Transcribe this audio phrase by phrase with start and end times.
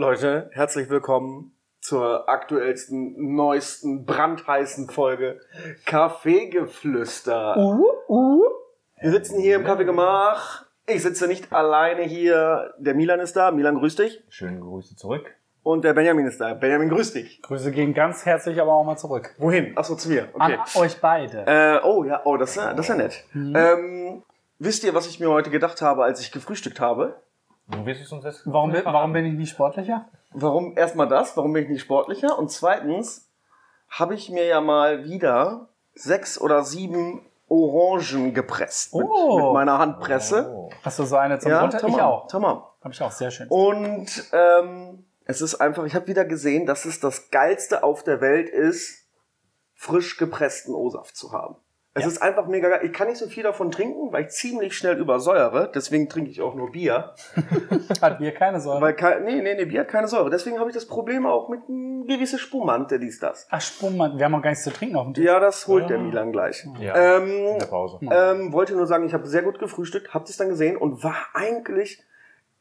[0.00, 5.38] Leute, herzlich willkommen zur aktuellsten, neuesten, brandheißen Folge
[5.84, 7.54] Kaffeegeflüster.
[7.58, 8.42] Uh, uh.
[8.98, 10.64] Wir sitzen hier im Kaffeegemach.
[10.86, 12.72] Ich sitze nicht alleine hier.
[12.78, 13.50] Der Milan ist da.
[13.50, 14.24] Milan, grüß dich.
[14.30, 15.34] Schöne Grüße zurück.
[15.62, 16.54] Und der Benjamin ist da.
[16.54, 17.42] Benjamin, grüß dich.
[17.42, 19.34] Grüße gehen ganz herzlich aber auch mal zurück.
[19.36, 19.76] Wohin?
[19.76, 20.28] Achso, zu mir.
[20.32, 20.54] Okay.
[20.54, 21.44] An euch beide.
[21.46, 23.24] Äh, oh ja, oh, das ist ja, das ist ja nett.
[23.34, 24.22] Ähm,
[24.58, 27.20] wisst ihr, was ich mir heute gedacht habe, als ich gefrühstückt habe?
[27.70, 30.08] Du wirst es uns jetzt Warum, bin- warum bin ich nicht sportlicher?
[30.32, 31.36] Warum erstmal das?
[31.36, 32.38] Warum bin ich nicht sportlicher?
[32.38, 33.28] Und zweitens
[33.88, 39.36] habe ich mir ja mal wieder sechs oder sieben Orangen gepresst mit, Oh.
[39.46, 40.48] mit meiner Handpresse.
[40.54, 40.70] Oh.
[40.84, 41.84] Hast du so eine zum Ja, Runter?
[41.86, 42.28] Ich auch.
[42.28, 42.62] tamam.
[42.82, 43.48] Hab ich auch, sehr schön.
[43.48, 48.20] Und ähm, es ist einfach, ich habe wieder gesehen, dass es das geilste auf der
[48.20, 49.04] Welt ist,
[49.74, 51.56] frisch gepressten O-Saft zu haben.
[51.92, 52.08] Es Ja.
[52.08, 52.80] ist einfach mega geil.
[52.84, 55.72] Ich kann nicht so viel davon trinken, weil ich ziemlich schnell übersäuere.
[55.74, 57.14] Deswegen trinke ich auch nur Bier.
[58.00, 58.80] Hat Bier keine Säure.
[58.80, 60.30] Weil kein, nee, nee, nee, Bier hat keine Säure.
[60.30, 63.48] Deswegen habe ich das Problem auch mit einem gewissen Spumante, dies, das.
[63.50, 65.24] Ach, Spummmann, wir haben auch gar nichts zu trinken auf dem Tisch.
[65.24, 66.02] Ja, das holt der Ah.
[66.02, 66.64] Milan gleich.
[66.78, 67.98] Ja, Ähm, in der Pause.
[68.02, 71.16] ähm, wollte nur sagen, ich habe sehr gut gefrühstückt, habt es dann gesehen und war
[71.34, 72.00] eigentlich,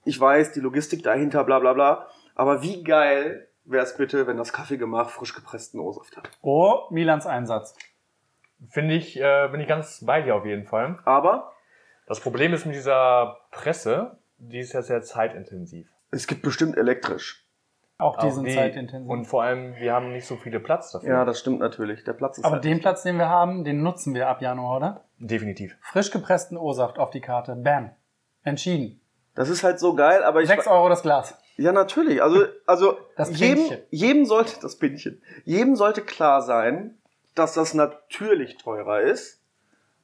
[0.05, 4.37] ich weiß, die Logistik dahinter, bla bla bla, aber wie geil wäre es bitte, wenn
[4.37, 6.31] das Kaffeegemach frisch gepressten O-Saft hat.
[6.41, 7.75] Oh, Milans Einsatz.
[8.69, 10.97] Finde ich, äh, bin ich ganz bei dir auf jeden Fall.
[11.05, 11.53] Aber
[12.07, 15.87] Das Problem ist mit dieser Presse, die ist ja sehr zeitintensiv.
[16.11, 17.45] es gibt bestimmt elektrisch.
[17.99, 19.09] Auch die sind die- zeitintensiv.
[19.09, 21.09] Und vor allem, wir haben nicht so viele Platz dafür.
[21.09, 22.03] Ja, das stimmt natürlich.
[22.05, 24.77] Der Platz ist aber halt den Platz, den wir haben, den nutzen wir ab Januar,
[24.77, 25.05] oder?
[25.19, 25.75] Definitiv.
[25.81, 27.55] Frisch gepressten O-Saft auf die Karte.
[27.55, 27.91] Bam.
[28.43, 29.01] Entschieden.
[29.35, 30.47] Das ist halt so geil, aber ich.
[30.47, 31.37] 6 Euro das Glas.
[31.57, 32.23] Ja, natürlich.
[32.23, 35.21] Also, also Das jedem, jedem sollte das Pinchen.
[35.43, 36.97] Jedem sollte klar sein,
[37.35, 39.41] dass das natürlich teurer ist,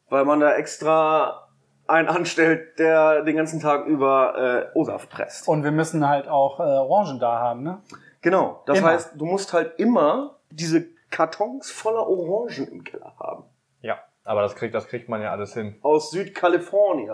[0.10, 1.48] weil man da extra
[1.88, 5.48] einen anstellt, der den ganzen Tag über äh, O-Saft presst.
[5.48, 7.82] Und wir müssen halt auch äh, Orangen da haben, ne?
[8.22, 8.64] Genau.
[8.66, 8.88] Das Immer.
[8.90, 13.44] heißt, du musst halt immer diese Kartons voller Orangen im Keller haben.
[13.82, 14.00] Ja.
[14.24, 15.76] Aber das kriegt, das kriegt man ja alles hin.
[15.84, 17.08] Aus Südkalifornien.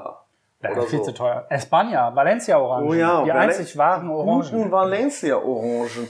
[0.63, 1.05] Ja, Oder viel so.
[1.05, 1.45] zu teuer.
[1.49, 2.87] España, Valencia Orangen.
[2.87, 4.71] Oh ja, die Valen- einzig wahren Orangen.
[4.71, 6.07] Valencia-Orangen.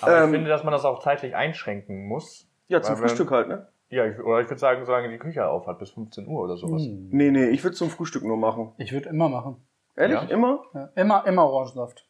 [0.00, 2.46] Aber Ähm, ich finde, dass man das auch zeitlich einschränken muss.
[2.70, 3.66] Ja, zum Weil Frühstück halt, ne?
[3.88, 6.56] Ja, ich, oder ich würde sagen, solange die Küche auf hat, bis 15 Uhr oder
[6.56, 6.82] sowas.
[6.82, 7.08] Hm.
[7.10, 8.72] Nee, nee, ich würde zum Frühstück nur machen.
[8.78, 9.56] Ich würde immer machen.
[9.96, 10.22] Ehrlich?
[10.22, 10.28] Ja?
[10.28, 10.62] Immer?
[10.72, 12.06] Ja, immer, immer Orangensaft.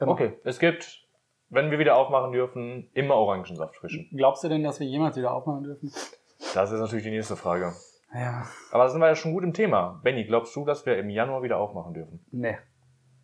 [0.00, 0.10] Immer.
[0.10, 1.06] Okay, es gibt,
[1.48, 4.08] wenn wir wieder aufmachen dürfen, immer Orangensaft frischen.
[4.12, 5.92] Glaubst du denn, dass wir jemals wieder aufmachen dürfen?
[6.54, 7.72] Das ist natürlich die nächste Frage.
[8.12, 10.00] Ja, Aber da sind wir ja schon gut im Thema.
[10.02, 12.24] Benny, glaubst du, dass wir im Januar wieder aufmachen dürfen?
[12.32, 12.58] nee.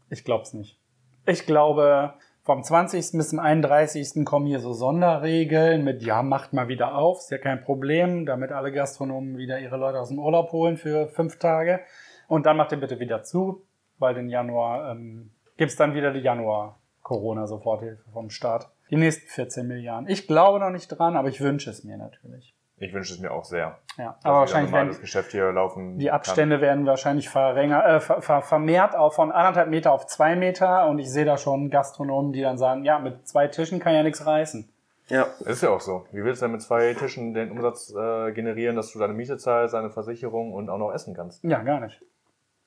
[0.09, 0.81] Ich glaub's nicht.
[1.27, 2.15] Ich glaube,
[2.47, 3.11] vom 20.
[3.19, 4.25] bis zum 31.
[4.25, 8.53] kommen hier so Sonderregeln mit, ja, macht mal wieder auf, ist ja kein Problem, damit
[8.53, 11.81] alle Gastronomen wieder ihre Leute aus dem Urlaub holen für fünf Tage.
[12.29, 13.67] Und dann macht ihr bitte wieder zu,
[13.99, 18.71] weil den Januar ähm, gibt's dann wieder die Januar-Corona-Soforthilfe vom Staat.
[18.91, 20.09] Die nächsten 14 Milliarden.
[20.09, 22.56] Ich glaube noch nicht dran, aber ich wünsche es mir natürlich.
[22.79, 23.79] Ich wünsche es mir auch sehr.
[23.97, 26.15] Ja, aber wahrscheinlich werden das Geschäft hier laufen die kann.
[26.17, 30.87] Abstände werden wahrscheinlich verringert, äh, ver, ver, vermehrt auch von anderthalb Meter auf zwei Meter.
[30.89, 34.03] Und ich sehe da schon Gastronomen, die dann sagen, ja, mit zwei Tischen kann ja
[34.03, 34.69] nichts reißen.
[35.09, 35.27] Ja.
[35.47, 36.05] Ist ja auch so.
[36.13, 39.39] Wie willst du denn mit zwei Tischen den Umsatz äh, generieren, dass du deine Miete
[39.39, 41.43] zahlst, deine Versicherung und auch noch essen kannst?
[41.45, 42.03] Ja, gar nicht.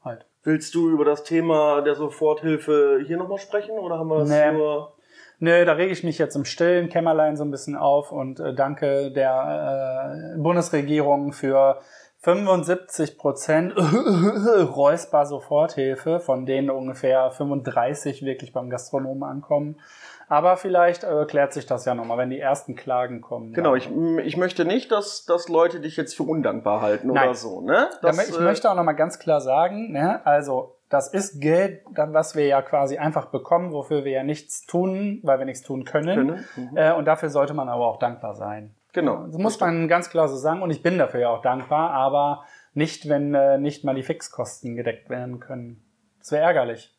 [0.04, 0.26] Halt.
[0.44, 4.54] Willst du über das Thema der Soforthilfe hier nochmal sprechen oder haben wir das Nee.
[4.54, 4.94] nur?
[5.40, 8.54] Nö, da rege ich mich jetzt im stillen Kämmerlein so ein bisschen auf und äh,
[8.54, 11.80] danke der äh, Bundesregierung für
[12.20, 19.80] 75 Prozent Räusper Soforthilfe, von denen ungefähr 35 wirklich beim Gastronomen ankommen.
[20.28, 23.54] Aber vielleicht äh, klärt sich das ja nochmal, wenn die ersten Klagen kommen.
[23.54, 23.90] Genau, ich,
[24.24, 27.30] ich möchte nicht, dass, dass Leute dich jetzt für undankbar halten Nein.
[27.30, 27.90] oder so, ne?
[28.02, 31.84] Da Das, ich äh, möchte auch nochmal ganz klar sagen, ne, also das ist Geld,
[31.94, 35.62] dann, was wir ja quasi einfach bekommen, wofür wir ja nichts tun, weil wir nichts
[35.62, 36.28] tun können.
[36.28, 36.78] Können, mhm.
[36.78, 38.76] Äh, und dafür sollte man aber auch dankbar sein.
[38.94, 39.28] Genau.
[39.28, 42.44] Das muss man ganz klar so sagen und ich bin dafür ja auch dankbar, aber
[42.74, 45.84] nicht, wenn äh, nicht mal die Fixkosten gedeckt werden können.
[46.20, 46.96] Das wäre ärgerlich.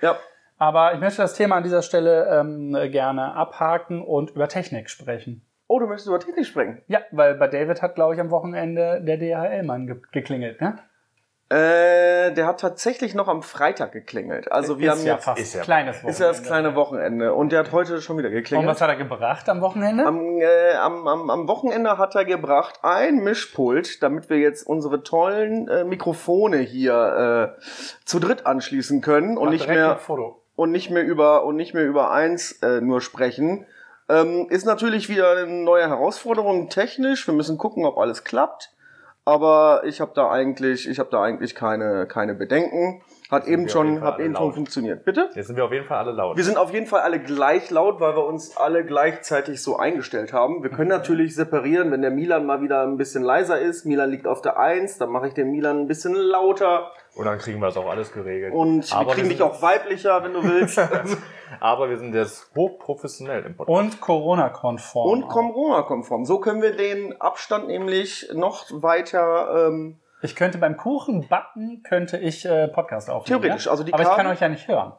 [0.00, 0.16] Ja,
[0.58, 5.42] Aber ich möchte das Thema an dieser Stelle ähm, gerne abhaken und über Technik sprechen.
[5.68, 6.82] Oh, du möchtest über Technik sprechen?
[6.88, 10.78] Ja, weil bei David hat, glaube ich, am Wochenende der DHL-Mann ge geklingelt, ne?
[11.52, 14.52] Äh, der hat tatsächlich noch am Freitag geklingelt.
[14.52, 16.10] Also wir ist haben ja jetzt, fast ist ja- kleines Wochenende.
[16.12, 18.68] ist ja das kleine Wochenende und der hat heute schon wieder Und geklingelt.
[18.68, 20.06] was hat er gebracht am Wochenende?
[20.06, 25.02] Am, äh, am, am, am Wochenende hat er gebracht ein Mischpult, damit wir jetzt unsere
[25.02, 27.60] tollen äh, Mikrofone hier äh,
[28.04, 29.98] zu dritt anschließen können und nicht mehr
[30.54, 33.66] und nicht mehr über und nicht mehr über eins äh, nur sprechen.
[34.08, 37.26] Ähm, ist natürlich wieder eine neue Herausforderung technisch.
[37.26, 38.70] Wir müssen gucken, ob alles klappt.
[39.30, 43.00] Aber ich habe da eigentlich, ich habe da eigentlich keine keine Bedenken.
[43.30, 45.04] Hat eben schon, hat eben schon funktioniert.
[45.04, 45.30] Bitte?
[45.36, 46.36] Jetzt sind wir auf jeden Fall alle laut.
[46.36, 50.32] Wir sind auf jeden Fall alle gleich laut, weil wir uns alle gleichzeitig so eingestellt
[50.32, 50.64] haben.
[50.64, 53.86] Wir können natürlich separieren, wenn der Milan mal wieder ein bisschen leiser ist.
[53.86, 56.90] Milan liegt auf der Eins, dann mache ich den Milan ein bisschen lauter.
[57.14, 58.52] Und dann kriegen wir das auch alles geregelt.
[58.52, 60.80] Und Aber wir kriegen dich auch weiblicher, wenn du willst.
[61.58, 63.78] Aber wir sind jetzt hochprofessionell im Podcast.
[63.78, 65.10] Und Corona-konform.
[65.10, 65.28] Und.
[65.28, 66.24] Corona-konform.
[66.24, 72.18] So können wir den Abstand nämlich noch weiter ähm, Ich könnte beim Kuchen backen, könnte
[72.18, 73.42] ich äh, Podcast aufnehmen.
[73.42, 73.72] Theoretisch, Ja?
[73.72, 74.92] also die Aber ich kann euch ja nicht hören.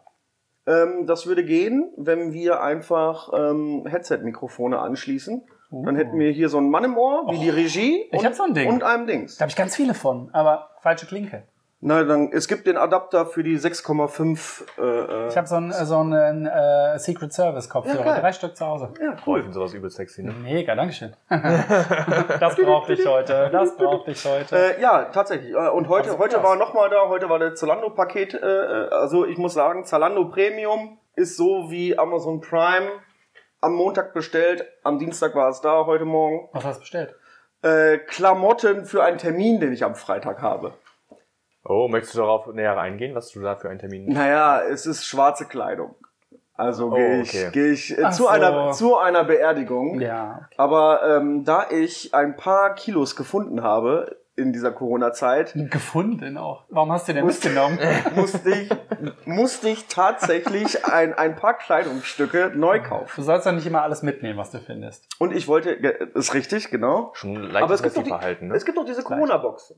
[0.68, 5.44] Ähm, das würde gehen, wenn wir einfach ähm, Headset-Mikrofone anschließen.
[5.72, 8.04] Dann hätten wir hier so einen Mann im Ohr, wie die Regie.
[8.12, 8.16] Oh.
[8.16, 8.68] Ich und, hab so ein Ding.
[8.68, 9.38] Und einem Dings.
[9.38, 11.44] Da habe ich ganz viele von, aber falsche Klinke.
[11.84, 14.64] Na, dann, es gibt den Adapter für die 6,5.
[14.78, 14.82] Äh,
[15.26, 18.22] äh, Ich habe so einen, so einen äh, Secret Service Kopfhörer, Ja, geil.
[18.22, 18.94] drei Stück zu Hause.
[19.02, 19.40] ja, Boah, ich cool.
[19.42, 20.32] finde sowas übel sexy, ne?
[20.32, 21.16] Mega, Dankeschön.
[22.40, 23.50] das brauchte ich heute.
[23.52, 24.56] Das brauchte ich heute.
[24.78, 25.54] Äh, ja, tatsächlich.
[25.54, 26.44] Äh, Und heute, Also heute krass.
[26.44, 28.36] war nochmal da, heute war der Zalando-Paket.
[28.36, 32.90] Äh, äh, also ich muss sagen, Zalando Premium ist so wie Amazon Prime
[33.60, 34.66] am Montag bestellt.
[34.84, 36.48] Am Dienstag war es da, heute Morgen.
[36.54, 37.16] Was hast du bestellt?
[37.64, 40.74] Äh, Klamotten für einen Termin, den ich am Freitag habe.
[41.64, 45.06] Oh, möchtest du darauf näher eingehen, was du da für einen Termin Naja, es ist
[45.06, 45.96] schwarze Kleidung.
[46.56, 47.50] Also Oh, gehe ich, okay.
[47.54, 48.28] geh ich äh, zu, so.
[48.28, 50.00] einer, zu einer Beerdigung.
[50.00, 50.48] Ja.
[50.58, 56.64] Aber ähm, da ich ein paar Kilos gefunden habe in dieser Corona-Zeit, Gefunden auch.
[56.70, 57.78] Warum hast du den Muss- mitgenommen?
[58.16, 58.70] musste ich,
[59.26, 63.12] musste ich tatsächlich ein, ein paar Kleidungsstücke neu kaufen.
[63.16, 65.08] Du sollst doch nicht immer alles mitnehmen, was du findest.
[65.20, 67.12] Und ich wollte, ist richtig, genau.
[67.14, 68.56] Schon Aber leichtes es gibt, die, Verhalten, ne?
[68.56, 69.76] es gibt doch diese Corona-Boxen,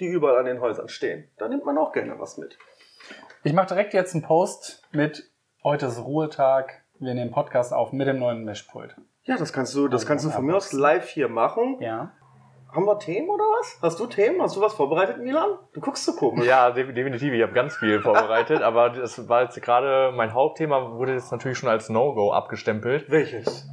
[0.00, 1.28] die überall an den Häusern stehen.
[1.38, 2.58] Da nimmt man auch gerne was mit.
[3.44, 5.30] Ich mache direkt jetzt einen Post mit
[5.64, 6.82] heute ist Ruhetag.
[6.98, 8.96] Wir nehmen Podcast auf mit dem neuen Mischpult.
[9.24, 11.76] Ja, das kannst du, das kannst du von mir aus live hier machen.
[11.80, 12.12] Ja.
[12.72, 13.78] Haben wir Themen oder was?
[13.82, 14.40] Hast du Themen?
[14.40, 15.58] Hast du was vorbereitet, Milan?
[15.74, 16.46] Du guckst so komisch.
[16.46, 17.32] Ja, de- definitiv.
[17.34, 21.58] Ich habe ganz viel vorbereitet, aber das war jetzt gerade mein Hauptthema, wurde jetzt natürlich
[21.58, 23.10] schon als No-Go abgestempelt.
[23.10, 23.68] Welches?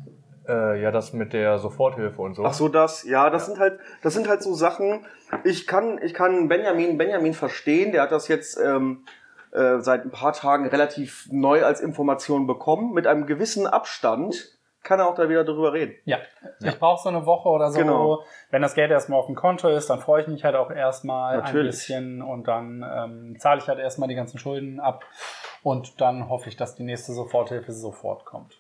[0.50, 2.44] Äh, ja, das mit der Soforthilfe und so.
[2.44, 5.06] Ach so, das, ja, das sind halt, das sind halt so Sachen.
[5.44, 7.92] Ich kann, ich kann Benjamin, Benjamin verstehen.
[7.92, 9.06] Der hat das jetzt ähm,
[9.52, 12.94] äh, seit ein paar Tagen relativ neu als Information bekommen.
[12.94, 15.94] Mit einem gewissen Abstand kann er auch da wieder drüber reden.
[16.06, 16.18] Ja.
[16.64, 17.78] Ich brauche so eine Woche oder so.
[17.78, 18.24] Genau.
[18.50, 21.34] Wenn das Geld erstmal auf dem Konto ist, dann freue ich mich halt auch erstmal
[21.34, 21.76] ein Natürlich.
[21.76, 25.04] bisschen und dann ähm, zahle ich halt erstmal die ganzen Schulden ab.
[25.62, 28.60] Und dann hoffe ich, dass die nächste Soforthilfe sofort kommt.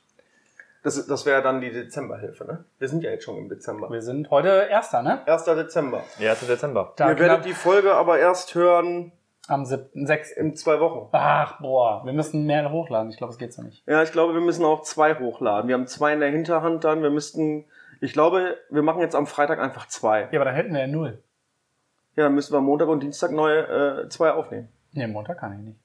[0.83, 2.63] Das, das wäre dann die Dezemberhilfe, ne?
[2.77, 3.89] Wir sind ja jetzt schon im Dezember.
[3.89, 5.27] Wir sind heute Erster, ne?
[5.27, 5.43] 1.
[5.43, 6.03] Dezember.
[6.19, 6.47] 1.
[6.47, 6.93] Dezember.
[6.95, 9.11] Da Ihr werdet die Folge aber erst hören
[9.49, 10.31] am 7., 6.
[10.31, 11.09] in zwei Wochen.
[11.11, 13.09] Ach, boah, wir müssen mehr hochladen.
[13.09, 13.85] Ich glaube, es geht so nicht.
[13.87, 15.67] Ja, ich glaube, wir müssen auch zwei hochladen.
[15.67, 17.01] Wir haben zwei in der Hinterhand dann.
[17.01, 17.65] Wir müssten,
[17.99, 20.29] ich glaube, wir machen jetzt am Freitag einfach zwei.
[20.31, 21.21] Ja, aber dann hätten wir ja null.
[22.15, 24.69] Ja, dann müssen wir Montag und Dienstag neue äh, zwei aufnehmen.
[24.93, 25.79] Nee, Montag kann ich nicht.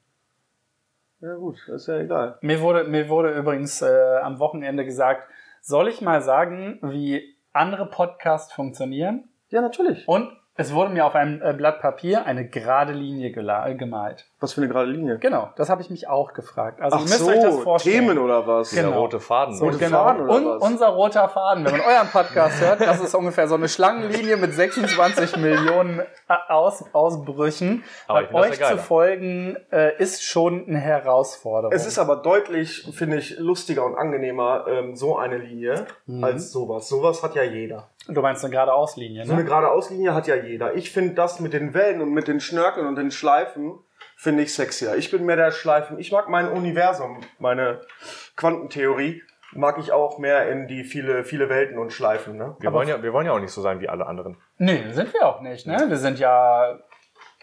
[1.25, 2.37] Ja gut, ist ja egal.
[2.41, 5.27] Mir wurde, mir wurde übrigens äh, am Wochenende gesagt,
[5.59, 9.27] soll ich mal sagen, wie andere Podcasts funktionieren?
[9.49, 10.07] Ja, natürlich.
[10.07, 14.29] Und es wurde mir auf einem äh, Blatt Papier eine gerade Linie gemalt.
[14.45, 15.17] Was für eine gerade Linie.
[15.17, 16.79] Genau, das habe ich mich auch gefragt.
[16.81, 17.95] Also Ach ihr müsst so, euch das vorstellen.
[18.07, 18.71] Themen oder was?
[18.71, 18.99] Genau.
[18.99, 19.55] rote Faden.
[19.55, 20.03] So, Rote genau.
[20.03, 20.61] Faden oder Und was?
[20.61, 24.53] unser roter Faden, wenn man euren Podcast hört, das ist ungefähr so eine Schlangenlinie mit
[24.53, 26.05] 26 Millionen äh,
[26.49, 27.83] Aus Ausbrüchen.
[28.07, 31.73] Aber euch ja zu folgen äh, ist schon eine Herausforderung.
[31.75, 36.23] Es ist aber deutlich, finde ich, lustiger und angenehmer, ähm, so eine Linie, Mhm.
[36.23, 36.87] als sowas.
[36.87, 37.89] Sowas hat ja jeder.
[38.07, 39.47] du meinst eine geradeauslinie, So eine ne?
[39.49, 40.75] geradeauslinie hat ja jeder.
[40.75, 43.79] Ich finde das mit den Wellen und mit den Schnörkeln und den Schleifen,
[44.15, 44.95] finde ich sexier.
[44.95, 45.99] Ich bin mehr der Schleifen.
[45.99, 47.81] Ich mag mein Universum, meine
[48.35, 52.37] Quantentheorie, mag ich auch mehr in die viele, viele Welten und Schleifen.
[52.37, 52.55] Ne?
[52.59, 54.37] Wir wollen, ja, wir wollen ja auch nicht so sein wie alle anderen.
[54.57, 55.85] Nee, sind wir auch nicht, ne?
[55.87, 56.79] Wir sind ja.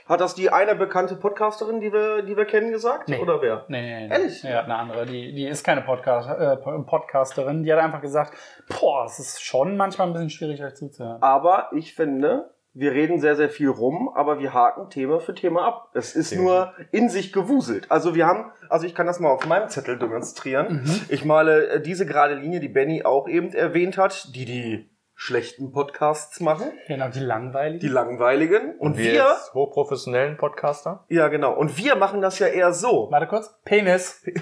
[0.08, 3.08] Hat das die eine bekannte Podcasterin, die wir, die wir kennen, gesagt?
[3.08, 3.18] Nee.
[3.18, 3.64] Oder wer?
[3.68, 4.12] Nee, nee, nee.
[4.12, 4.42] Ehrlich?
[4.42, 5.06] Ja, eine andere.
[5.06, 7.62] Die, die ist keine Podcast, äh, Podcasterin.
[7.62, 8.34] Die hat einfach gesagt,
[8.80, 11.22] boah, es ist schon manchmal ein bisschen schwierig, euch zuzuhören.
[11.22, 15.66] Aber ich finde, wir reden sehr, sehr viel rum, aber wir haken Thema für Thema
[15.66, 15.88] ab.
[15.94, 17.86] Es ist nur in sich gewuselt.
[17.90, 20.82] Also wir haben, also ich kann das mal auf meinem Zettel demonstrieren.
[20.84, 21.00] Mhm.
[21.08, 25.70] Ich male äh, diese gerade Linie, die Benny auch eben erwähnt hat, die die schlechten
[25.70, 27.80] Podcasts machen, Genau, die langweilig.
[27.80, 28.74] die langweiligen.
[28.78, 31.04] Und, wir wir, als hochprofessionellen Podcaster.
[31.08, 33.08] ja genau, und wir machen das ja eher so.
[33.10, 33.54] Warte kurz.
[33.64, 34.24] Penis.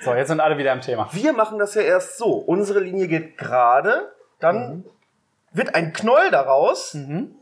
[0.00, 1.08] So, jetzt sind alle wieder im Thema.
[1.12, 2.34] Wir machen das ja erst so.
[2.36, 4.84] Unsere Linie geht gerade, dann
[5.52, 7.34] wird ein Knoll daraus Mhm.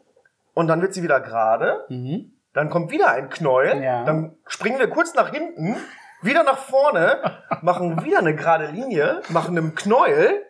[0.54, 1.84] Und dann wird sie wieder gerade.
[1.88, 2.32] Mhm.
[2.52, 4.04] Dann kommt wieder ein Knäuel, Ja.
[4.04, 5.76] dann springen wir kurz nach hinten,
[6.23, 7.20] wieder nach vorne,
[7.62, 10.42] machen wieder eine gerade Linie, machen einen Knäuel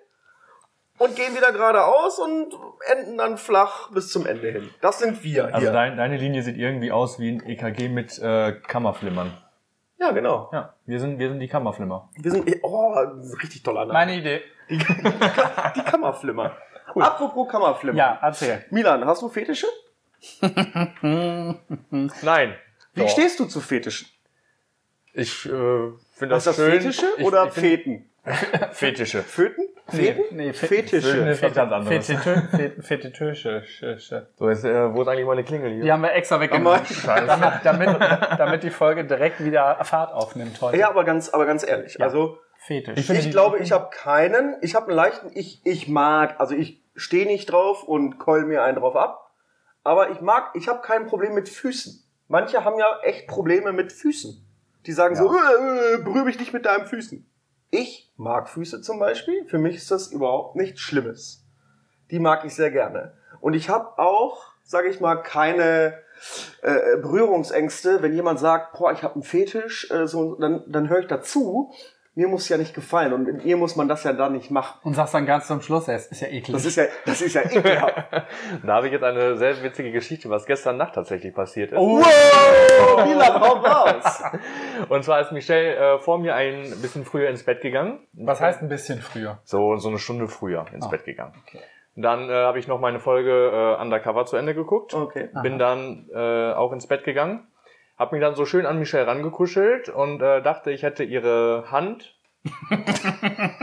[0.99, 2.55] und gehen wieder geradeaus und
[2.93, 4.71] enden dann flach bis zum Ende hin.
[4.81, 5.73] Das sind wir Also hier.
[5.73, 9.33] dein, deine Linie sieht irgendwie aus wie ein EKG mit äh, Kammerflimmern.
[9.99, 10.51] Ja, genau.
[10.53, 12.11] Ja, wir sind, wir sind die Kammerflimmer.
[12.21, 12.93] Wir sind, oh,
[13.43, 13.93] richtig toller Name.
[13.95, 14.43] Meine Idee.
[14.69, 16.53] Die, die Kammerflimmer.
[16.95, 17.97] Apropos Kammerflimmer.
[17.99, 18.65] Ja, erzähl.
[18.71, 19.67] Milan, hast du Fetische?
[22.23, 22.55] Nein.
[22.95, 23.09] Wie Doch.
[23.09, 24.09] stehst du zu Fetischen?
[25.13, 26.73] Ich äh, finde das ist das schön.
[26.81, 28.11] Fetische ich, oder ich Feten?
[28.73, 29.23] Fetische.
[29.23, 29.69] Föten?
[29.89, 30.23] Feten?
[30.35, 31.09] Nee, Fe- Fetische.
[31.13, 32.07] Föten ist was ganz anderes.
[32.81, 33.63] Fetitösche.
[34.39, 35.85] So, jetzt, äh, wo ist eigentlich meine Klingel hier?
[35.85, 36.87] Die haben wir extra Aber- weggemacht.
[37.07, 38.01] Damit, damit,
[38.39, 40.79] damit die Folge direkt wieder Fahrt aufnimmt heute.
[40.79, 41.97] Ja, aber ganz, aber ganz ehrlich.
[41.99, 42.07] Ja.
[42.07, 42.95] Also, Fetisch.
[42.99, 44.57] Ich ich glaube, ich habe keinen.
[44.63, 45.31] Ich habe einen leichten.
[45.35, 49.24] Ich, ich mag, also ich stehe nicht drauf und keul mir einen drauf ab.
[49.85, 52.03] Aber ich mag, ich habe kein Problem mit Füßen.
[52.27, 54.45] Manche haben ja echt Probleme mit Füßen.
[54.87, 57.31] Die sagen so, äh, äh, berühre mich nicht mit deinen Füßen.
[57.71, 59.45] Ich mag Füße zum Beispiel.
[59.47, 61.45] Für mich ist das überhaupt nichts Schlimmes.
[62.11, 63.15] Die mag ich sehr gerne.
[63.41, 65.99] Und ich habe auch, sage ich mal, keine
[66.63, 68.03] äh, Berührungsängste.
[68.03, 71.73] Wenn jemand sagt, boah, ich habe einen Fetisch, äh, so, dann, dann höre ich dazu.
[72.17, 74.79] Mir muss ja nicht gefallen und mit ihr muss man das ja dann nicht machen.
[74.85, 76.53] Und sagst dann ganz zum Schluss, es ist ja eklig.
[76.53, 78.05] Das ist ja, das ist ja ekelhaft.
[78.65, 81.79] Da habe ich jetzt eine sehr witzige Geschichte, was gestern Nacht tatsächlich passiert ist.
[81.79, 81.99] Oh.
[82.01, 83.05] Wow!
[83.05, 84.23] Milan, hau raus!
[84.89, 87.99] Und zwar ist Michelle äh, vor mir ein bisschen früher ins Bett gegangen.
[88.13, 89.39] Was heißt ein bisschen früher?
[89.45, 91.33] So, so eine Stunde früher ins Ah, Bett gegangen.
[91.47, 91.61] okay.
[91.97, 93.31] Dann äh, habe ich noch meine Folge
[93.79, 94.95] äh, Undercover zu Ende geguckt.
[94.95, 95.31] Okay.
[95.43, 97.47] Bin dann äh, auch ins Bett gegangen.
[97.97, 102.17] Hab mich dann so schön an Michelle rangekuschelt und äh, dachte, ich hätte ihre Hand.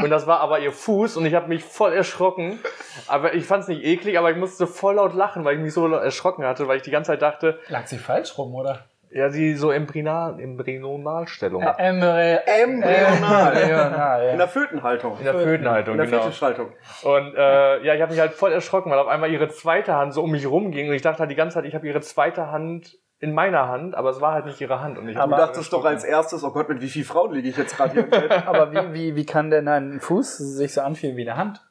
[0.02, 2.60] und das war aber ihr Fuß und ich habe mich voll erschrocken.
[3.08, 5.74] Aber ich fand es nicht eklig, aber ich musste voll laut lachen, weil ich mich
[5.74, 8.86] so erschrocken hatte, weil ich die ganze Zeit dachte, Lag sie falsch rum, oder?
[9.12, 11.62] ja, sie so Embryonal, Embryonalstellung.
[11.62, 13.58] Äh, Embry Embryonal.
[13.58, 15.18] Embryonal, In der Fötenhaltung.
[15.18, 16.22] in der Fötenhaltung, In der genau.
[16.24, 16.70] Fetischhaltung.
[17.04, 20.14] Und äh, ja, ich habe mich halt voll erschrocken, weil auf einmal ihre zweite Hand
[20.14, 22.52] so um mich rumging und ich dachte halt die ganze Zeit, ich habe ihre zweite
[22.52, 24.98] Hand in meiner Hand, aber es war halt nicht ihre Hand.
[24.98, 27.50] Und ich hab Du dachtest doch als erstes, oh Gott, mit wie vielen Frauen liege
[27.50, 28.32] ich jetzt gerade hier im Bett?
[28.48, 31.62] Aber wie, wie, wie kann denn ein Fuß sich so anfühlen wie eine Hand?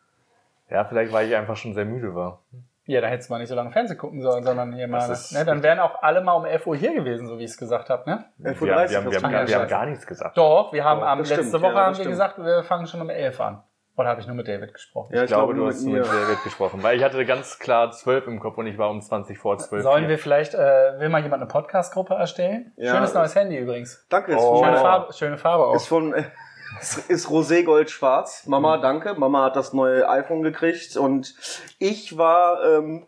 [0.71, 2.41] Ja, vielleicht weil ich einfach schon sehr müde war.
[2.87, 5.09] Ja, da hättest du mal nicht so lange Fernsehen gucken sollen, sondern hier mal.
[5.09, 7.59] Ne, dann wären auch alle mal um 11 Uhr hier gewesen, so wie ich es
[7.59, 8.09] gesagt habe.
[8.09, 8.25] Ne?
[8.43, 10.39] 11.30 Wir, wir, haben, wir, haben, wir, haben, wir haben gar nichts gesagt.
[10.39, 13.01] Doch, wir haben Doch, am letzte stimmt, Woche ja, haben wir gesagt, wir fangen schon
[13.01, 13.63] um 11 an.
[14.01, 15.15] Oder habe ich nur mit David gesprochen?
[15.15, 16.07] Ja, Ich glaube, du nur hast mit mit.
[16.07, 19.37] David gesprochen, weil ich hatte ganz klar 12 im Kopf und ich war um 20
[19.39, 19.83] vor 12.
[19.83, 20.09] Sollen hier.
[20.11, 20.59] wir vielleicht, äh,
[20.99, 22.73] will mal jemand eine Podcast-Gruppe erstellen?
[22.77, 22.95] Ja.
[22.95, 24.07] Schönes neues Handy übrigens.
[24.09, 24.57] Danke, ist Oh.
[24.57, 24.77] von, Schöne.
[24.79, 25.75] Farbe, schöne Farbe auch.
[25.77, 26.25] ist von äh,
[26.81, 28.47] ist, ist Rosé Gold Schwarz.
[28.47, 28.83] Mama, Mhm.
[28.83, 29.15] danke.
[29.15, 31.35] Mama hat das neue iPhone gekriegt und
[31.79, 33.07] ich war ähm,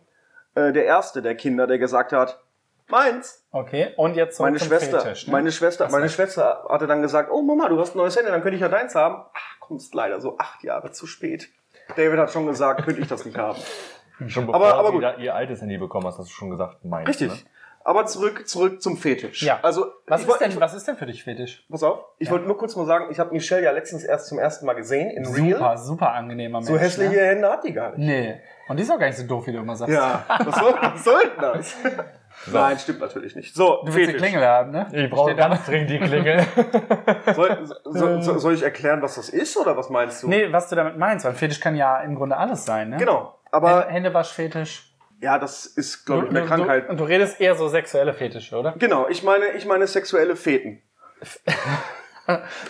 [0.55, 2.39] äh, der erste der Kinder, der gesagt hat,
[2.89, 3.43] meins.
[3.51, 5.27] Okay, und jetzt zurück Meine zum Schwester, Fetisch.
[5.27, 5.31] Ne?
[5.31, 8.41] meine Schwester, meine Schwester hatte dann gesagt, oh Mama, du hast ein neues Handy, dann
[8.41, 9.23] könnte ich ja deins haben.
[9.67, 11.49] Kommst leider so acht Jahre zu spät.
[11.95, 13.59] David hat schon gesagt, könnte ich das nicht haben.
[14.27, 15.01] Schon bevor aber- aber du gut.
[15.01, 17.09] wieder ihr altes Handy bekommen hast, hast du schon gesagt, meins.
[17.09, 17.29] Richtig.
[17.31, 17.37] Ne?
[17.83, 19.41] Aber zurück, zurück zum Fetisch.
[19.41, 19.59] Ja.
[19.63, 21.65] Also, was, ist wollt- denn, ich- was ist denn für dich Fetisch?
[21.69, 24.37] Pass auf, ich wollte nur kurz mal sagen, ich habe Michelle ja letztens erst zum
[24.39, 25.57] ersten Mal gesehen in Real.
[25.57, 26.69] Super, super angenehmer Mensch.
[26.69, 27.21] So hässliche Ne?
[27.25, 27.99] Hände hat die gar nicht.
[27.99, 28.39] Nee.
[28.69, 29.93] Und die ist auch gar nicht so doof, wie du immer sagst.
[29.93, 31.75] Ja, was soll, was soll denn das?
[32.51, 33.55] Nein, stimmt natürlich nicht.
[33.55, 34.87] So, Du willst die Klingel haben, ne?
[34.91, 36.45] Ich brauche ganz dringend die Klingel.
[37.35, 40.27] Soll, so, so, soll ich erklären, was das ist oder was meinst du?
[40.27, 42.97] Nee, was du damit meinst, weil Fetisch kann ja im Grunde alles sein, ne?
[42.97, 43.37] Genau.
[43.51, 44.93] Hände- Aber Händewaschfetisch.
[45.21, 46.85] ja, das ist, glaube ich, Du- eine du- Krankheit.
[46.85, 48.73] Du, und du redest eher so sexuelle Fetische, oder?
[48.77, 50.81] Genau, ich meine, ich meine sexuelle Feten.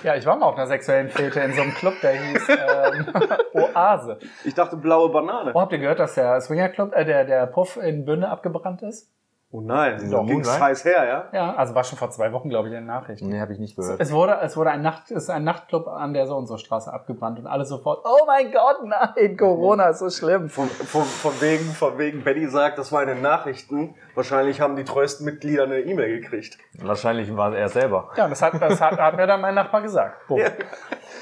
[0.04, 3.06] Ja, ich war mal auf einer sexuellen Fete in so einem Club, der hieß ähm,
[3.54, 4.18] Oase.
[4.46, 5.52] Ich dachte blaue Banane.
[5.54, 8.82] Oh, habt ihr gehört, dass der Swinger Club, äh, der, der Puff in Bünde abgebrannt
[8.82, 9.12] ist?
[9.56, 10.62] Oh nein, so ging's Moonlight?
[10.62, 11.30] heiß her, ja?
[11.32, 13.30] Ja, also war schon vor zwei Wochen, glaube ich, in den Nachrichten.
[13.30, 14.02] nee, habe ich nicht gehört.
[14.02, 16.58] Es wurde, es wurde ein Nacht, es ist ein Nachtclub an der so und so
[16.58, 20.50] Straße abgebrannt und alle sofort, oh mein Gott, nein, Corona ist so schlimm.
[20.50, 23.94] Von, von, von wegen, von wegen, Betty sagt, das war in den Nachrichten.
[24.16, 26.58] Wahrscheinlich haben die treuesten Mitglieder eine E-Mail gekriegt.
[26.80, 28.10] Wahrscheinlich war er selber.
[28.18, 30.28] Ja, das hat, das hat, hat mir dann mein Nachbar gesagt.
[30.28, 30.40] Boom.
[30.40, 30.50] Ja.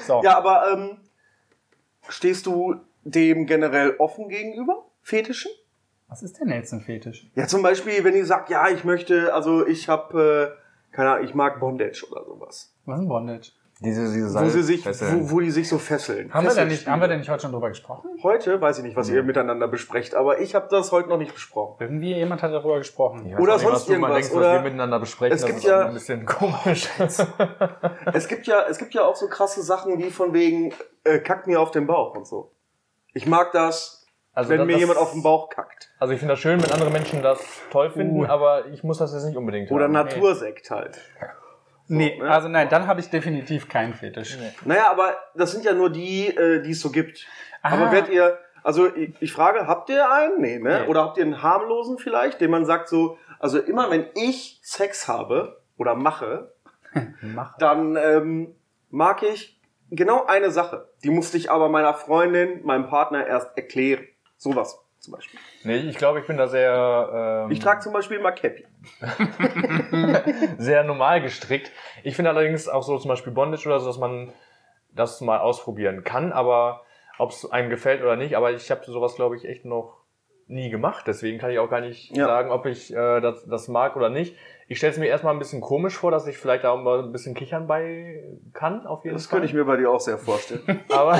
[0.06, 0.22] So.
[0.22, 0.96] Ja, aber ähm,
[2.08, 4.86] stehst du dem generell offen gegenüber?
[5.02, 5.50] Fetischen?
[6.12, 7.26] Was ist denn jetzt ein Fetisch?
[7.34, 10.58] Ja, zum Beispiel, wenn ihr sagt, ja, ich möchte, also ich habe,
[10.92, 12.74] äh, keine Ahnung, ich mag Bondage oder sowas.
[12.84, 13.52] Was ist ein Bondage?
[13.80, 16.32] Diese, diese Wo sie sich, wo, wo die sich so fesseln.
[16.34, 18.10] Haben wir, denn nicht, haben wir denn nicht heute schon drüber gesprochen?
[18.22, 21.32] Heute weiß ich nicht, was ihr miteinander besprecht, aber ich habe das heute noch nicht
[21.32, 21.76] besprochen.
[21.80, 23.34] Irgendwie jemand hat darüber gesprochen.
[23.38, 25.34] Oder nicht, sonst irgendwas, denkst, oder- was wir miteinander besprechen.
[25.34, 26.90] Es das gibt ja- ein bisschen komisch.
[28.12, 31.46] Es gibt ja, es gibt ja auch so krasse Sachen wie von wegen, äh, kackt
[31.46, 32.52] mir auf den Bauch und so.
[33.14, 34.01] Ich mag das,
[34.34, 35.90] Also wenn das- mir jemand auf den Bauch kackt.
[35.98, 37.38] Also ich finde das schön, wenn andere Menschen das
[37.70, 38.26] toll finden, Uh.
[38.26, 39.92] aber ich muss das jetzt nicht unbedingt Oder haben.
[39.92, 40.98] Natursekt halt.
[41.88, 42.30] Nee, ne?
[42.30, 44.38] also nein, dann habe ich definitiv keinen Fetisch.
[44.38, 44.52] Nee.
[44.64, 47.26] Naja, aber das sind ja nur die, äh, die es so gibt.
[47.60, 47.72] Ah.
[47.72, 50.40] Aber werdet ihr, also ich, ich frage, habt ihr einen?
[50.40, 50.82] Nee, ne?
[50.82, 50.88] Nee.
[50.88, 55.08] Oder habt ihr einen harmlosen vielleicht, den man sagt so, also immer wenn ich Sex
[55.08, 56.52] habe oder mache,
[57.20, 57.58] Mach.
[57.58, 58.54] dann ähm,
[58.90, 59.60] mag ich
[59.90, 60.88] genau eine Sache.
[61.04, 64.06] Die musste ich aber meiner Freundin, meinem Partner erst erklären.
[64.42, 65.38] Sowas zum Beispiel.
[65.62, 68.66] Nee, ich glaube, ich bin da sehr, ähm, Ich trage zum Beispiel immer Cappy.
[70.58, 71.70] sehr normal gestrickt.
[72.02, 74.32] Ich finde allerdings auch so zum Beispiel Bondage oder so, dass man
[74.94, 76.82] das mal ausprobieren kann, aber
[77.18, 79.98] ob es einem gefällt oder nicht, aber ich habe sowas, glaube ich, echt noch
[80.48, 81.04] nie gemacht.
[81.06, 82.26] Deswegen kann ich auch gar nicht Ja.
[82.26, 84.36] sagen, ob ich äh, das, das mag oder nicht.
[84.68, 87.00] Ich stelle es mir erstmal ein bisschen komisch vor, dass ich vielleicht da auch mal
[87.00, 88.22] ein bisschen kichern bei
[88.54, 89.40] kann, auf jeden Das Fall.
[89.40, 90.62] könnte ich mir bei dir auch sehr vorstellen.
[90.90, 91.18] Aber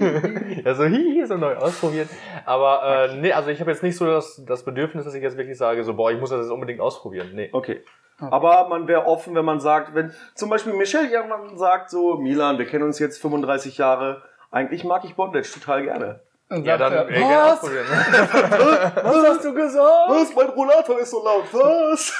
[0.64, 2.08] ja, so hihi, so neu ausprobieren.
[2.44, 5.36] Aber äh, nee, also ich habe jetzt nicht so das, das Bedürfnis, dass ich jetzt
[5.36, 7.30] wirklich sage, so boah, ich muss das jetzt unbedingt ausprobieren.
[7.34, 7.50] Nee.
[7.52, 7.82] Okay.
[8.18, 12.56] Aber man wäre offen, wenn man sagt, wenn zum Beispiel Michelle irgendwann sagt, so, Milan,
[12.58, 16.20] wir kennen uns jetzt 35 Jahre, eigentlich mag ich Bondage total gerne.
[16.48, 17.52] Und Ja, dann er, äh, gerne was?
[17.54, 17.86] ausprobieren.
[17.90, 20.08] Was hast du gesagt?
[20.08, 20.34] Was?
[20.34, 21.44] Mein Rollator ist so laut.
[21.52, 22.14] Was?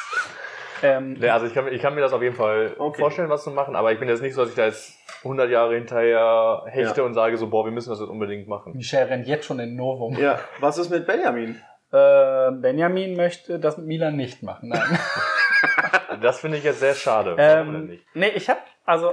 [0.83, 3.01] Ähm, also ich kann, ich kann mir das auf jeden Fall Okay.
[3.01, 5.51] vorstellen, was zu machen, aber ich bin jetzt nicht so, dass ich da jetzt 100
[5.51, 8.73] Jahre hinterher hechte und sage so, boah, wir müssen das jetzt unbedingt machen.
[8.77, 10.17] Michelle rennt jetzt schon in Novum.
[10.19, 11.61] Ja, was ist mit Benjamin?
[11.93, 14.69] Äh, Benjamin möchte das mit Milan nicht machen.
[14.71, 14.99] Nein.
[16.21, 17.37] Das finde ich jetzt sehr schade.
[17.39, 19.13] Ähm, nee, ich habe also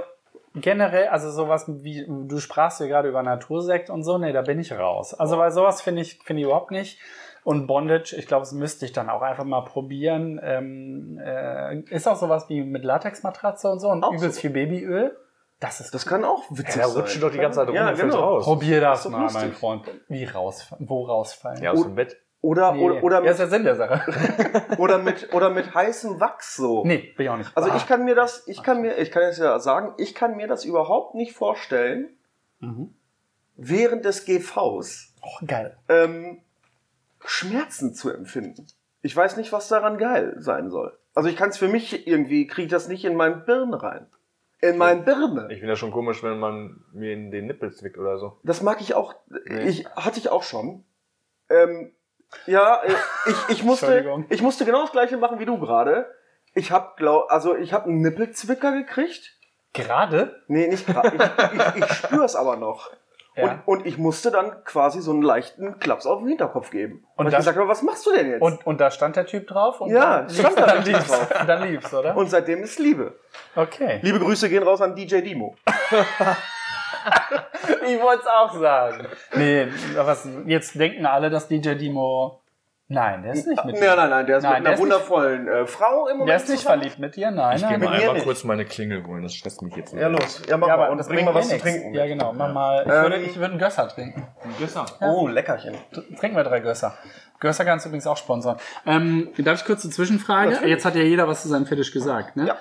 [0.54, 4.58] generell, also sowas wie, du sprachst ja gerade über Natursekt und so, nee, da bin
[4.60, 5.12] ich raus.
[5.14, 6.98] Also weil sowas finde ich, finde ich überhaupt nicht.
[7.44, 10.40] Und Bondage, ich glaube, das müsste ich dann auch einfach mal probieren.
[10.42, 14.40] Ähm, äh, ist auch sowas wie mit Latexmatratze und so und Auch übelst so.
[14.40, 15.16] viel Babyöl.
[15.60, 17.00] Das ist Das kann auch witzig Ja, da sein.
[17.02, 18.16] rutscht doch die ganze Zeit rum Ja, genau.
[18.18, 18.44] raus.
[18.44, 19.42] Probier Das das, mal, lustig.
[19.42, 19.82] mein Freund.
[20.08, 20.88] Wie rausfallen?
[20.88, 21.62] Wo rausfallen?
[21.62, 22.16] Ja, aus dem Bett.
[22.40, 22.82] Oder, Nee.
[22.82, 24.02] oder, oder, ja, ist mit, der Sinn der Sache.
[24.78, 26.84] oder, mit, oder mit heißem Wachs so.
[26.84, 27.50] nee, bin ich auch nicht.
[27.54, 27.76] Also Ah.
[27.76, 30.46] ich kann mir das, ich kann mir, ich kann jetzt ja sagen, ich kann mir
[30.46, 32.08] das überhaupt nicht vorstellen,
[32.60, 32.94] Mhm.
[33.56, 35.76] während des GVs Oh, geil.
[35.88, 36.40] ähm,
[37.24, 38.66] Schmerzen zu empfinden.
[39.02, 40.96] Ich weiß nicht, was daran geil sein soll.
[41.14, 44.06] Also ich kann es für mich irgendwie, kriege ich das nicht in meinen Birn rein.
[44.60, 45.48] In meinen Birne.
[45.50, 48.38] Ich finde das schon komisch, wenn man mir in den Nippel zwickt oder so.
[48.44, 49.64] Das mag ich auch, Nee.
[49.68, 50.84] ich, hatte ich auch schon.
[51.50, 51.92] Ähm,
[52.46, 52.94] ja, äh,
[53.26, 56.06] ich, ich, musste, ich musste genau das gleiche machen wie du gerade.
[56.54, 59.36] Ich habe, glaub, also ich habe einen Nippelzwicker gekriegt.
[59.74, 60.40] Gerade?
[60.46, 61.16] Nee, nicht gerade.
[61.16, 62.90] Ich, ich, ich spüre es aber noch.
[63.36, 63.62] Ja.
[63.66, 67.04] Und, und ich musste dann quasi so einen leichten Klaps auf den Hinterkopf geben.
[67.16, 68.42] Und Und ich gesagt habe, was machst du denn jetzt?
[68.42, 69.80] Und, und da stand der Typ drauf?
[69.80, 71.06] Und Ja, dann stand da Typ lief's.
[71.08, 71.28] drauf.
[71.46, 72.16] Dann lief's, oder?
[72.16, 73.18] Und seitdem ist Liebe.
[73.56, 73.98] okay.
[74.02, 75.56] Liebe Grüße gehen raus an DJ Dimo.
[77.86, 79.06] Ich wollte es auch sagen.
[79.34, 79.66] Nee,
[79.96, 82.40] was, jetzt denken alle, dass DJ Dimo.
[82.86, 83.96] Nein, der ist nicht mit Nein, dir.
[83.96, 86.28] nein, nein, der ist Nein, mit der einer ist nicht- wundervollen äh, Frau im Moment.
[86.28, 86.80] Der ist nicht zusammen.
[86.80, 87.56] verliebt mit dir, nein.
[87.56, 87.80] Ich nein.
[87.80, 88.24] gehe mal einmal nicht.
[88.24, 89.94] kurz meine Klingel holen, das stresst mich jetzt.
[89.94, 90.42] Ja, los.
[90.46, 90.90] Ja, mach Ja, mal.
[90.90, 91.94] Und das bring bringt mal was zu trinken.
[91.94, 92.34] Ja, genau.
[92.34, 92.82] Mach mal.
[92.82, 94.28] Ich Ähm, würde, ich würde einen Gösser trinken.
[95.00, 95.74] Oh, Leckerchen.
[96.20, 96.94] Trinken wir drei Gösser.
[97.40, 98.58] Gösser kannst du übrigens auch sponsern.
[98.84, 100.50] Ähm, darf ich kurz eine Zwischenfrage?
[100.50, 100.70] Natürlich.
[100.70, 102.36] Jetzt hat ja jeder was zu seinem Fetisch gesagt.
[102.36, 102.48] Ne?
[102.48, 102.58] Ja.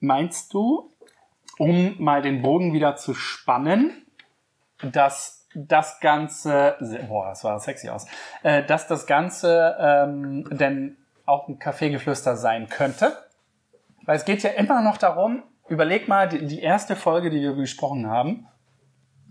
[0.00, 0.92] Meinst du,
[1.58, 4.06] um mal den Bogen wieder zu spannen,
[4.82, 6.76] dass das Ganze,
[7.08, 8.06] boah, das war sexy aus,
[8.42, 13.12] äh, dass das Ganze ähm, denn auch ein Kaffeegeflüster sein könnte?
[14.04, 17.54] Weil es geht ja immer noch darum, überleg mal die, die erste Folge, die wir
[17.54, 18.48] besprochen haben.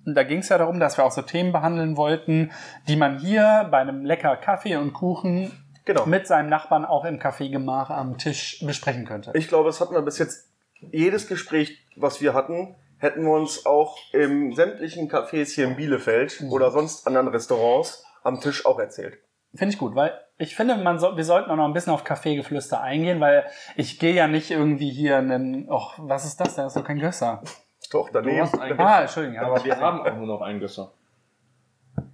[0.05, 2.51] Und da ging es ja darum, dass wir auch so Themen behandeln wollten,
[2.87, 5.51] die man hier bei einem lecker Kaffee und Kuchen
[5.85, 6.05] Genau.
[6.05, 9.31] mit seinem Nachbarn auch im Kaffeegemach am Tisch besprechen könnte.
[9.33, 10.47] Ich glaube, das hatten wir bis jetzt,
[10.91, 16.41] jedes Gespräch, was wir hatten, hätten wir uns auch im sämtlichen Cafés hier in Bielefeld
[16.41, 16.51] Mhm.
[16.51, 19.17] oder sonst anderen Restaurants am Tisch auch erzählt.
[19.53, 22.03] Finde ich gut, weil ich finde, man soll, wir sollten auch noch ein bisschen auf
[22.05, 26.55] Kaffeegeflüster eingehen, weil ich gehe ja nicht irgendwie hier einen, och, was ist das?
[26.55, 27.43] Das ist doch kein Gösser.
[27.91, 28.37] Doch, daneben.
[28.37, 29.39] Du hast Ah, Entschuldigung.
[29.39, 30.93] Aber Aber wir haben auch nur noch einen Gösser.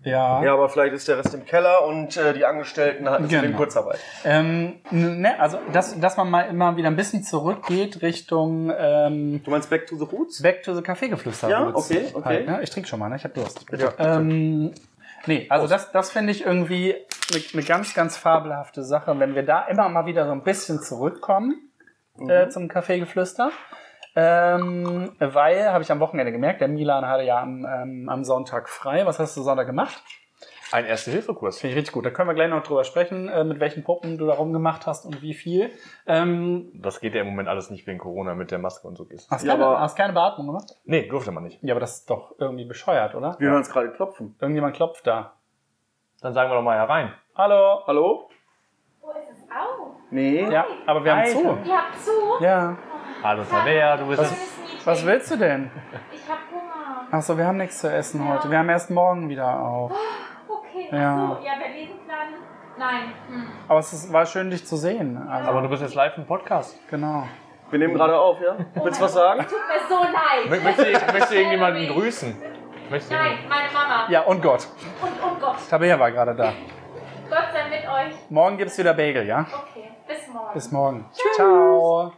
[0.04, 0.44] Ja.
[0.44, 3.42] Ja, aber vielleicht ist der Rest im Keller und äh, die Angestellten hatten Genau.
[3.42, 4.00] zudem Kurzarbeit.
[4.24, 9.52] Ähm, ne, also, dass, dass man mal immer wieder ein bisschen zurückgeht Richtung ähm, Du
[9.52, 10.42] meinst Back to the Roots?
[10.42, 11.50] Back to the Kaffeegeflüster.
[11.50, 12.24] Ja, okay, okay.
[12.26, 12.60] Halt, ne?
[12.62, 13.16] Ich trinke schon mal, ne?
[13.18, 13.66] Ich habe Durst.
[13.72, 13.94] Ja.
[13.98, 14.74] Ähm,
[15.26, 16.96] nee, also das, das finde ich irgendwie
[17.34, 19.12] eine eine ganz, ganz fabelhafte Sache.
[19.12, 21.70] Und wenn wir da immer mal wieder so ein bisschen zurückkommen
[22.28, 23.52] äh, zum Kaffeegeflüster,
[24.22, 28.68] ähm, weil, habe ich am Wochenende gemerkt, der Milan hatte ja am, ähm, am Sonntag
[28.68, 29.06] frei.
[29.06, 30.02] Was hast du Sonntag gemacht?
[30.72, 31.60] Ein Erste-Hilfe-Kurs.
[31.60, 32.06] Finde ich richtig gut.
[32.06, 35.06] Da können wir gleich noch drüber sprechen, äh, mit welchen Puppen du da rumgemacht hast
[35.06, 35.70] und wie viel.
[36.08, 39.06] Ähm, Das geht ja im Moment alles nicht wegen Corona mit der Maske und so.
[39.06, 39.30] Ist.
[39.32, 40.76] hast, Ja, keine, aber- hast keine Beatmung gemacht?
[40.84, 41.64] Nee, durfte man nicht.
[41.64, 43.36] Ja, aber das ist doch irgendwie bescheuert, oder?
[43.40, 44.36] Wir hören es gerade klopfen.
[44.42, 45.34] Irgendjemand klopft da.
[46.22, 47.14] Dann sagen wir doch mal herein.
[47.36, 47.84] Hallo?
[47.88, 48.30] Hallo?
[49.02, 49.92] Wo ist es auf?
[50.10, 50.50] Nee.
[50.52, 51.32] Ja, aber wir haben Alter.
[51.32, 51.40] zu.
[51.70, 52.12] Ihr habt zu?
[52.44, 52.78] Ja.
[53.24, 54.22] Hallo Tabea, du bist...
[54.22, 54.86] Was-.
[54.86, 55.70] Was willst du denn?
[56.12, 57.08] Ich hab Hunger.
[57.12, 58.50] Achso, wir haben nichts zu essen heute.
[58.50, 59.92] Wir haben erst morgen wieder auf.
[60.48, 60.88] Okay.
[60.92, 61.32] Ja.
[61.34, 62.28] Achso, ja, der Lesenplan.
[62.78, 63.14] Nein.
[63.28, 63.48] Hm.
[63.68, 65.18] Aber es ist, war schön, dich zu sehen.
[65.30, 66.80] Also, Aber du bist jetzt live im Podcast.
[66.90, 67.28] genau.
[67.70, 68.56] Wir nehmen gerade auf, ja?
[68.82, 69.42] Willst du was sagen?
[69.42, 70.46] Tut mir so leid.
[70.50, 72.34] Mö- Möchte, ich- möchte irgendjemanden grüßen?
[72.90, 74.06] Möchte Nein, meine Mama.
[74.08, 74.68] Ja, und Gott.
[75.02, 75.58] Und oh Gott.
[75.70, 76.54] Tabea war gerade da.
[77.30, 78.14] Gott sei mit euch.
[78.30, 79.42] Morgen gibt's wieder Bagel, ja?
[79.42, 80.54] Okay, bis morgen.
[80.54, 81.06] Bis morgen.
[81.36, 82.14] Ciao.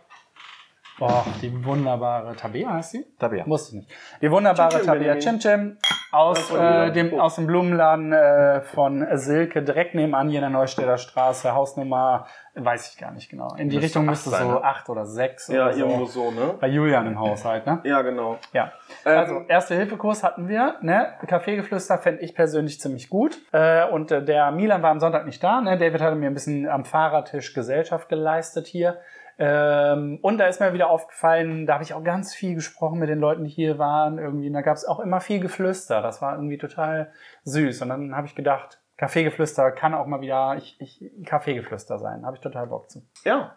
[1.00, 3.06] Boah, die wunderbare Tabea heißt sie?
[3.18, 3.48] Tabea.
[3.48, 3.98] Wusste ich nicht.
[4.22, 5.16] Die wunderbare Chim Chim, Tabea.
[5.18, 5.78] Chim Chim
[6.12, 7.22] aus, äh, dem, Oh.
[7.22, 12.92] aus dem Blumenladen äh, von Silke, direkt nebenan hier in der Neustädter Straße, Hausnummer, weiß
[12.94, 13.48] ich gar nicht genau.
[13.56, 14.64] In die Müsste Richtung müsste sein, so ne?
[14.64, 15.80] acht oder sechs Ja, oder so.
[15.80, 16.56] irgendwo so, ne?
[16.60, 17.80] Bei Julian im Haushalt, ne?
[17.86, 18.38] Ja, genau.
[18.52, 18.74] Ja.
[19.06, 20.76] Ähm, Also, Erste-Hilfe-Kurs hatten wir.
[20.82, 21.14] Ne?
[21.28, 23.38] Kaffeegeflüster fände ich persönlich ziemlich gut.
[23.54, 25.62] Äh, und äh, der Milan war am Sonntag nicht da.
[25.62, 25.78] Ne?
[25.78, 28.98] David hatte mir ein bisschen am Fahrertisch Gesellschaft geleistet hier.
[29.42, 33.08] Ähm, und da ist mir wieder aufgefallen, da habe ich auch ganz viel gesprochen mit
[33.08, 34.20] den Leuten, die hier waren.
[34.20, 36.02] Irgendwie, und da gab es auch immer viel Geflüster.
[36.02, 37.12] Das war irgendwie total
[37.46, 37.82] süß.
[37.82, 42.26] Und dann habe ich gedacht, Kaffeegeflüster kann auch mal wieder ich, ich, Kaffeegeflüster sein.
[42.26, 43.02] Habe ich total Bock zu.
[43.24, 43.56] Ja.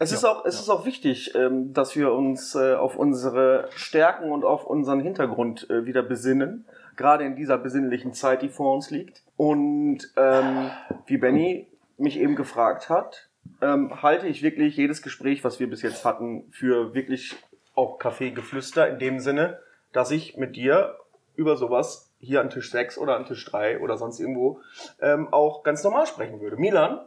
[0.00, 4.32] Es, ist, auch, es ist auch wichtig, ähm, dass wir uns äh, auf unsere Stärken
[4.32, 6.66] und auf unseren Hintergrund äh, wieder besinnen.
[6.96, 9.22] Gerade in dieser besinnlichen Zeit, die vor uns liegt.
[9.36, 10.70] Und ähm,
[11.06, 13.29] wie Benny mich eben gefragt hat,
[13.62, 17.36] ähm, halte ich wirklich jedes Gespräch, was wir bis jetzt hatten, für wirklich
[17.74, 19.60] auch Kaffeegeflüster in dem Sinne,
[19.92, 20.96] dass ich mit dir
[21.34, 24.60] über sowas hier an Tisch 6 oder an Tisch 3 oder sonst irgendwo
[25.00, 26.56] ähm, auch ganz normal sprechen würde.
[26.56, 27.00] Milan,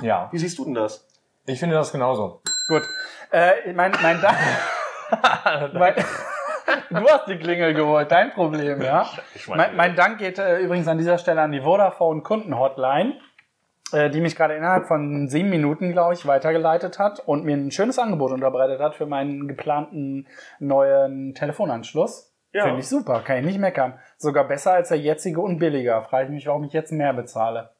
[0.00, 1.06] Ja, wie siehst du denn das?
[1.46, 2.40] ich finde das genauso.
[2.68, 2.82] Gut.
[3.30, 4.38] Äh, mein, mein Dank.
[6.90, 9.06] Du hast die Klingel geholt, dein Problem, ja.
[9.34, 13.14] Ich Mein, mein Dank geht äh, übrigens an dieser Stelle an die Vodafone Kundenhotline, äh,
[13.94, 17.98] die mich gerade innerhalb von sieben Minuten, glaube ich, weitergeleitet hat und mir ein schönes
[17.98, 20.26] Angebot unterbreitet hat für meinen geplanten
[20.58, 22.34] neuen Telefonanschluss.
[22.52, 22.64] Ja.
[22.64, 23.98] Finde ich super, kann ich nicht meckern.
[24.16, 26.02] Sogar besser als der jetzige und billiger.
[26.02, 27.70] Frage ich mich, warum ich jetzt mehr bezahle.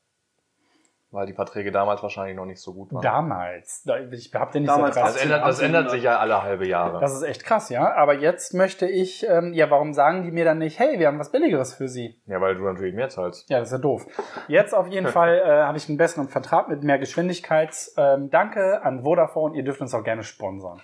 [1.14, 3.02] Weil die Verträge damals wahrscheinlich noch nicht so gut waren.
[3.02, 3.82] Damals.
[3.84, 5.12] Da- Ich den nicht Damals so krass.
[5.14, 6.98] das, ändert, das ändert sich ja alle halbe Jahre.
[7.00, 7.94] Das ist echt krass, ja.
[7.94, 11.18] Aber jetzt möchte ich, ähm, ja, warum sagen die mir dann nicht, hey, wir haben
[11.20, 12.20] was Billigeres für Sie?
[12.26, 13.48] ja, weil du natürlich mehr zahlst.
[13.48, 14.06] Ja, das ist ja doof.
[14.48, 17.74] Jetzt auf jeden Fall äh, habe ich einen besseren Vertrag mit mehr Geschwindigkeit.
[17.96, 19.56] Ähm, danke an Vodafone.
[19.56, 20.80] Ihr dürft uns auch gerne sponsern.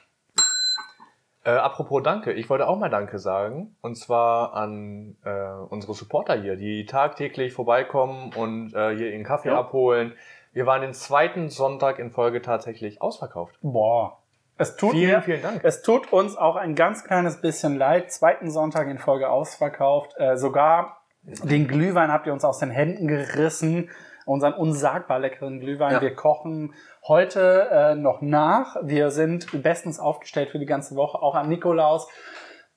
[1.44, 3.74] Äh, apropos Danke, ich wollte auch mal Danke sagen.
[3.80, 5.30] Und zwar an äh,
[5.70, 9.58] unsere Supporter hier, die tagtäglich vorbeikommen und äh, hier ihren Kaffee Ja.
[9.58, 10.14] abholen.
[10.52, 13.56] Wir waren den zweiten Sonntag in Folge tatsächlich ausverkauft.
[13.62, 14.18] Boah.
[14.58, 15.60] Es tut Vielen, mir, vielen Dank.
[15.64, 18.12] Es tut uns auch ein ganz kleines bisschen leid.
[18.12, 20.12] Zweiten Sonntag in Folge ausverkauft.
[20.18, 23.88] Äh, sogar den Glühwein habt ihr uns aus den Händen gerissen.
[24.26, 25.92] Unseren unsagbar leckeren Glühwein.
[25.92, 26.00] Ja.
[26.00, 26.74] Wir kochen
[27.06, 28.76] heute äh, noch nach.
[28.82, 32.08] Wir sind bestens aufgestellt für die ganze Woche, auch an Nikolaus.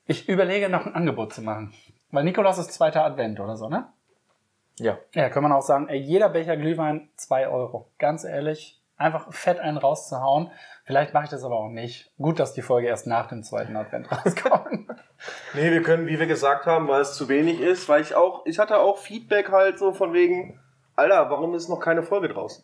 [0.05, 1.73] Ich überlege noch ein Angebot zu machen.
[2.11, 3.87] Weil Nikolaus ist zweiter Advent oder so, ne?
[4.77, 4.97] Ja.
[5.13, 7.91] Ja, kann man auch sagen, ey, jeder Becher Glühwein 2 Euro.
[7.99, 10.51] Ganz ehrlich, einfach fett einen rauszuhauen.
[10.83, 12.11] Vielleicht mache ich das aber auch nicht.
[12.17, 14.89] Gut, dass die Folge erst nach dem zweiten Advent rauskommt.
[15.53, 18.45] Nee, wir können, wie wir gesagt haben, weil es zu wenig ist, weil ich auch,
[18.45, 20.59] ich hatte auch Feedback halt so von wegen,
[20.95, 22.63] Alter, warum ist noch keine Folge draußen?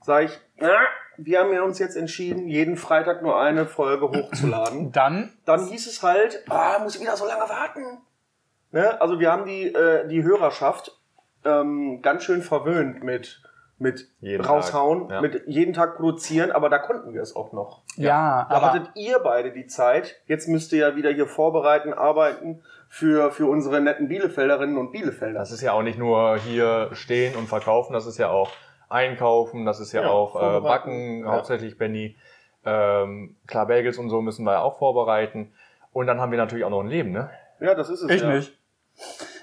[0.00, 0.76] Sag ich, na,
[1.16, 4.92] wir haben ja uns jetzt entschieden, jeden Freitag nur eine Folge hochzuladen.
[4.92, 7.98] Dann, Dann hieß es halt, ah, muss ich wieder so lange warten.
[8.70, 9.00] Ne?
[9.00, 10.96] Also wir haben die, äh, die Hörerschaft
[11.44, 13.42] ähm, ganz schön verwöhnt mit,
[13.78, 15.20] mit Jeden raushauen, ja.
[15.20, 17.82] mit jeden Tag produzieren, aber da konnten wir es auch noch.
[17.96, 20.16] ja, Da aber hattet ihr beide die Zeit.
[20.26, 25.38] Jetzt müsst ihr ja wieder hier vorbereiten, arbeiten für, für unsere netten Bielefelderinnen und Bielefelder.
[25.38, 28.50] Das ist ja auch nicht nur hier stehen und verkaufen, das ist ja auch
[28.88, 31.32] einkaufen, das ist ja, Ja, auch äh, backen, Ja.
[31.32, 32.16] hauptsächlich Benny.
[32.64, 35.52] Ähm, klar, Bagels und so müssen wir ja auch vorbereiten.
[35.92, 37.30] Und dann haben wir natürlich auch noch ein Leben, ne?
[37.60, 38.10] Ja, das ist es.
[38.10, 38.30] ich ja.
[38.30, 38.52] nicht.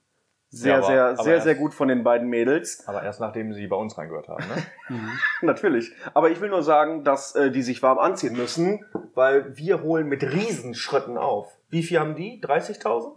[0.48, 2.88] sehr, Ja, aber- sehr, aber sehr, erst- sehr gut von den beiden Mädels.
[2.88, 4.62] Aber erst nachdem sie bei uns reingehört haben, ne?
[4.88, 5.10] Mhm.
[5.42, 5.92] Natürlich.
[6.14, 10.06] Aber ich will nur sagen, dass äh, die sich warm anziehen müssen, weil wir holen
[10.08, 11.52] mit Riesenschritten auf.
[11.68, 12.40] Wie viel haben die?
[12.42, 13.16] 30.000?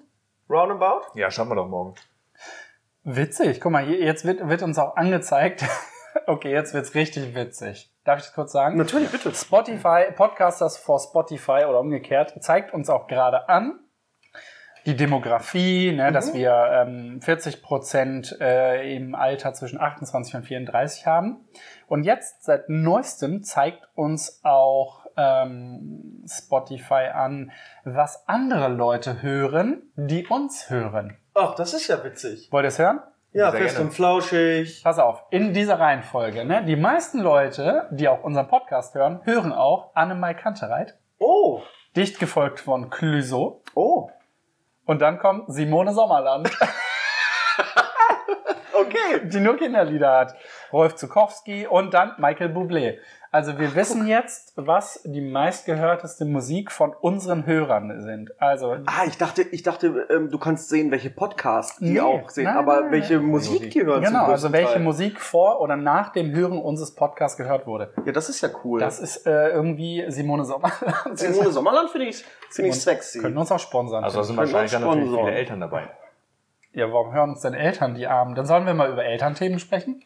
[0.49, 1.01] Roundabout?
[1.15, 1.95] ja, schaffen wir doch morgen.
[3.03, 5.63] Witzig, guck mal, jetzt wird, wird uns auch angezeigt.
[6.27, 7.91] okay, jetzt wird's richtig witzig.
[8.03, 8.77] Darf ich das kurz sagen?
[8.77, 9.33] Natürlich, bitte.
[9.33, 13.79] Spotify, Podcasters for Spotify oder umgekehrt, zeigt uns auch gerade an,
[14.85, 21.07] die Demografie, ne, dass wir ähm, 40 Prozent äh, im Alter zwischen 28 und 34
[21.07, 21.47] haben.
[21.87, 27.51] Und jetzt seit neuestem zeigt uns auch ähm, Spotify an,
[27.83, 31.17] was andere Leute hören, die uns hören.
[31.33, 32.49] Ach, das ist ja witzig.
[32.51, 32.99] Wollt ihr es hören?
[33.33, 33.89] Ja, Sehr fest gerne.
[33.89, 34.81] und flauschig.
[34.83, 36.63] Pass auf, in dieser Reihenfolge, ne?
[36.63, 41.61] Die meisten Leute, die auch unseren Podcast hören, hören auch Annemai Kantereit, Oh,
[41.95, 43.61] dicht gefolgt von Clüso.
[43.73, 44.09] oh.
[44.85, 46.49] Und dann kommt Simone Sommerland,
[48.73, 49.21] Okay.
[49.27, 50.35] die nur Kinderlieder hat.
[50.73, 52.97] Rolf Zukowski und dann Michael Bublé.
[53.31, 58.31] Also wir wissen jetzt, was die meistgehörteste Musik von unseren Hörern sind.
[58.39, 62.29] Also Ah, ich dachte, ich dachte, ähm, du kannst sehen, welche Podcasts die Nee, auch
[62.29, 63.25] sehen, nein, aber nein, welche nein.
[63.25, 63.71] Musik Musik.
[63.71, 64.03] die hören.
[64.05, 64.83] zum genau, also welche Teil.
[64.83, 67.91] Musik vor oder nach dem Hören unseres Podcasts gehört wurde.
[68.05, 68.79] Ja, das ist ja cool.
[68.79, 70.79] Das ist äh, irgendwie Simone Sommerland.
[71.19, 73.19] Simone Sommerland finde ich, finde ich sexy.
[73.19, 74.05] Können uns auch sponsern.
[74.05, 75.89] Also da sind wahrscheinlich dann natürlich viele Eltern dabei.
[76.71, 78.33] ja, warum hören uns denn Eltern die Armen?
[78.35, 80.01] Dann sollen wir mal über Elternthemen sprechen.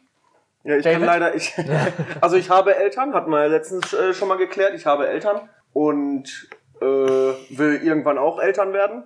[0.64, 1.08] Ja, ich kann David?
[1.08, 1.54] leider, ich,
[2.22, 5.42] also ich habe Eltern, hatten wir ja letztens äh, schon mal geklärt, ich habe Eltern
[5.74, 6.50] und
[6.82, 9.04] äh, will irgendwann auch Eltern werden.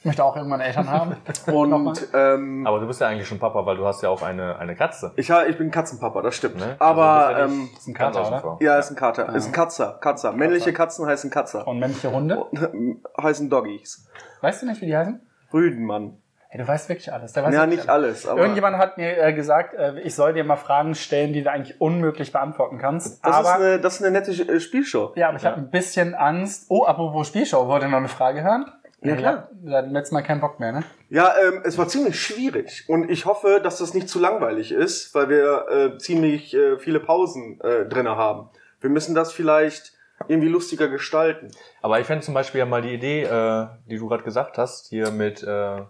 [0.00, 1.16] Ich möchte auch irgendwann Eltern haben.
[1.52, 4.56] Und ähm, Aber du bist ja eigentlich schon Papa, weil du hast ja auch eine,
[4.56, 5.12] eine Katze.
[5.16, 6.56] ich, ha- ich bin Katzenpapa, das stimmt.
[6.56, 6.76] Ne?
[6.78, 8.58] Aber Also bist ja ähm, ist ein Kater, oder?
[8.60, 10.30] ja, ist ein Kater, ist ein Katzer, Katzer.
[10.32, 12.46] Männliche Katzen heißen Katzer, Und männliche Hunde.
[13.20, 14.08] heißen Doggies.
[14.40, 15.20] Weißt du nicht, wie die heißen?
[15.52, 16.22] Rüdenmann.
[16.50, 17.34] Hey, du weißt wirklich alles.
[17.34, 20.44] Der weiß Ja, nicht alles, aber Irgendjemand hat mir äh, gesagt, äh, ich soll dir
[20.44, 23.24] mal Fragen stellen, die du eigentlich unmöglich beantworten kannst.
[23.24, 25.12] das, aber ist eine, das ist eine nette äh, Spielshow.
[25.14, 26.66] ja, aber ich habe ein bisschen Angst.
[26.70, 28.64] Oh, apropos Spielshow, wollt ihr noch eine Frage hören?
[29.02, 29.48] Ja, klar.
[29.62, 30.82] Ja, seit dem letzten Mal keinen Bock mehr, ne?
[31.10, 35.14] Ja, ähm, es war ziemlich schwierig und ich hoffe, dass das nicht zu langweilig ist,
[35.14, 38.48] weil wir äh, ziemlich äh, viele Pausen äh, drinne haben.
[38.80, 39.92] Wir müssen das vielleicht
[40.26, 41.48] irgendwie lustiger gestalten.
[41.80, 44.88] Aber ich fände zum Beispiel ja mal die Idee, äh, die du gerade gesagt hast,
[44.88, 45.82] hier mit äh,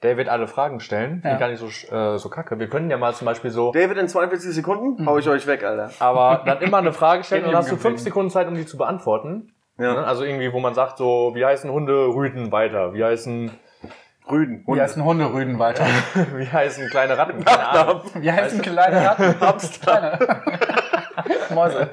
[0.00, 1.22] David alle Fragen stellen.
[1.24, 1.34] Ja.
[1.34, 2.58] Die gar nicht so, äh, so kacke.
[2.58, 5.64] Wir können ja mal zum Beispiel so, David, in 42 Sekunden hau ich euch weg,
[5.64, 5.90] Alter.
[6.00, 8.00] aber dann immer eine Frage stellen und dann hast du fünf.
[8.00, 9.52] Sekunden Zeit, um die zu beantworten.
[9.78, 9.94] Ja.
[9.94, 10.06] Ne?
[10.06, 12.94] Also irgendwie, wo man sagt so, wie heißen Hunde Rüden weiter?
[12.94, 13.50] Wie heißen,
[14.30, 14.64] Rüden.
[14.66, 15.84] Wie heißen Hunderüden weiter?
[16.36, 17.44] wie heißen kleine Ratten?
[17.44, 18.00] Keine Ahnung.
[18.14, 19.80] Wie heißen kleine Ratten?
[19.80, 20.18] Kleine.
[21.54, 21.90] Mäuse.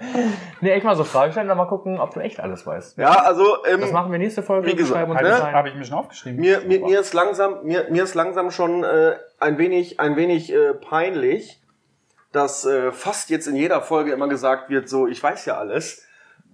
[0.61, 2.97] Nee, echt mal so Fragen stellen und dann mal gucken, ob du echt alles weißt.
[2.97, 4.67] Ja, also ähm, Das machen wir nächste Folge.
[4.67, 5.51] Wie gesagt, uns ne?
[5.51, 6.39] Habe ich mir schon aufgeschrieben.
[6.39, 10.53] mir, mir, mir ist langsam, mir, mir ist langsam schon äh, ein wenig, ein wenig
[10.53, 11.61] äh, peinlich,
[12.31, 16.05] dass äh, fast jetzt in jeder Folge immer gesagt wird, so ich weiß ja alles.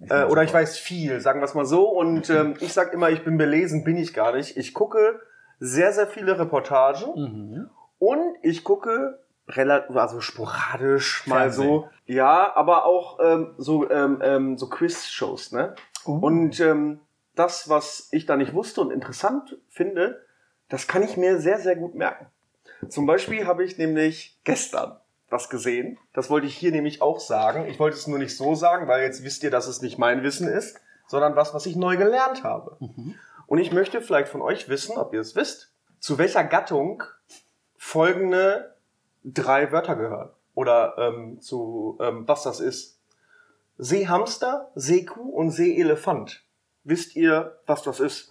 [0.08, 1.88] Äh, oder ich weiß viel, sagen wir es mal so.
[1.88, 4.56] Und ähm, ich sag immer, ich bin belesen, bin ich gar nicht.
[4.56, 5.20] Ich gucke
[5.58, 7.70] sehr, sehr viele Reportagen Mhm.
[7.98, 9.18] und ich gucke
[9.50, 11.68] relativ, also sporadisch mal Fernsehen.
[11.68, 11.88] so.
[12.06, 15.74] Ja, aber auch ähm, so, ähm, ähm, so Quiz-Shows, ne?
[16.06, 16.18] Uh.
[16.18, 17.00] Und ähm,
[17.34, 20.24] das, was ich da nicht wusste und interessant finde,
[20.68, 22.26] das kann ich mir sehr, sehr gut merken.
[22.88, 24.96] Zum Beispiel habe ich nämlich gestern
[25.28, 25.98] was gesehen.
[26.12, 27.66] Das wollte ich hier nämlich auch sagen.
[27.66, 30.22] Ich wollte es nur nicht so sagen, weil jetzt wisst ihr, dass es nicht mein
[30.22, 32.76] Wissen ist, sondern was, was ich neu gelernt habe.
[33.46, 37.02] Und ich möchte vielleicht von euch wissen, ob ihr es wisst, zu welcher Gattung
[37.76, 38.69] folgende
[39.24, 40.30] drei Wörter gehören.
[40.54, 42.98] Oder ähm, zu ähm, was das ist.
[43.78, 46.44] Seehamster, Seekuh und Seeelefant.
[46.84, 48.28] Wisst ihr, was das ist?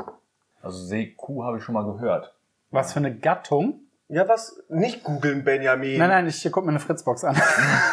[0.62, 2.34] Also Seekuh habe ich schon mal gehört.
[2.72, 3.82] Was für eine Gattung?
[4.10, 4.62] Ja, was?
[4.70, 5.98] Nicht googeln, Benjamin.
[5.98, 7.40] Nein, nein, ich gucke mir eine Fritzbox an.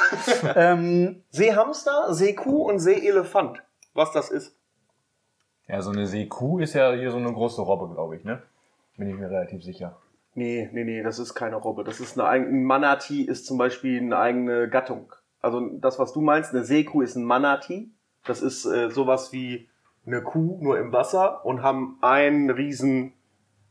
[0.54, 3.62] ähm, Seehamster, Seekuh und Seeelefant.
[3.94, 4.54] Was das ist?
[5.68, 8.42] Ja, so eine Seekuh ist ja hier so eine große Robbe, glaube ich, ne?
[8.96, 9.96] Bin ich mir relativ sicher.
[10.36, 11.82] Nee, nee, nee, das ist keine Robbe.
[11.82, 15.14] Das ist eine eigene, ein Manatee ist zum Beispiel eine eigene Gattung.
[15.40, 17.88] Also das, was du meinst, eine Seekuh ist ein Manatee.
[18.22, 19.70] Das ist äh, sowas wie
[20.04, 23.14] eine Kuh, nur im Wasser und haben einen riesen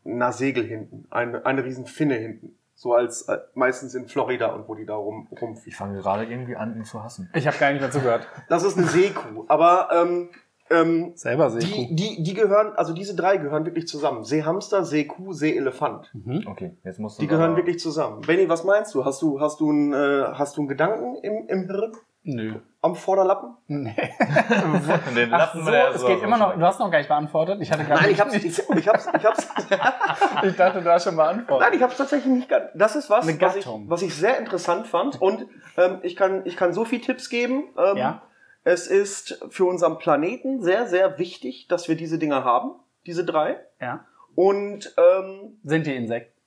[0.04, 2.58] na, Segel hinten, eine, eine riesen Finne hinten.
[2.74, 5.72] So als äh, meistens in Florida und wo die da rum, rumfliegen.
[5.72, 7.30] Ich fange gerade irgendwie an, ihn zu hassen.
[7.36, 8.28] ich habe gar nicht dazu gehört.
[8.50, 9.46] Das ist eine Seekuh.
[9.48, 10.30] Aber ähm,
[10.70, 11.96] ähm, Selber die, Seekuh.
[11.96, 14.24] die, die gehören, also diese drei gehören wirklich zusammen.
[14.24, 16.10] Seehamster, Seekuh, Seeelefant.
[16.14, 16.44] Mhm.
[16.48, 17.22] Okay, jetzt musst du.
[17.22, 18.22] Die gehören aber- wirklich zusammen.
[18.22, 19.06] Benny, was meinst du?
[19.06, 21.92] Hast du, hast du, einen, äh, hast du einen Gedanken im, im Hirn?
[22.28, 22.56] Nö.
[22.82, 23.52] Am Vorderlappen?
[23.68, 23.94] Nee.
[25.16, 26.56] Den Ach Lappen so, der es so- geht so immer noch.
[26.56, 27.60] Du hast noch gar nicht beantwortet.
[27.62, 28.14] Ich hatte gar Nein, nicht.
[28.16, 28.46] ich hab's, ich,
[28.78, 29.48] ich hab's, ich hab's,
[30.44, 31.68] ich dachte, du hast schon beantwortet.
[31.68, 32.72] nein, ich hab's tatsächlich nicht ganz.
[32.74, 35.22] Das ist was, was ich, was ich sehr interessant fand.
[35.22, 35.46] Und
[35.78, 37.66] ähm, ich, kann, ich kann so viel Tipps geben.
[37.78, 38.22] Ähm, Ja.
[38.66, 42.72] Es ist für unseren Planeten sehr, sehr wichtig, dass wir diese Dinger haben.
[43.06, 43.64] Diese drei.
[43.80, 44.06] Ja.
[44.34, 46.38] Und ähm, Sind die Insekten?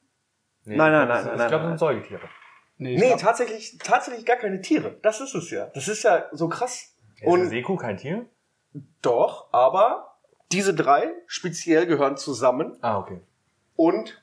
[0.64, 1.72] Nee, Nein, nein, das- nein, Ich nein, glaube, nein.
[1.72, 2.28] das sind Säugetiere.
[2.76, 4.98] Nee, ich nee, glaub- tatsächlich, tatsächlich gar keine Tiere.
[5.02, 5.66] Das ist es ja.
[5.74, 6.94] Das ist ja so krass.
[7.16, 8.26] Ist eine Und Seekuh kein Tier?
[9.00, 10.18] doch, aber
[10.52, 12.76] diese drei speziell gehören zusammen.
[12.82, 13.20] Ah, okay.
[13.76, 14.20] Und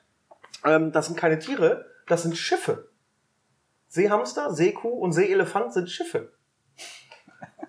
[0.66, 2.90] ähm, das sind keine Tiere, das sind Schiffe.
[3.88, 6.32] Seehamster, Seekuh und Seeelefant sind Schiffe.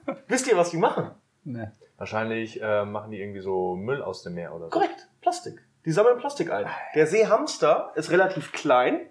[0.28, 1.10] Wisst ihr, was die machen?
[1.44, 1.68] Nee.
[1.96, 4.70] Wahrscheinlich äh, machen die irgendwie so Müll aus dem Meer oder so.
[4.70, 5.62] Korrekt, Plastik.
[5.84, 6.66] Die sammeln Plastik ein.
[6.94, 9.08] Der Seehamster ist relativ klein,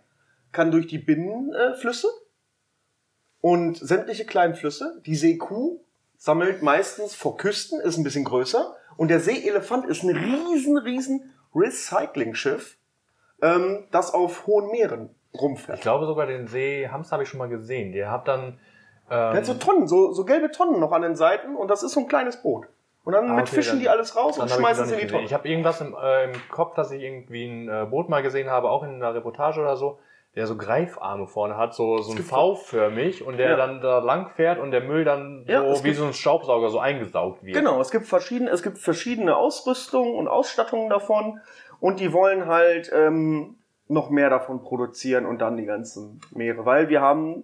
[0.51, 2.07] kann durch die Binnenflüsse
[3.41, 5.01] und sämtliche kleinen Flüsse.
[5.05, 5.79] Die Seekuh
[6.17, 8.75] sammelt meistens vor Küsten, ist ein bisschen größer.
[8.97, 12.77] Und der Seeelefant ist ein riesen, riesen Recycling-Schiff,
[13.41, 15.77] ähm, das auf hohen Meeren rumfährt.
[15.77, 17.91] Ich glaube sogar den Seehamster habe ich schon mal gesehen.
[17.91, 18.59] Der hat dann.
[19.09, 21.83] Der Ähm, hat so Tonnen, so, so gelbe Tonnen noch an den Seiten und das
[21.83, 22.65] ist so ein kleines Boot.
[23.03, 25.07] Und dann Ah, mit okay, fischen dann- die alles raus und schmeißen es in die.
[25.07, 25.23] Tonne.
[25.25, 28.49] Ich habe irgendwas im, äh, im Kopf, dass ich irgendwie ein äh, Boot mal gesehen
[28.49, 29.99] habe, auch in einer Reportage oder so,
[30.35, 33.55] der so Greifarme vorne hat, so, so ein V-förmig und der Ja.
[33.57, 36.69] dann da lang fährt und der Müll dann Ja, so wie gibt- so ein Staubsauger
[36.69, 37.55] so eingesaugt wird.
[37.55, 41.39] Genau, es gibt verschiedene, es gibt verschiedene Ausrüstungen und Ausstattungen davon
[41.79, 46.89] und die wollen halt ähm, noch mehr davon produzieren und dann die ganzen Meere, weil
[46.89, 47.43] wir haben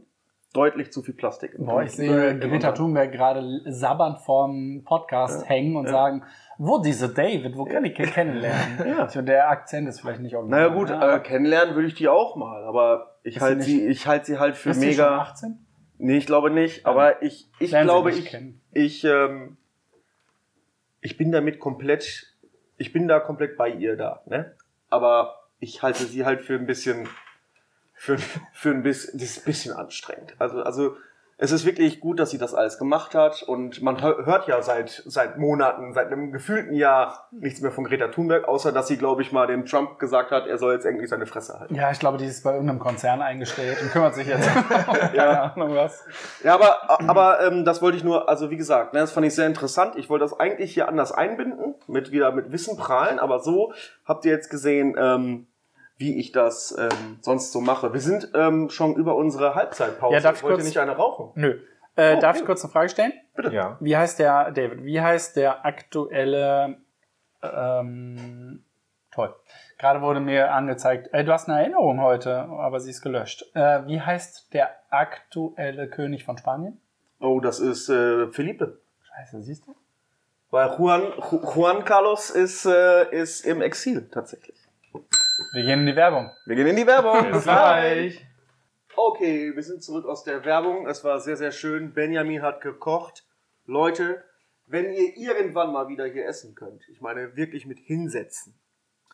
[0.53, 1.53] deutlich zu viel Plastik.
[1.55, 2.71] im Boah, ich sehe Greta.
[2.73, 5.47] Thunberg gerade sabbernd vorm Podcast Ja.
[5.49, 5.91] hängen und Ja.
[5.91, 6.23] sagen,
[6.57, 8.77] wo diese David, wo kann ich ihn kennenlernen?
[8.85, 9.07] Ja.
[9.07, 10.61] Finde, der Akzent ist vielleicht nicht original.
[10.69, 13.87] Naja gut, Ja, äh, kennenlernen würde ich die auch mal, aber ich sie halte sie,
[13.87, 15.17] ich halte sie halt für ist die schon mega.
[15.19, 15.65] 18?
[15.97, 18.61] Nee, ich glaube nicht, aber ich, ich Lernen sie glaube, ich, kennen.
[18.73, 19.57] ich, ähm,
[21.01, 22.35] ich bin damit komplett,
[22.77, 24.55] ich bin da komplett bei ihr da, ne?
[24.89, 27.07] Aber ich halte sie halt für ein bisschen,
[28.01, 28.17] für,
[28.53, 30.33] für ein bisschen, das ist ein bisschen anstrengend.
[30.39, 30.95] Also, also,
[31.37, 34.61] es ist wirklich gut, dass sie das alles gemacht hat und man hö- hört ja
[34.61, 38.97] seit, seit Monaten, seit einem gefühlten Jahr nichts mehr von Greta Thunberg, außer dass sie,
[38.97, 41.73] glaube ich, mal dem Trump gesagt hat, er soll jetzt endlich seine Fresse halten.
[41.75, 44.47] Ja, ich glaube, die ist bei irgendeinem Konzern eingestellt und kümmert sich jetzt.
[44.87, 45.43] Keine Ja.
[45.55, 46.03] Ahnung was.
[46.43, 49.33] Ja, aber, aber ähm, das wollte ich nur, also wie gesagt, ne, das fand ich
[49.35, 49.95] sehr interessant.
[49.95, 53.73] Ich wollte das eigentlich hier anders einbinden, mit wieder mit Wissen prahlen, aber so
[54.05, 55.47] habt ihr jetzt gesehen, ähm,
[56.01, 57.93] wie ich das ähm, sonst so mache.
[57.93, 60.13] Wir sind ähm, schon über unsere Halbzeitpause.
[60.15, 61.31] Ja, darf ich Wollt kurz- nicht eine rauchen?
[61.35, 61.59] Nö.
[61.95, 62.41] Äh, Oh, darf ja.
[62.41, 63.13] ich kurz eine Frage stellen?
[63.51, 63.77] Ja.
[63.79, 66.77] Wie heißt der, David, wie heißt der aktuelle,
[67.43, 68.63] ähm,
[69.11, 69.35] toll.
[69.77, 73.45] Gerade wurde mir angezeigt, äh, du hast eine Erinnerung heute, aber sie ist gelöscht.
[73.55, 76.79] Äh, wie heißt der aktuelle König von Spanien?
[77.19, 78.79] Oh, das ist äh, Felipe.
[79.03, 79.75] Scheiße, siehst du?
[80.49, 84.57] Weil Juan, Ju- Juan Carlos ist, äh, ist im Exil tatsächlich.
[85.54, 86.32] Wir gehen in die Werbung.
[86.45, 87.32] Wir gehen in die Werbung.
[87.32, 88.25] Bis gleich.
[88.95, 90.88] Okay, wir sind zurück aus der Werbung.
[90.88, 91.93] Es war sehr, sehr schön.
[91.93, 93.25] Benjamin hat gekocht.
[93.65, 94.23] Leute,
[94.65, 98.60] wenn ihr irgendwann mal wieder hier essen könnt, ich meine wirklich mit hinsetzen,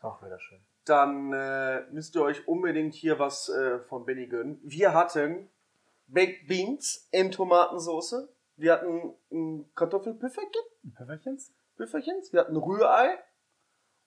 [0.01, 0.59] Ach, wäre das schön.
[0.85, 4.59] dann äh, müsst ihr euch unbedingt hier was äh, von Benny gönnen.
[4.63, 5.49] Wir hatten
[6.07, 8.27] Baked Beans in Tomatensauce.
[8.55, 10.61] Wir hatten ein Kartoffelpüfferchen,
[10.95, 12.33] Pfefferchens Püfferchens.
[12.33, 13.19] Wir hatten Rührei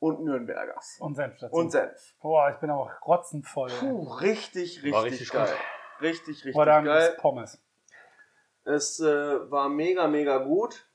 [0.01, 0.97] und Nürnbergers.
[0.99, 1.55] und Senf dazu.
[1.55, 2.15] Und Senf.
[2.21, 3.71] Boah, ich bin auch rotzenvoll.
[3.79, 5.47] Puh, richtig, richtig, War richtig geil.
[5.47, 6.03] gut.
[6.03, 7.15] Richtig, richtig Oder geil.
[7.19, 7.63] Pommes.
[8.65, 10.87] Es äh, war mega, mega gut.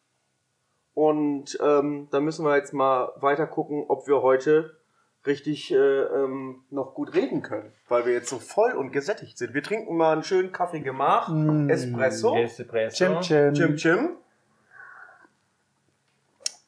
[0.93, 4.77] Und ähm, da müssen wir jetzt mal weiter gucken, ob wir heute
[5.25, 7.73] richtig äh, ähm, noch gut reden können.
[7.87, 9.53] Weil wir jetzt so voll und gesättigt sind.
[9.53, 11.29] Wir trinken mal einen schönen Kaffee gemacht.
[11.31, 11.69] Mm.
[11.69, 12.35] Espresso.
[12.37, 12.95] Espresso.
[12.95, 13.53] Chim Chim.
[13.53, 14.17] Chim Chim.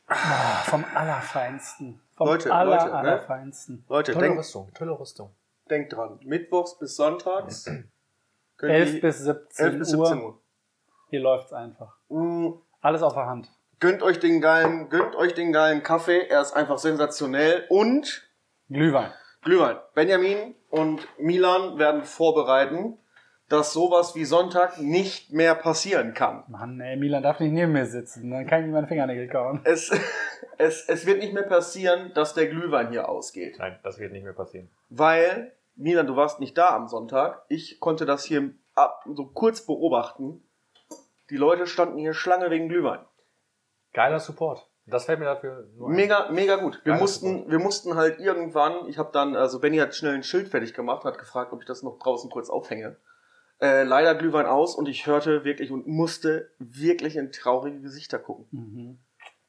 [0.08, 2.02] Ah, vom Allerfeinsten.
[2.18, 2.94] Vom Leute, aller, Leute, ne?
[2.96, 3.86] Allerfeinsten.
[3.88, 5.36] Leute, Tolle denkt, Rüstung, tolle Rüstung.
[5.70, 6.20] denkt dran.
[6.24, 7.66] Mittwochs bis Sonntags.
[8.58, 10.26] könnt 11 ihr- bis 17, 11 bis 17 Uhr.
[10.26, 10.42] Uhr.
[11.10, 11.96] Hier läuft's einfach.
[12.10, 13.50] Mm, Alles auf der Hand.
[13.80, 16.28] Gönnt euch den geilen, gönnt euch den geilen Kaffee.
[16.28, 17.66] Er ist einfach sensationell.
[17.70, 18.28] Und
[18.70, 19.12] Glühwein.
[19.44, 19.78] Glühwein.
[19.94, 22.98] Benjamin und Milan werden vorbereiten,
[23.50, 26.44] dass sowas wie Sonntag nicht mehr passieren kann.
[26.48, 28.30] Mann, ey, Milan darf nicht neben mir sitzen.
[28.30, 29.62] Dann kann ich ihm meine Fingernägel kauen.
[29.64, 29.92] Es,
[30.58, 33.58] es, es wird nicht mehr passieren, dass der Glühwein hier ausgeht.
[33.60, 34.70] Nein, das wird nicht mehr passieren.
[34.90, 37.46] Weil, Milan, du warst nicht da am Sonntag.
[37.48, 40.44] Ich konnte das hier ab, so kurz beobachten.
[41.30, 43.00] Die Leute standen hier Schlange wegen Glühwein.
[43.94, 44.68] Geiler Support.
[44.86, 45.96] Das fällt mir dafür nur ein.
[45.96, 46.80] Mega, mega gut.
[46.84, 50.24] Wir Geiler mussten, wir mussten halt irgendwann, ich habe dann, also Benny hat schnell ein
[50.24, 52.96] Schild fertig gemacht, hat gefragt, ob ich das noch draußen kurz aufhänge.
[53.60, 58.48] Äh, leider Glühwein aus und ich hörte wirklich und musste wirklich in traurige Gesichter gucken.
[58.52, 59.00] Mhm.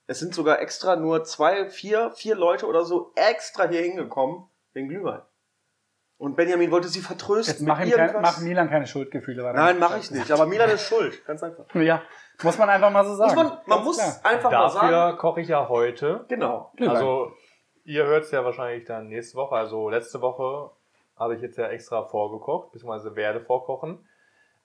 [0.07, 4.89] Es sind sogar extra nur zwei, vier, vier Leute oder so extra hier hingekommen wegen
[4.89, 5.21] Glühwein.
[6.17, 7.55] Und Benjamin wollte sie vertrösten.
[7.55, 9.45] Jetzt mach, mit ihm kein, mach Milan keine Schuldgefühle.
[9.45, 10.31] weil Nein, mache ich nicht.
[10.33, 11.25] Aber Milan ist schuld.
[11.27, 11.67] Ganz einfach.
[11.75, 12.03] Ja,
[12.43, 13.35] muss man einfach mal so sagen.
[13.35, 14.21] Muss man man Ganz muss klar.
[14.25, 15.19] einfach mal Dafür sagen.
[15.19, 16.25] koche ich ja heute.
[16.29, 16.73] Genau.
[16.77, 16.97] Glühwein.
[16.97, 17.33] Also,
[17.85, 19.55] ihr hört es ja wahrscheinlich dann nächste Woche.
[19.55, 20.71] Also, letzte Woche
[21.19, 23.99] habe ich jetzt ja extra vorgekocht, beziehungsweise werde vorkochen,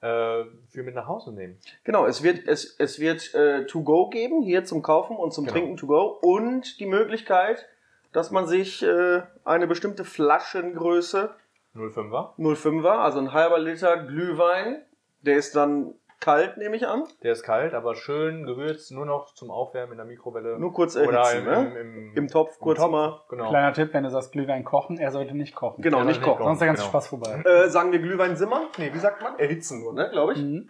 [0.01, 1.57] äh, für mit nach Hause nehmen.
[1.83, 5.45] Genau, es wird, es, es wird äh, To Go geben, hier zum Kaufen und zum
[5.45, 5.53] Genau.
[5.57, 6.19] Trinken To Go.
[6.21, 7.67] Und die Möglichkeit,
[8.11, 11.33] dass man sich äh, eine bestimmte Flaschengröße
[11.75, 12.35] 05er.
[12.37, 14.83] 05er, also ein halber Liter Glühwein,
[15.21, 17.03] der ist dann kalt, nehme ich an.
[17.21, 20.57] Der ist kalt, aber schön gewürzt, nur noch zum Aufwärmen in der Mikrowelle.
[20.57, 21.79] Nur kurz Oder erhitzen, im, ne?
[21.79, 22.91] im, im, Im Topf kurz Topf.
[22.91, 23.21] mal.
[23.29, 23.49] Genau.
[23.49, 25.81] Kleiner Tipp, wenn du sagst Glühwein kochen, er sollte nicht kochen.
[25.81, 26.43] Genau, nicht nicht kochen.
[26.43, 26.89] Sonst ist der ganze Genau.
[26.89, 27.43] Spaß vorbei.
[27.45, 28.63] Äh, sagen wir Glühwein simmern?
[28.77, 29.37] Nee, wie sagt man?
[29.37, 30.39] Erhitzen nur, ne, glaube ich.
[30.39, 30.69] Mhm.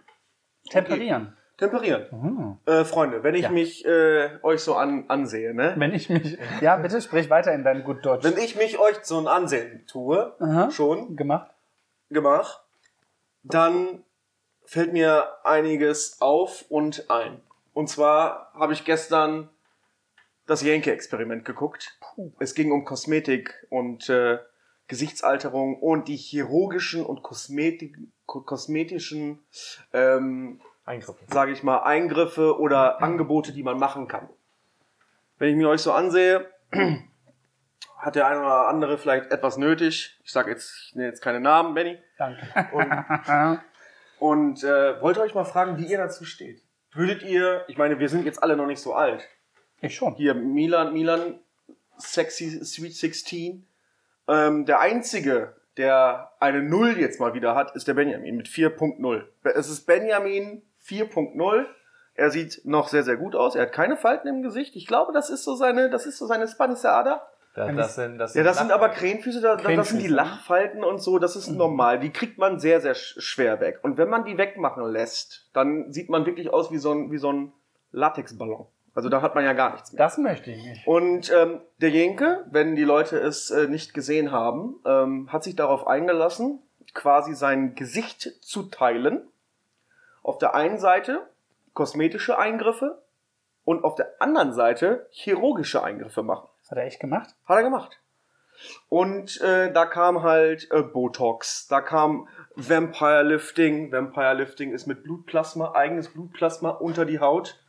[0.70, 1.36] Temperieren.
[1.56, 2.06] Temperieren.
[2.10, 2.58] Mhm.
[2.66, 3.50] Äh, Freunde, wenn ich Ja.
[3.50, 5.74] mich äh, euch so an, ansehe, ne?
[5.76, 6.36] Wenn ich mich.
[6.60, 8.24] Ja, bitte sprich weiter in dein gut Deutsch.
[8.24, 10.70] Wenn ich mich euch so ein Ansehen tue, Aha.
[10.70, 11.50] schon Gemacht.
[12.10, 12.60] gemacht,
[13.44, 14.03] dann
[14.64, 17.40] fällt mir einiges auf und ein.
[17.72, 19.48] Und zwar habe ich gestern
[20.46, 21.98] das Jenke-Experiment geguckt.
[22.38, 24.38] Es ging um Kosmetik und äh,
[24.88, 27.96] Gesichtsalterung und die chirurgischen und Kosmetik,
[28.26, 29.42] ko- kosmetischen,
[29.92, 31.24] ähm, Eingriffe.
[31.32, 34.28] sage ich mal, Eingriffe oder Angebote, die man machen kann.
[35.38, 36.46] Wenn ich mir euch so ansehe,
[37.98, 40.20] hat der eine oder andere vielleicht etwas nötig.
[40.22, 41.98] Ich sage jetzt, ich nenne jetzt keine Namen, Benny.
[42.18, 42.46] Danke.
[42.74, 42.90] Und,
[44.18, 46.62] und äh, wollte euch mal fragen, wie ihr dazu steht.
[46.92, 49.28] Würdet ihr, ich meine, wir sind jetzt alle noch nicht so alt.
[49.80, 50.14] Ich schon.
[50.14, 51.40] Hier, Milan, Milan,
[51.98, 53.66] Sexy Sweet 16.
[54.28, 59.24] Ähm, der einzige, der eine Null jetzt mal wieder hat, ist der Benjamin mit 4.0.
[59.42, 61.66] Es ist Benjamin 4.0.
[62.14, 63.56] Er sieht noch sehr, sehr gut aus.
[63.56, 64.76] Er hat keine Falten im Gesicht.
[64.76, 67.26] Ich glaube, das ist so seine, das ist so seine Spanische Ader.
[67.54, 70.06] Das, Wenn das sind, das Ja, das sind aber Krähenfüße, da, da- das sind die
[70.08, 70.14] Krähenfüße.
[70.14, 72.00] Lachfalten und so, das ist normal.
[72.00, 73.78] Die kriegt man sehr, sehr sch- schwer weg.
[73.82, 77.18] Und wenn man die wegmachen lässt, dann sieht man wirklich aus wie so ein, wie
[77.18, 77.52] so ein
[77.92, 78.66] Latexballon.
[78.96, 79.98] Also da hat man ja gar nichts mehr.
[79.98, 80.86] Das möchte ich nicht.
[80.86, 85.54] Und ähm, der Jenke, wenn die Leute es äh, nicht gesehen haben, ähm, hat sich
[85.56, 86.60] darauf eingelassen,
[86.92, 89.26] quasi sein Gesicht zu teilen.
[90.22, 91.22] Auf der einen Seite
[91.72, 93.02] kosmetische Eingriffe
[93.64, 96.48] und auf der anderen Seite chirurgische Eingriffe machen.
[96.64, 97.36] Das hat er echt gemacht?
[97.44, 98.00] Hat er gemacht.
[98.88, 103.92] Und äh, da kam halt äh, Botox, da kam Vampire Lifting.
[103.92, 107.60] Vampire Lifting ist mit Blutplasma, eigenes Blutplasma unter die Haut.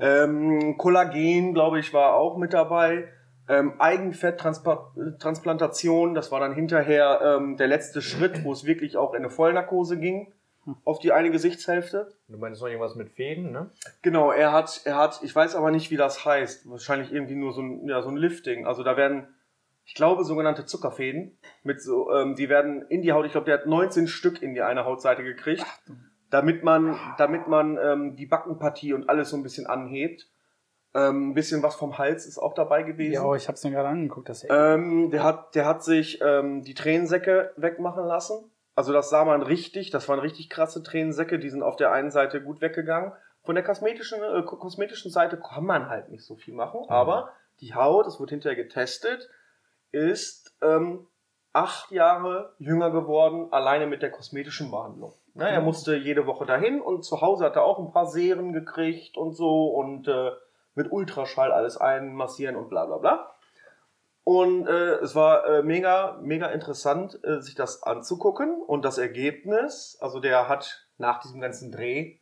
[0.00, 3.06] Ähm, Kollagen, glaube ich, war auch mit dabei.
[3.48, 9.18] Ähm, Eigenfetttransplantation, das war dann hinterher ähm, der letzte Schritt, wo es wirklich auch in
[9.18, 10.32] eine Vollnarkose ging
[10.84, 12.12] auf die eine Gesichtshälfte.
[12.28, 13.70] Du meinst noch irgendwas mit Fäden, ne?
[14.02, 16.68] Genau, er hat, er hat, ich weiß aber nicht, wie das heißt.
[16.70, 18.66] Wahrscheinlich irgendwie nur so ein, ja, so ein Lifting.
[18.66, 19.28] Also da werden,
[19.84, 23.26] ich glaube, sogenannte Zuckerfäden mit so, ähm, die werden in die Haut.
[23.26, 25.64] Ich glaube, der hat 19 Stück in die eine Hautseite gekriegt,
[26.30, 30.28] damit man, damit man ähm, die Backenpartie und alles so ein bisschen anhebt.
[30.92, 33.12] Ähm, ein bisschen was vom Hals ist auch dabei gewesen.
[33.12, 34.28] Ja, aber ich hab's mir gerade angeguckt.
[34.28, 38.50] Das Ähm, der hat, der hat sich ähm, die Tränensäcke wegmachen lassen.
[38.80, 42.10] Also das sah man richtig, das waren richtig krasse Tränensäcke, die sind auf der einen
[42.10, 43.12] Seite gut weggegangen.
[43.42, 47.28] Von der kosmetischen, äh, ko- kosmetischen Seite kann man halt nicht so viel machen, aber
[47.60, 49.28] die Haut, das wird hinterher getestet,
[49.92, 51.06] ist ähm,
[51.52, 55.12] acht Jahre jünger geworden, alleine mit der kosmetischen Behandlung.
[55.34, 58.54] Na, er musste jede Woche dahin und zu Hause hat er auch ein paar Serien
[58.54, 60.30] gekriegt und so und äh,
[60.74, 63.30] mit Ultraschall alles einmassieren und bla bla bla.
[64.32, 68.62] Und äh, es war äh, mega, mega interessant, äh, sich das anzugucken.
[68.62, 72.18] Und das Ergebnis, also der hat nach diesem ganzen Dreh,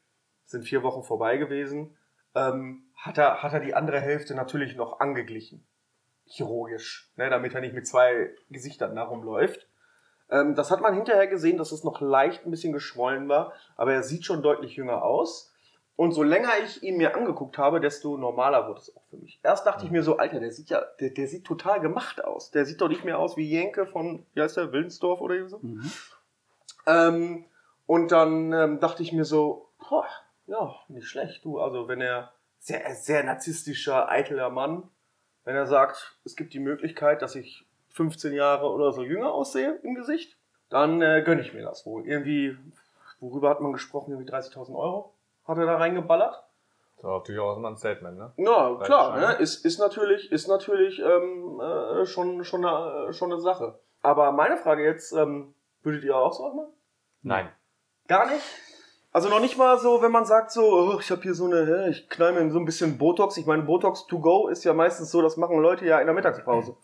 [0.46, 1.98] sind vier Wochen vorbei gewesen,
[2.34, 5.66] ähm, hat, er, hat er die andere Hälfte natürlich noch angeglichen.
[6.24, 9.68] Chirurgisch, ne, damit er nicht mit zwei Gesichtern da rumläuft.
[10.30, 13.92] Ähm, das hat man hinterher gesehen, dass es noch leicht ein bisschen geschwollen war, aber
[13.92, 15.47] er sieht schon deutlich jünger aus.
[15.98, 19.40] Und so länger ich ihn mir angeguckt habe, desto normaler wurde es auch für mich.
[19.42, 22.52] Erst dachte ich mir so, Alter, der sieht ja, der, der sieht total gemacht aus.
[22.52, 25.58] Der sieht doch nicht mehr aus wie Jenke von, wie heißt der, Willensdorf oder so.
[25.58, 25.90] Mhm.
[26.86, 27.44] Ähm,
[27.86, 30.06] und dann ähm, dachte ich mir so, boah,
[30.46, 31.58] ja, nicht schlecht, du.
[31.58, 34.84] Also wenn er sehr, sehr narzisstischer, eitler Mann,
[35.42, 39.80] wenn er sagt, es gibt die Möglichkeit, dass ich 15 Jahre oder so jünger aussehe
[39.82, 40.36] im Gesicht,
[40.68, 42.06] dann äh, gönne ich mir das wohl.
[42.06, 42.56] Irgendwie,
[43.18, 44.12] worüber hat man gesprochen?
[44.12, 45.12] Irgendwie 30.000 Euro
[45.48, 46.44] hat er da reingeballert.
[46.96, 48.32] Das war natürlich auch immer ein Statement, ne?
[48.36, 49.26] Ja, klar, Scheine.
[49.26, 49.32] ne?
[49.34, 53.78] ist, ist natürlich, ist natürlich ähm, äh, schon, schon, eine, schon eine Sache.
[54.02, 56.72] Aber meine Frage jetzt, ähm, würdet ihr auch so auch machen?
[57.22, 57.48] Nein.
[58.08, 58.44] Gar nicht?
[59.12, 61.88] Also noch nicht mal so, wenn man sagt so, oh, ich habe hier so eine,
[61.88, 63.36] ich knall mir so ein bisschen Botox.
[63.36, 66.14] Ich meine, Botox to go ist ja meistens so, das machen Leute ja in der
[66.14, 66.76] Mittagspause.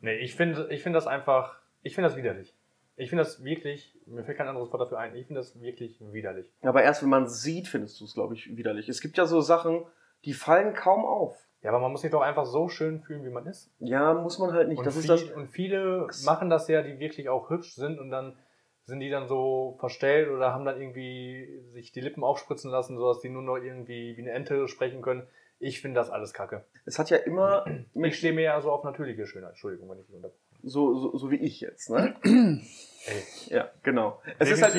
[0.00, 2.54] Nee, ich finde ich find das einfach, ich finde das widerlich.
[3.00, 5.98] Ich finde das wirklich, mir fällt kein anderes Wort dafür ein, ich finde das wirklich
[6.12, 6.52] widerlich.
[6.60, 8.90] Aber erst wenn man sieht, findest du es, glaube ich, widerlich.
[8.90, 9.86] Es gibt ja so Sachen,
[10.26, 11.48] die fallen kaum auf.
[11.62, 13.72] Ja, aber man muss sich doch einfach so schön fühlen, wie man ist.
[13.78, 14.78] Ja, muss man halt nicht.
[14.78, 15.30] Und, das ist viel, das.
[15.30, 18.36] und viele machen das ja, die wirklich auch hübsch sind und dann
[18.84, 23.20] sind die dann so verstellt oder haben dann irgendwie sich die Lippen aufspritzen lassen, sodass
[23.20, 25.26] die nur noch irgendwie wie eine Ente sprechen können.
[25.58, 26.64] Ich finde das alles kacke.
[26.84, 29.50] Es hat ja immer Ich stehe mir ja so auf natürliche Schönheit.
[29.50, 30.49] Entschuldigung, wenn ich dich unterbrochen habe.
[30.62, 32.14] So, so, so wie ich jetzt, ne?
[32.22, 32.62] Ey,
[33.48, 34.20] Ja, genau.
[34.38, 34.74] Es ist halt,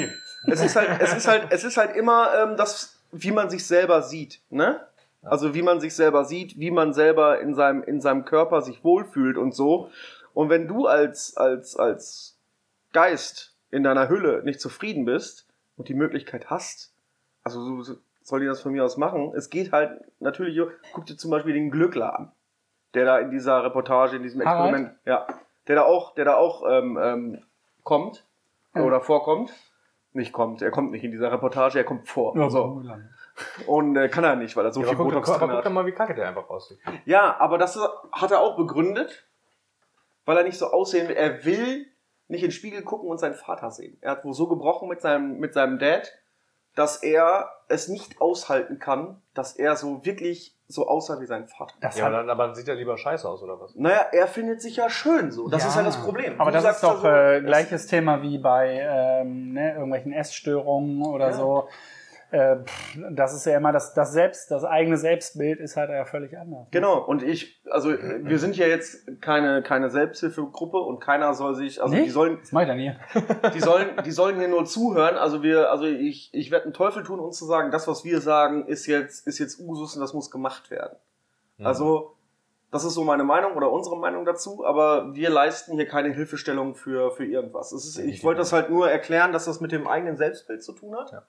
[0.47, 3.65] es ist halt, es ist halt, es ist halt immer ähm, das, wie man sich
[3.65, 4.85] selber sieht, ne?
[5.23, 8.83] Also wie man sich selber sieht, wie man selber in seinem, in seinem Körper sich
[8.83, 9.91] wohlfühlt und so.
[10.33, 12.39] Und wenn du als, als, als
[12.93, 16.91] Geist in deiner Hülle nicht zufrieden bist und die Möglichkeit hast,
[17.43, 19.33] also so- so soll die das von mir aus machen?
[19.35, 20.59] Es geht halt natürlich,
[20.93, 22.31] guck dir zum Beispiel den Glückler an,
[22.93, 24.69] der da in dieser Reportage, in diesem Harald?
[24.73, 25.27] Experiment, ja,
[25.67, 27.43] der da auch, der da auch ähm, ähm,
[27.83, 28.25] kommt
[28.75, 28.83] Ja.
[28.83, 29.53] oder vorkommt.
[30.13, 32.35] Nicht kommt, er kommt nicht in dieser Reportage, er kommt vor.
[32.37, 32.83] Ja, so.
[33.65, 35.43] Und äh, kann er nicht, weil er so Ja, viel aber guck, Botox guck, drin
[35.43, 35.65] aber guck hat.
[35.65, 36.79] doch mal, wie kacke der einfach aussieht.
[37.05, 37.79] Ja, aber das
[38.11, 39.25] hat er auch begründet,
[40.25, 41.15] weil er nicht so aussehen will.
[41.15, 41.85] Er will
[42.27, 43.97] nicht in den Spiegel gucken und seinen Vater sehen.
[44.01, 46.11] Er hat wohl so gebrochen mit seinem, mit seinem Dad,
[46.75, 51.73] dass er es nicht aushalten kann, dass er so wirklich so aussah wie sein Vater.
[51.81, 53.75] Das Ja, hat, aber dann, aber dann sieht er lieber scheiße aus, oder was?
[53.75, 55.49] Naja, er findet sich ja schön so.
[55.49, 55.69] Das Ja.
[55.69, 56.39] ist ja das Problem.
[56.39, 59.73] Aber Du das ist sagst doch also, äh, es- gleiches Thema wie bei ähm, ne,
[59.73, 61.33] irgendwelchen Essstörungen oder Ja.
[61.33, 61.67] so.
[62.31, 62.57] Äh,
[63.11, 66.67] das ist ja immer das, das Selbst, das eigene Selbstbild ist halt ja völlig anders.
[66.71, 71.83] Genau, und ich, also wir sind ja jetzt keine, keine Selbsthilfegruppe und keiner soll sich,
[71.83, 72.13] also die Nicht?
[72.13, 72.95] sollen, Was mache ich denn hier?
[73.53, 75.17] die sollen, die sollen hier nur zuhören.
[75.17, 78.21] Also wir, also ich, ich werde einen Teufel tun, uns zu sagen, das, was wir
[78.21, 80.95] sagen, ist jetzt, ist jetzt Usus und das muss gemacht werden.
[81.57, 81.67] Mhm.
[81.67, 82.15] Also,
[82.71, 86.75] das ist so meine Meinung oder unsere Meinung dazu, aber wir leisten hier keine Hilfestellung
[86.75, 87.73] für, für irgendwas.
[87.73, 90.71] Es ist, ich wollte das halt nur erklären, dass das mit dem eigenen Selbstbild zu
[90.71, 91.11] tun hat.
[91.11, 91.23] Ja.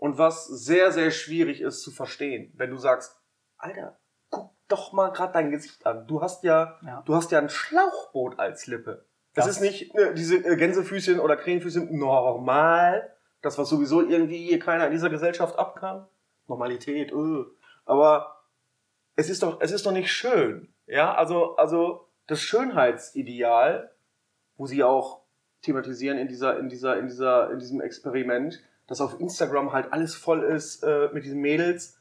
[0.00, 3.20] Und was sehr, sehr schwierig ist zu verstehen, wenn du sagst,
[3.58, 3.98] Alter,
[4.30, 6.06] guck doch mal gerade dein Gesicht an.
[6.06, 7.02] Du hast ja, Ja.
[7.04, 9.04] du hast ja ein Schlauchboot als Lippe.
[9.34, 13.14] Das, Das- ist nicht äh, diese äh, Gänsefüßchen oder Krähenfüßchen normal.
[13.42, 16.06] Das, was sowieso irgendwie hier keiner in dieser Gesellschaft abkann.
[16.48, 17.44] Normalität, öh.
[17.84, 18.42] Aber
[19.16, 20.72] es ist doch, es ist doch nicht schön.
[20.86, 23.90] Ja, also, also das Schönheitsideal,
[24.56, 25.20] wo sie auch
[25.62, 30.16] thematisieren in dieser, in dieser, in dieser, in diesem Experiment, dass auf Instagram halt alles
[30.16, 31.96] voll ist äh, mit diesen Mädels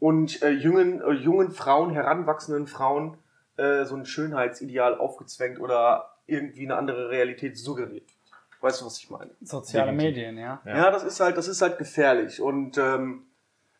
[0.00, 3.16] und äh, jungen, äh, jungen Frauen, heranwachsenden Frauen
[3.56, 8.10] äh, so ein Schönheitsideal aufgezwängt oder irgendwie eine andere Realität suggeriert.
[8.60, 9.30] Weißt du, was ich meine?
[9.40, 9.92] Soziale.
[9.92, 10.60] Medien, ja.
[10.64, 10.76] Ja.
[10.76, 12.42] Ja, das ist halt, das ist halt gefährlich.
[12.42, 13.22] Und ähm,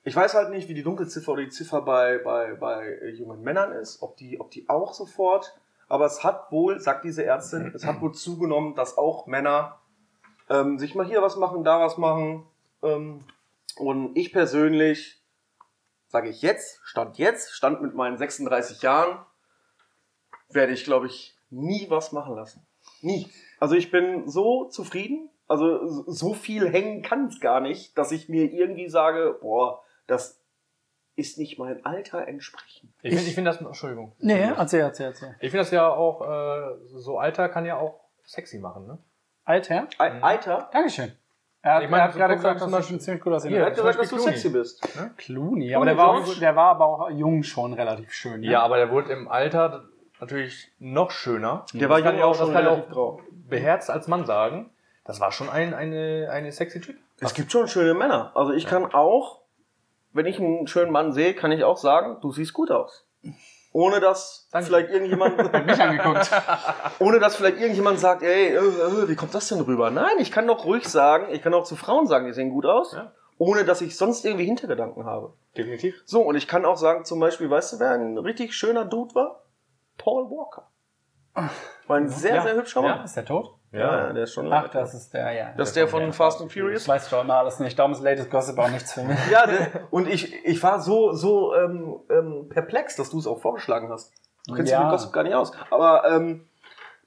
[0.04, 3.42] ich weiß halt nicht, wie die Dunkelziffer oder die Ziffer bei, bei, bei äh, jungen
[3.42, 5.52] Männern ist, ob die, ob die auch sofort.
[5.88, 9.80] Aber es hat wohl, sagt diese Ärztin, es hat wohl zugenommen, dass auch Männer
[10.48, 12.46] ähm, sich mal hier was machen, da was machen.
[12.82, 13.24] Ähm,
[13.76, 15.22] und ich persönlich,
[16.08, 19.24] sage ich jetzt, stand jetzt, stand mit meinen 36 Jahren,
[20.50, 22.66] werde ich, glaube ich, nie was machen lassen.
[23.00, 23.30] Nie.
[23.60, 28.28] Also ich bin so zufrieden, also so- viel hängen kann es gar nicht, dass ich
[28.28, 30.40] mir irgendwie sage, boah, das
[31.14, 32.92] ist nicht mein Alter entsprechend.
[33.02, 34.14] Ich finde ich find das, Entschuldigung.
[34.18, 35.34] Nee, erzähl, erzähl, erzähl.
[35.40, 38.98] Ich finde das ja auch, äh, so Alter kann ja auch sexy machen, ne?
[39.44, 39.88] Alter?
[39.98, 40.24] Al Mhm.
[40.24, 40.70] Alter?
[40.72, 41.12] Dankeschem.
[41.64, 43.32] Er hat, Ich meine, er hat gerade gesagt, zum dass du Beispiel- schon ziemlich gut
[43.34, 44.88] aussehen Er ja, hat gesagt, dass du Beispiel sexy bist.
[45.16, 48.40] Clooney, aber der Clooney, war, auch, der war aber auch jung schon relativ schön.
[48.40, 48.48] Ne?
[48.48, 49.84] Ja, aber der wurde im Alter
[50.20, 51.64] natürlich noch schöner.
[51.72, 53.20] Der war Das kann jung ja auch schon kann relativ auch grau.
[53.48, 54.70] beherzt als Mann sagen.
[55.04, 56.96] Das war schon ein, eine, eine sexy Typ.
[57.20, 58.32] Es gibt schon schöne Männer.
[58.34, 59.40] Also ich kann auch,
[60.12, 63.06] wenn ich einen schönen Mann sehe, kann ich auch sagen, du siehst gut aus.
[63.74, 64.66] Ohne dass Danke.
[64.66, 66.30] vielleicht irgendjemand, Mich angeguckt.
[66.98, 69.90] ohne dass vielleicht irgendjemand sagt, ey, äh, äh, wie kommt das denn rüber?
[69.90, 72.66] Nein, ich kann doch ruhig sagen, ich kann auch zu Frauen sagen, die sehen gut
[72.66, 73.12] aus, Ja.
[73.38, 75.32] ohne dass ich sonst irgendwie Hintergedanken habe.
[75.56, 76.02] Definitiv.
[76.04, 79.14] So, und ich kann auch sagen, zum Beispiel, weißt du, wer ein richtig schöner Dude
[79.14, 79.42] war?
[79.96, 80.68] Paul Walker.
[81.86, 82.42] War ein sehr, Ja.
[82.42, 83.04] sehr hübscher Mann.
[83.04, 83.54] Ist der tot?
[83.72, 85.52] Ja, der ist schon Ach, das ist der, ja.
[85.56, 86.84] Das ist der von Fast and Furious?
[86.84, 87.78] Das weißt du immer alles nicht.
[87.78, 89.18] Darum ist Latest Gossip auch nichts für mich.
[89.30, 93.40] Ja, der, und ich, ich war so, so ähm, ähm, perplex, dass du es auch
[93.40, 94.12] vorgeschlagen hast.
[94.46, 94.82] Du kennst dich Ja.
[94.82, 95.52] mit Gossip gar nicht aus.
[95.70, 96.46] Aber ähm,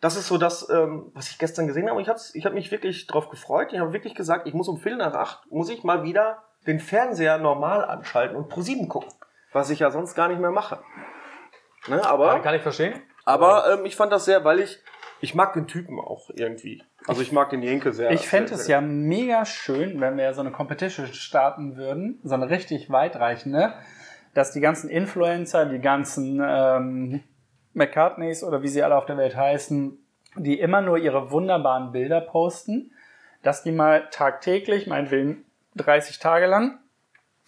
[0.02, 2.02] das ist so das, ähm, was ich gestern gesehen habe.
[2.02, 3.72] Ich habe ich hab mich wirklich drauf gefreut.
[3.72, 6.80] Ich habe wirklich gesagt, ich muss um Viertel nach acht, muss ich mal wieder den
[6.80, 9.12] Fernseher normal anschalten und ProSieben gucken.
[9.54, 10.80] Was ich ja sonst gar nicht mehr mache.
[11.88, 13.00] Ne, aber Kann, kann ich verstehen.
[13.24, 14.80] aber ähm, ich fand das sehr, weil ich,
[15.22, 16.84] ich mag den Typen auch irgendwie.
[17.08, 18.12] Also ich mag den Jenke sehr.
[18.12, 22.50] Ich fände es ja mega schön, wenn wir so eine Competition starten würden, so eine
[22.50, 23.74] richtig weitreichende,
[24.34, 27.24] dass die ganzen Influencer, die ganzen ähm,
[27.74, 29.98] McCartneys oder wie sie alle auf der Welt heißen,
[30.38, 32.92] die immer nur ihre wunderbaren Bilder posten,
[33.44, 35.46] dass die mal tagtäglich, meinetwegen
[35.76, 36.80] 30 Tage lang,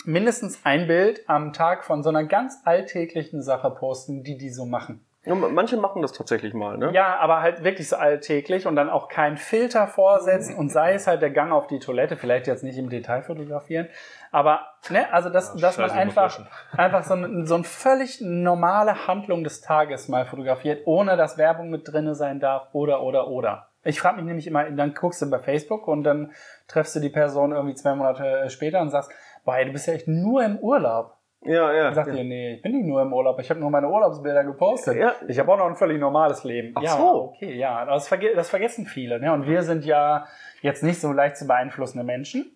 [0.06, 4.66] mindestens ein Bild am Tag von so einer ganz alltäglichen Sache posten, die die so
[4.66, 5.07] machen.
[5.36, 6.92] Manche machen das tatsächlich mal, ne?
[6.94, 11.08] Ja, aber halt wirklich so alltäglich und dann auch keinen Filter vorsetzen und sei es
[11.08, 13.88] halt der Gang auf die Toilette, vielleicht jetzt nicht im Detail fotografieren,
[14.32, 16.40] aber ne, also dass, Ja, dass man einfach,
[16.78, 21.70] einfach so, ein, so eine völlig normale Handlung des Tages mal fotografiert, ohne dass Werbung
[21.70, 23.68] mit drinne sein darf oder oder oder.
[23.84, 26.34] Ich frage mich nämlich immer, dann guckst du bei Facebook und dann
[26.68, 29.12] treffst du die Person irgendwie zwei Monate später und sagst,
[29.46, 31.17] boah, du bist ja echt nur im Urlaub.
[31.44, 31.84] Ja, ja.
[31.84, 32.16] Dann sagt ja.
[32.16, 34.98] ihr, nee, ich bin nicht nur im Urlaub, ich habe nur meine Urlaubsbilder gepostet.
[34.98, 35.14] Ja.
[35.28, 36.74] Ich habe auch noch ein völlig normales Leben.
[36.76, 37.34] Ach ja, so.
[37.36, 37.86] okay, ja.
[37.86, 39.20] Das, verge das vergessen viele.
[39.20, 39.32] Ne?
[39.32, 40.26] Und wir sind ja
[40.62, 42.52] jetzt nicht so leicht zu beeinflussende Menschen,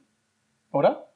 [0.72, 1.08] oder?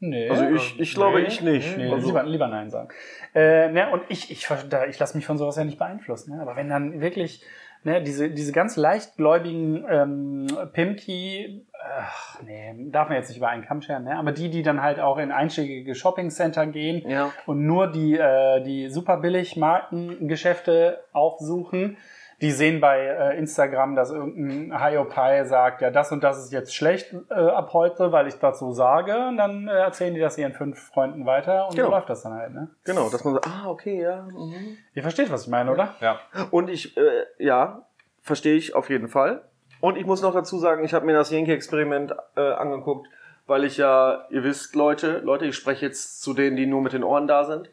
[0.00, 0.28] Nee.
[0.28, 1.76] Also ich, ich glaube, Nee, ich nicht.
[1.76, 2.88] Nee, also, lieber, lieber Nein sagen.
[3.34, 4.48] Äh, ne, und ich, ich,
[4.88, 6.34] ich lasse mich von sowas ja nicht beeinflussen.
[6.34, 6.42] Ne?
[6.42, 7.44] Aber wenn dann wirklich
[7.84, 13.64] ne, diese, diese ganz leichtgläubigen ähm, Pimki, ach nee, darf man jetzt nicht über einen
[13.64, 14.16] Kamm scheren, ne?
[14.16, 17.32] aber die, die dann halt auch in einschlägige Shoppingcenter gehen ja.
[17.46, 21.96] und nur die, äh, die super billig Markengeschäfte aufsuchen,
[22.42, 26.74] die sehen bei äh, Instagram, dass irgendein Hiopai sagt, ja, das und das ist jetzt
[26.74, 29.16] schlecht äh, ab heute, weil ich dazu sage.
[29.28, 31.86] Und dann äh, erzählen die das ihren fünf Freunden weiter und Genau.
[31.86, 32.52] so läuft das dann halt.
[32.52, 32.68] Ne?
[32.84, 34.22] Genau, dass man so, ah, okay, ja.
[34.22, 34.76] Mhm.
[34.92, 35.94] Ihr versteht, was ich meine, oder?
[36.00, 36.18] Ja.
[36.50, 37.02] Und ich, äh,
[37.38, 37.86] ja,
[38.20, 39.44] verstehe ich auf jeden Fall.
[39.80, 43.08] Und ich muss noch dazu sagen, ich habe mir das Yankee-Experiment äh, angeguckt,
[43.46, 46.92] weil ich ja, ihr wisst, Leute, Leute, ich spreche jetzt zu denen, die nur mit
[46.92, 47.70] den Ohren da sind.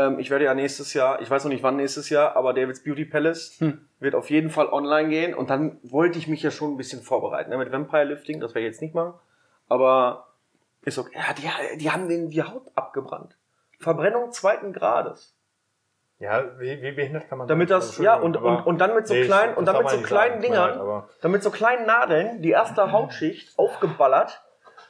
[0.00, 2.82] Ähm, ich werde ja nächstes Jahr, ich weiß noch nicht wann nächstes Jahr, aber David's
[2.82, 3.86] Beauty Palace Hm.
[3.98, 5.34] wird auf jeden Fall online gehen.
[5.34, 7.50] Und dann wollte ich mich ja schon ein bisschen vorbereiten.
[7.50, 7.58] Ne?
[7.58, 9.14] Mit Vampire Lifting, das werde ich jetzt nicht machen.
[9.68, 10.28] Aber
[10.82, 11.16] ist okay.
[11.16, 13.36] Ja, die, die haben denen die Haut abgebrannt.
[13.78, 15.34] Verbrennung zweiten Grades.
[16.18, 19.14] Ja, wie, wie behindert kann man Damit das, ja, und, und, und dann mit so
[19.14, 21.86] Nee, kleinen, und das dann darf mit so kleinen Dingern, aber- dann mit so kleinen
[21.86, 24.42] Nadeln, die erste Hautschicht aufgeballert,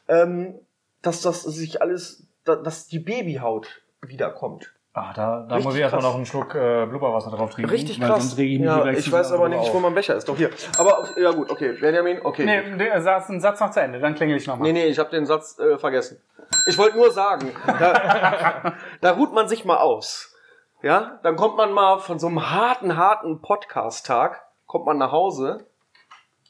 [0.09, 0.59] ähm,
[1.03, 4.75] dass das sich alles, da- dass die Babyhaut wiederkommt.
[4.93, 7.70] Ah, da, da muss ich erstmal noch einen Schluck äh, Blubberwasser drauf trinken.
[7.70, 8.36] Richtig weil krass.
[8.36, 9.72] Ich ja, ich weiß aber nicht, auf.
[9.72, 10.28] wo mein Becher ist.
[10.28, 10.51] Doch hier.
[10.78, 12.45] Aber auf, ja gut, okay, Benjamin, okay.
[12.45, 14.66] Nee, der Satz, ein Satz noch zu Ende, dann klingel ich nochmal.
[14.66, 16.20] Nee, nee, ich habe den Satz äh, vergessen.
[16.66, 20.34] Ich wollte nur sagen, da, da ruht man sich mal aus.
[20.82, 25.68] Ja, dann kommt man mal von so einem harten, harten Podcast-Tag, kommt man nach Hause,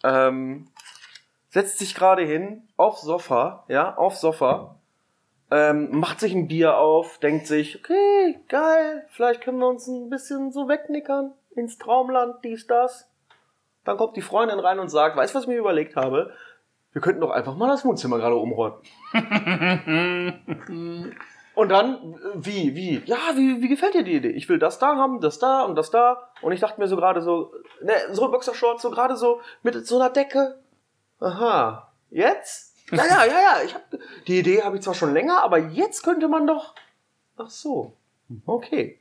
[0.02, 0.70] ähm,
[1.50, 4.79] setzt sich gerade hin, aufs Sofa, ja, aufs Sofa,
[5.50, 10.10] ähm, macht sich ein Bier auf, denkt sich, okay, geil, vielleicht können wir uns ein
[10.10, 13.08] bisschen so wegnickern ins Traumland, dies, das.
[13.84, 16.32] Dann kommt die Freundin rein und sagt, weißt du, was ich mir überlegt habe?
[16.92, 18.78] Wir könnten doch einfach mal das Wohnzimmer gerade umräumen.
[21.54, 23.02] Und dann, wie, wie?
[23.04, 24.30] Ja, wie, wie gefällt dir die Idee?
[24.30, 26.30] Ich will das da haben, das da und das da.
[26.40, 29.96] Und ich dachte mir so gerade so, ne, so Boxershorts, so gerade so mit so
[29.96, 30.58] einer Decke.
[31.18, 31.92] Aha.
[32.08, 32.69] Jetzt?
[32.90, 33.62] Ja, ja, ja, ja.
[33.64, 33.82] Ich hab,
[34.26, 36.74] die Idee habe ich zwar schon länger, aber jetzt könnte man doch.
[37.36, 37.94] Ach so.
[38.46, 39.00] Okay.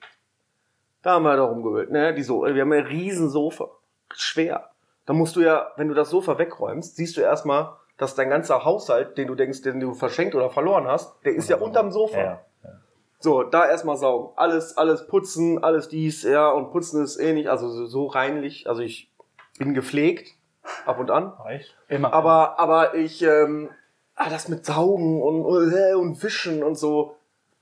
[1.01, 2.13] Da haben wir doch rumgewühlt, ne?
[2.13, 3.69] Die so, wir haben ein riesen Sofa.
[4.13, 4.69] Schwer.
[5.05, 8.63] Da musst du ja, wenn du das Sofa wegräumst, siehst du erstmal, dass dein ganzer
[8.65, 12.17] Haushalt, den du denkst, den du verschenkt oder verloren hast, der ist ja unterm Sofa.
[12.17, 12.41] Ja.
[13.19, 14.31] So, da erstmal saugen.
[14.37, 18.67] Alles, alles putzen, alles dies, ja, und putzen ist eh nicht, also so- so reinlich.
[18.69, 19.11] Also ich
[19.57, 20.35] bin gepflegt,
[20.85, 21.33] ab und an.
[21.39, 21.75] Reicht?
[21.89, 22.13] Immer.
[22.13, 23.69] Aber, aber ich, ähm,
[24.20, 27.15] ah, das mit Saugen und, äh, und Wischen und so.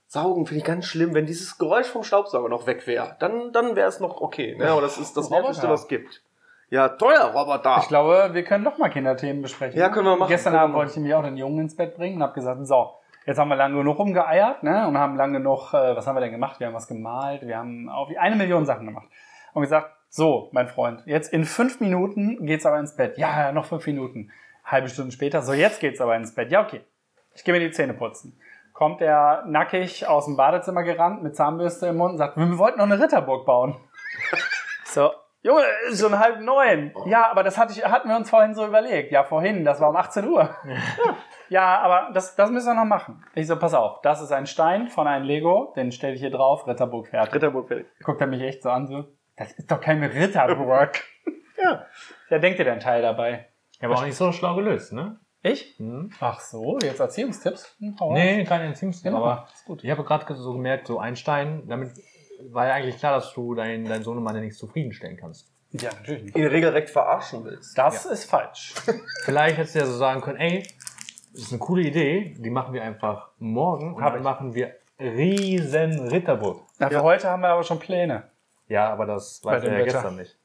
[0.08, 1.14] Saugen finde ich ganz schlimm.
[1.14, 4.56] Wenn dieses Geräusch vom Staubsauger noch weg wäre, dann, dann wäre es noch okay.
[4.56, 4.70] Ne?
[4.70, 5.30] Aber das ist das.
[5.30, 6.22] Nervigste, was es gibt.
[6.70, 7.78] Ja, teuer Roboter.
[7.80, 9.78] Ich glaube, wir können doch mal Kinderthemen besprechen.
[9.78, 10.28] Ja, können wir machen.
[10.28, 12.90] Gestern Abend wollte ich nämlich auch den Jungen ins Bett bringen und habe gesagt, so,
[13.24, 16.20] jetzt haben wir lange genug rumgeeiert ne, und haben lange genug, äh, was haben wir
[16.20, 16.60] denn gemacht?
[16.60, 19.08] Wir haben was gemalt, wir haben auf eine Million Sachen gemacht.
[19.54, 23.16] Und gesagt, so, mein Freund, jetzt in fünf Minuten geht's aber ins Bett.
[23.16, 24.30] Ja, ja, noch fünf Minuten.
[24.70, 26.52] Halbe Stunde später, so, jetzt geht's aber ins Bett.
[26.52, 26.82] Ja, okay.
[27.34, 28.38] Ich gehe mir die Zähne putzen.
[28.72, 32.78] Kommt er nackig aus dem Badezimmer gerannt mit Zahnbürste im Mund und sagt, wir wollten
[32.78, 33.76] noch eine Ritterburg bauen.
[34.90, 35.10] So,
[35.42, 36.94] Junge, ist schon halb neun.
[37.04, 39.12] Ja, aber das hatte ich, hatten wir uns vorhin so überlegt.
[39.12, 40.54] Ja, vorhin, das war um 18 Uhr.
[41.50, 43.24] Ja, aber das, das müssen wir noch machen.
[43.34, 46.30] Ich so, pass auf, das ist ein Stein von einem Lego, den stelle ich hier
[46.30, 47.34] drauf, Ritterburg fertig.
[47.34, 47.86] Ritterburg fertig.
[48.04, 51.02] Guckt er mich echt so an, so, das ist doch keine Ritterburg.
[51.60, 51.86] Ja.
[52.30, 53.47] Ja, denkt ihr denn Teil dabei?
[53.80, 55.18] Ja, aber auch nicht so schlau gelöst, ne?
[55.42, 55.74] Ich?
[55.78, 56.10] Hm.
[56.20, 57.76] Ach so, jetzt Erziehungstipps?
[57.78, 59.24] Hm, hau Nee, keine Entziehungstipps, Genau.
[59.24, 59.84] aber ist gut.
[59.84, 61.90] ich habe gerade so gemerkt, so Einstein, damit
[62.50, 65.52] war ja eigentlich klar, dass du deinen dein Sohnemann ja nicht zufriedenstellen kannst.
[65.72, 66.36] Ja, natürlich nicht.
[66.36, 67.76] Ihn regelrecht verarschen willst.
[67.76, 68.74] Das ist falsch.
[69.24, 70.62] Vielleicht hättest du ja so sagen können, ey,
[71.32, 74.24] das ist eine coole Idee, die machen wir einfach morgen und Hab dann ich.
[74.24, 76.62] machen wir riesen Ritterburg.
[76.78, 77.02] Na, für Ja.
[77.02, 78.30] heute haben wir aber schon Pläne.
[78.68, 79.84] Ja, aber das weiß er ja Wetter.
[79.92, 80.37] gestern nicht.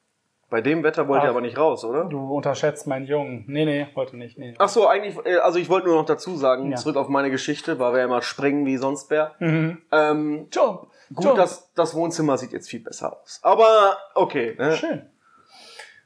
[0.54, 1.30] Bei dem Wetter wollt ihr Ach.
[1.32, 2.06] aber nicht raus, oder?
[2.06, 3.43] Du unterschätzt meinen Jungen.
[3.47, 4.38] Nee, nee, heute nicht.
[4.38, 4.54] Nee.
[4.60, 6.78] Ach so, eigentlich, äh, also ich wollte nur noch dazu sagen, Ja.
[6.78, 9.34] zurück auf meine Geschichte, weil wir ja immer springen wie sonst wer.
[9.39, 9.82] Mhm.
[9.91, 10.89] Ähm, Jump.
[11.12, 11.36] Gut, So.
[11.36, 13.39] das, das Wohnzimmer sieht jetzt viel besser aus.
[13.41, 14.54] Aber okay.
[14.60, 14.76] Ne?
[14.76, 15.10] Schön.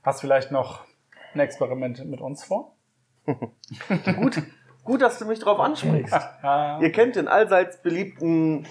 [0.02, 0.86] Hast du vielleicht noch
[1.34, 2.78] ein Experiment mit uns vor?
[3.26, 4.42] Gut,
[4.86, 6.16] gut, dass du mich drauf ansprichst.
[6.80, 8.66] Ihr kennt den allseits beliebten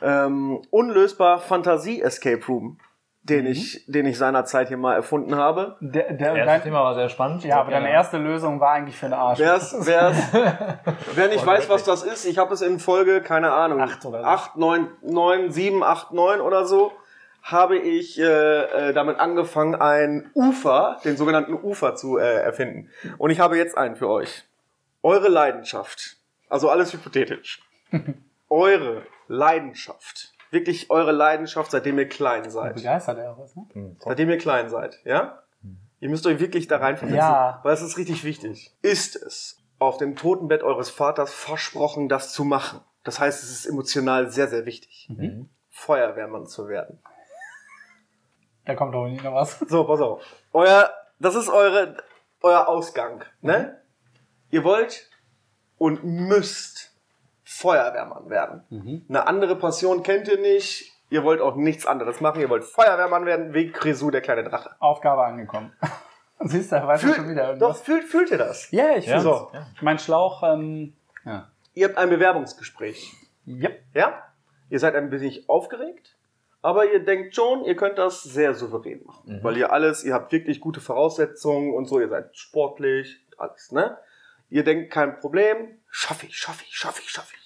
[0.00, 2.78] ähm, unlösbar Fantasie-Escape Room,
[3.24, 5.76] den, ich, den ich seinerzeit hier mal erfunden habe.
[5.80, 7.42] Der, der, Das dein, Thema war sehr spannend.
[7.42, 9.38] ja, aber deine erste Lösung war eigentlich für den Arsch.
[9.38, 10.16] Wer's, wer's,
[11.14, 14.20] wer nicht weiß, was das ist, ich habe es in Folge, keine Ahnung, Acht oder
[14.20, 14.24] so.
[14.26, 16.92] 8, 9, 9, 7, 8, 9 oder so,
[17.42, 22.90] habe ich äh, äh, damit angefangen, ein Ufer, den sogenannten Ufer zu äh, erfinden.
[23.16, 24.44] Und ich habe jetzt einen für euch.
[25.02, 26.16] Eure Leidenschaft,
[26.50, 27.62] also alles hypothetisch,
[28.50, 32.76] eure Leidenschaft, wirklich eure Leidenschaft, seitdem ihr klein seid.
[32.76, 33.96] Begeistert er was, ne?
[33.98, 35.42] Seitdem ihr klein seid, ja?
[36.00, 37.60] Ihr müsst euch wirklich da reinversetzen, Ja.
[37.62, 38.74] weil es ist richtig wichtig.
[38.82, 42.80] Ist es auf dem Totenbett eures Vaters versprochen, das zu machen?
[43.04, 45.50] Das heißt, es ist emotional sehr, sehr wichtig, Mhm.
[45.70, 47.00] Feuerwehrmann zu werden.
[48.64, 49.58] Da kommt doch nicht noch was.
[49.68, 50.22] So, pass auf.
[50.52, 51.96] Euer, das ist eure,
[52.42, 53.80] euer Ausgang, ne?
[54.50, 55.10] Ihr wollt
[55.78, 56.93] und müsst
[57.58, 58.62] Feuerwehrmann werden.
[58.70, 59.04] Mhm.
[59.08, 60.92] Eine andere Passion kennt ihr nicht.
[61.10, 62.40] Ihr wollt auch nichts anderes machen.
[62.40, 64.70] Ihr wollt Feuerwehrmann werden, wie Grisou, der kleine Drache.
[64.80, 65.72] Aufgabe angekommen.
[66.40, 67.80] Siehst du, weiß ich schon wieder Fühl, doch, irgendwas.
[67.82, 68.70] fühlt, fühlt ihr das?
[68.70, 69.12] Ja, ich Ja.
[69.20, 69.22] fühl's.
[69.24, 69.50] So.
[69.80, 70.94] Mein Schlauch, ähm,
[71.24, 71.48] ja.
[71.74, 73.12] Ihr habt ein Bewerbungsgespräch.
[73.46, 73.82] Yep.
[73.94, 74.22] Ja?
[74.70, 76.16] Ihr seid ein bisschen aufgeregt,
[76.62, 79.40] aber ihr denkt schon, ihr könnt das sehr souverän machen.
[79.42, 83.96] Weil ihr alles, ihr habt wirklich gute Voraussetzungen und so, ihr seid sportlich, alles, ne?
[84.50, 87.43] Ihr denkt, kein Problem, schaff ich, schaff ich, schaff ich, schaff ich.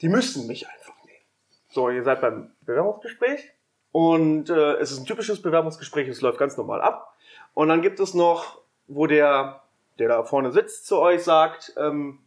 [0.00, 1.24] Die müssen mich einfach nehmen.
[1.68, 3.52] So, ihr seid beim Bewerbungsgespräch
[3.92, 7.14] und äh, es ist ein typisches Bewerbungsgespräch, es läuft ganz normal ab.
[7.54, 9.62] Und dann gibt es noch, wo der,
[9.98, 12.20] der da vorne sitzt, zu euch sagt, ähm,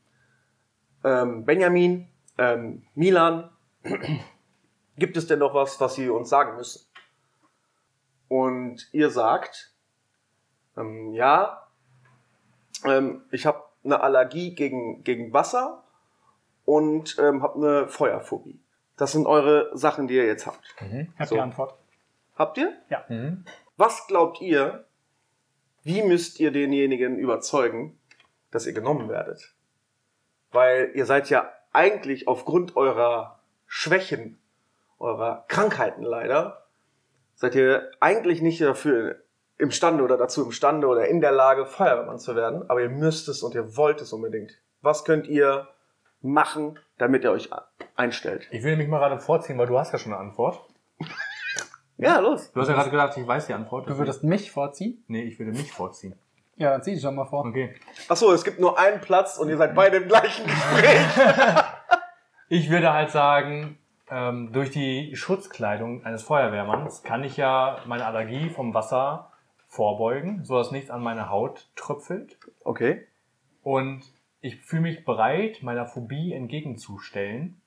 [1.03, 3.49] ähm, Benjamin, ähm, Milan,
[4.97, 6.85] gibt es denn noch was, was Sie uns sagen müssen?
[8.27, 9.73] Und ihr sagt,
[10.77, 11.67] ähm, ja,
[12.85, 15.83] ähm, ich habe eine Allergie gegen, gegen Wasser
[16.65, 18.59] und ähm, habe eine Feuerphobie.
[18.97, 20.63] Das sind eure Sachen, die ihr jetzt habt.
[21.17, 21.35] Habt So.
[21.35, 21.75] ihr Antwort?
[22.35, 22.73] Habt ihr?
[23.09, 23.45] Mhm.
[23.77, 24.85] Was glaubt ihr,
[25.83, 27.99] wie müsst ihr denjenigen überzeugen,
[28.51, 29.53] dass ihr genommen werdet?
[30.51, 34.39] Weil ihr seid ja eigentlich aufgrund eurer Schwächen,
[34.99, 36.67] eurer Krankheiten leider,
[37.35, 39.15] seid ihr eigentlich nicht dafür
[39.57, 43.41] imstande oder dazu imstande oder in der Lage, Feuerwehrmann zu werden, aber ihr müsst es
[43.43, 44.59] und ihr wollt es unbedingt.
[44.81, 45.67] Was könnt ihr
[46.23, 47.49] machen, damit ihr euch
[47.95, 48.47] einstellt?
[48.51, 50.61] Ich will mich mal gerade vorziehen, weil du hast ja schon eine Antwort.
[51.97, 52.51] Ja, los.
[52.51, 53.87] Du hast ja gerade gesagt, ich weiß die Antwort.
[53.87, 55.03] Du würdest mich vorziehen?
[55.07, 56.15] Nee, ich würde mich vorziehen.
[56.55, 57.45] Ja, dann zieh dich doch mal vor.
[57.45, 57.75] Okay.
[58.09, 60.99] Achso, es gibt nur einen Platz und ihr seid beide im gleichen Gespräch.
[62.49, 63.79] Ich würde halt sagen,
[64.11, 69.31] ähm, durch die Schutzkleidung eines Feuerwehrmanns kann ich ja meine Allergie vom Wasser
[69.67, 72.37] vorbeugen, sodass nichts an meine Haut tröpfelt.
[72.63, 73.07] Okay.
[73.63, 74.03] Und
[74.43, 77.61] ich fühle mich bereit, meiner Phobie entgegenzustellen,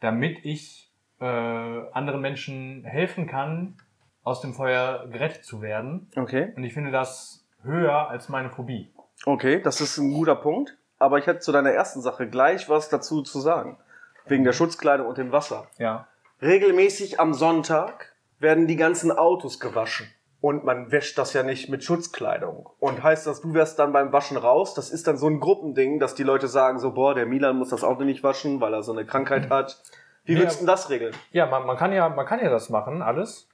[0.00, 3.76] damit ich äh, anderen Menschen helfen kann,
[4.22, 6.10] aus dem Feuer gerettet zu werden.
[6.16, 6.52] Okay.
[6.56, 8.90] Und ich finde das höher als meine Phobie.
[9.26, 10.78] Okay, das ist ein guter Punkt.
[10.98, 13.76] Aber ich hätte zu deiner ersten Sache gleich was dazu zu sagen.
[14.24, 15.68] Wegen der Schutzkleidung und dem Wasser.
[15.76, 16.08] Ja.
[16.40, 20.06] Regelmäßig am Sonntag werden die ganzen Autos gewaschen.
[20.42, 22.68] Und man wäscht das ja nicht mit Schutzkleidung.
[22.80, 24.74] Und heißt das, du wärst dann beim Waschen raus?
[24.74, 27.68] Das ist dann so ein Gruppending, dass die Leute sagen so, boah, der Milan muss
[27.70, 29.80] das Auto nicht waschen, weil er so eine Krankheit hat.
[30.24, 31.14] Wie Nee, würdest du denn das regeln?
[31.30, 33.48] Ja, man, man, kann ja, man kann ja das machen, alles.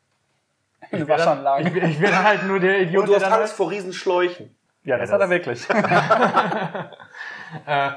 [0.91, 1.68] Eine wär dann- Waschanlage.
[1.68, 3.70] Ich, bin- ich bin halt nur der Idiot, Und du hast der dann Angst vor
[3.70, 4.57] Riesenschläuchen.
[4.84, 5.68] ja, das Ja, hat er das- wirklich.
[7.66, 7.91] Äh,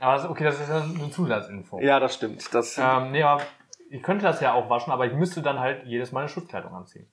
[0.00, 1.80] aber das, okay, das ist ja eine Zusatzinfo.
[1.80, 2.54] Ja, das stimmt.
[2.54, 3.42] Das, Ähm, nee, aber
[3.90, 6.74] ich könnte das ja auch waschen, aber ich müsste dann halt jedes Mal eine Schutzkleidung
[6.74, 7.06] anziehen.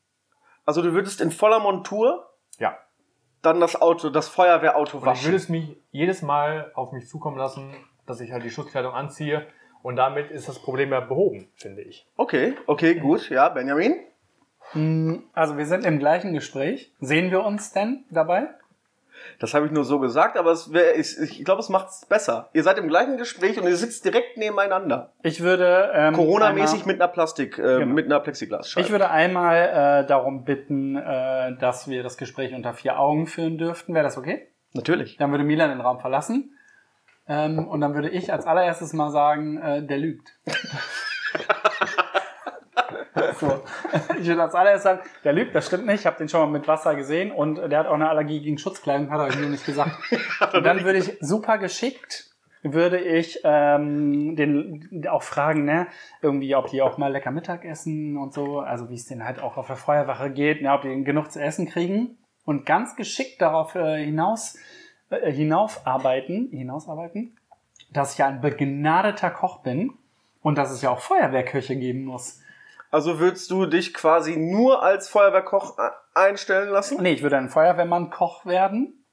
[0.66, 2.78] Also du würdest in voller Montur Ja.
[3.41, 5.36] dann das Auto, das Feuerwehrauto Und ich würde waschen.
[5.36, 9.47] es mich jedes Mal auf mich zukommen lassen, dass ich halt die Schutzkleidung anziehe.
[9.84, 12.07] Und damit ist das Problem ja behoben, finde ich.
[12.18, 13.30] Okay, okay, gut.
[13.30, 13.95] Ja, Benjamin?
[14.72, 16.91] Hm, Also wir sind im gleichen Gespräch.
[16.99, 18.47] Sehen wir uns denn dabei?
[19.39, 22.49] Das habe ich nur so gesagt, aber wär, ich, ich glaube, es macht es besser.
[22.53, 25.13] Ihr seid im gleichen Gespräch und ihr sitzt direkt nebeneinander.
[25.23, 27.93] Ich würde ähm, Corona-mäßig mit einer Plastik, äh, Genau.
[27.93, 28.86] mit einer Plexiglasscheibe.
[28.86, 33.57] Ich würde einmal äh, darum bitten, äh, dass wir das Gespräch unter vier Augen führen
[33.57, 33.93] dürften.
[33.93, 34.47] Wäre das okay?
[34.73, 35.17] Natürlich.
[35.17, 36.51] Dann würde Milan den Raum verlassen.
[37.28, 40.38] Ähm, und dann würde ich als allererstes mal sagen, äh, der lügt.
[43.39, 43.63] so.
[44.20, 46.01] Ich würde als allererstes sagen, der lügt, das stimmt nicht.
[46.01, 48.57] Ich habe den schon mal mit Wasser gesehen und der hat auch eine Allergie gegen
[48.57, 49.97] Schutzkleidung, hat er nur nicht gesagt.
[50.53, 52.30] Und dann würde ich super geschickt,
[52.63, 55.88] würde ich ähm, den auch fragen, ne,
[56.22, 59.39] irgendwie, ob die auch mal lecker Mittag essen und so, also wie es denen halt
[59.39, 63.41] auch auf der Feuerwache geht, ne, ob die genug zu essen kriegen und ganz geschickt
[63.41, 64.57] darauf äh, hinaus
[65.09, 67.38] äh, hinaufarbeiten, hinausarbeiten,
[67.91, 69.93] dass ich ja ein begnadeter Koch bin
[70.41, 72.41] und dass es ja auch Feuerwehrköche geben muss.
[72.95, 77.03] Also würdest du dich quasi nur als Feuerwehrkoch äh, einstellen lassen?
[77.03, 79.05] Nee, ich würde ein Feuerwehrmann-Koch werden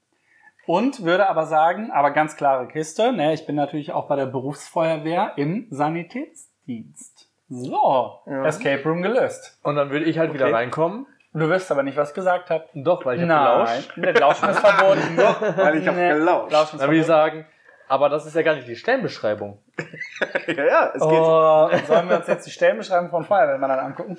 [0.65, 4.27] und würde aber sagen, aber ganz klare Kiste, ne, ich bin natürlich auch bei der
[4.27, 7.27] Berufsfeuerwehr im Sanitätsdienst.
[7.49, 8.45] So, Ja.
[8.45, 9.59] Escape Room gelöst.
[9.63, 10.53] Und dann würde ich halt wieder Okay.
[10.55, 11.05] reinkommen.
[11.33, 12.63] Du wirst aber nicht, was ich gesagt habe.
[12.75, 13.97] Doch, weil ich habe Nein, gelauscht.
[13.97, 15.17] der Lauschen ist verboten.
[15.57, 16.51] Weil ich hab gelauscht.
[16.53, 17.31] Lauschen ist Dann würde ich verboten.
[17.35, 17.45] sagen,
[17.87, 19.59] aber das ist ja gar nicht die Stellenbeschreibung.
[20.47, 21.03] ja, ja, es geht.
[21.11, 24.17] Oh, sollen wir uns jetzt die Stellenbeschreibung von Feuerwehrmann dann angucken?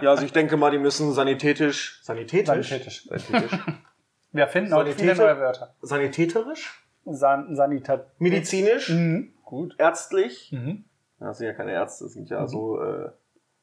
[0.00, 2.00] Ja, also ich denke mal, die müssen sanitätisch.
[2.02, 2.46] Sanitätisch?
[2.68, 3.04] Sanitätisch.
[3.08, 3.58] Sanitätisch.
[4.32, 5.74] Wir finden heute viele neue Wörter.
[5.80, 6.82] Sanitäterisch?
[7.04, 8.06] San Sanitat.
[8.18, 8.88] Medizinisch?
[8.88, 9.32] Mhm.
[9.44, 9.76] Gut.
[9.78, 10.50] Ärztlich?
[10.52, 10.84] Mhm.
[11.20, 13.10] Ja, Das sind ja keine Ärzte, das sind ja so äh,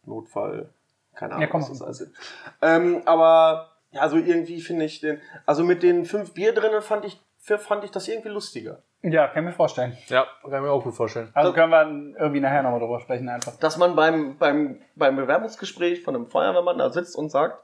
[0.06, 0.70] Notfall.
[1.14, 1.62] Keine Ahnung, Ja, komm.
[1.62, 2.14] was das alles ist.
[2.62, 5.20] Ähm, aber ja, so irgendwie finde ich den.
[5.46, 8.82] Also mit den fünf Bier drinnen fand ich, fand ich das irgendwie lustiger.
[9.04, 9.98] Ja, kann ich mir vorstellen.
[10.08, 11.30] ja, kann ich mir auch gut vorstellen.
[11.34, 13.56] Also können wir irgendwie nachher nochmal drüber sprechen einfach.
[13.58, 17.58] Dass man beim, beim, beim Bewerbungsgespräch von einem Feuerwehrmann da sitzt und sagt,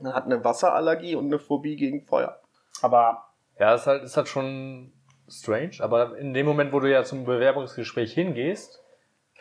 [0.00, 2.40] man hat eine Wasserallergie und eine Phobie gegen Feuer.
[2.82, 3.26] Aber
[3.58, 4.92] Ja, ist halt, ist halt schon
[5.28, 8.82] strange, aber in dem Moment, wo du ja zum Bewerbungsgespräch hingehst,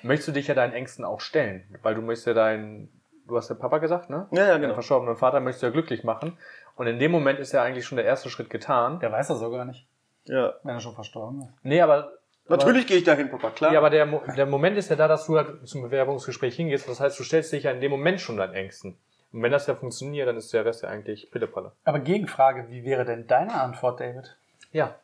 [0.03, 1.76] möchtest du dich ja deinen Ängsten auch stellen.
[1.82, 4.28] Weil du möchtest ja deinen, du hast ja Papa gesagt, ne?
[4.32, 4.76] Ja, ja, genau.
[4.76, 6.38] verstorbenen Vater möchtest du ja glücklich machen.
[6.76, 8.99] Und in dem Moment ist ja eigentlich schon der erste Schritt getan.
[8.99, 9.88] der weiß das sogar nicht,
[10.30, 10.54] Ja.
[10.64, 11.54] wenn er schon verstorben ist.
[11.64, 12.14] Nee, aber.
[12.48, 13.70] Natürlich gehe ich dahin, Papa, klar.
[13.70, 16.56] Aber, ja, aber der, Mo- der Moment ist ja da, dass du halt zum Bewerbungsgespräch
[16.56, 16.90] hingehst.
[16.90, 18.98] Das heißt, du stellst dich ja in dem Moment schon deinen Ängsten.
[19.32, 21.74] Und wenn das ja funktioniert, dann ist der Rest ja eigentlich Pillepalle.
[21.84, 24.36] Aber Gegenfrage, wie wäre denn deine Antwort, David?
[24.72, 24.96] Ja.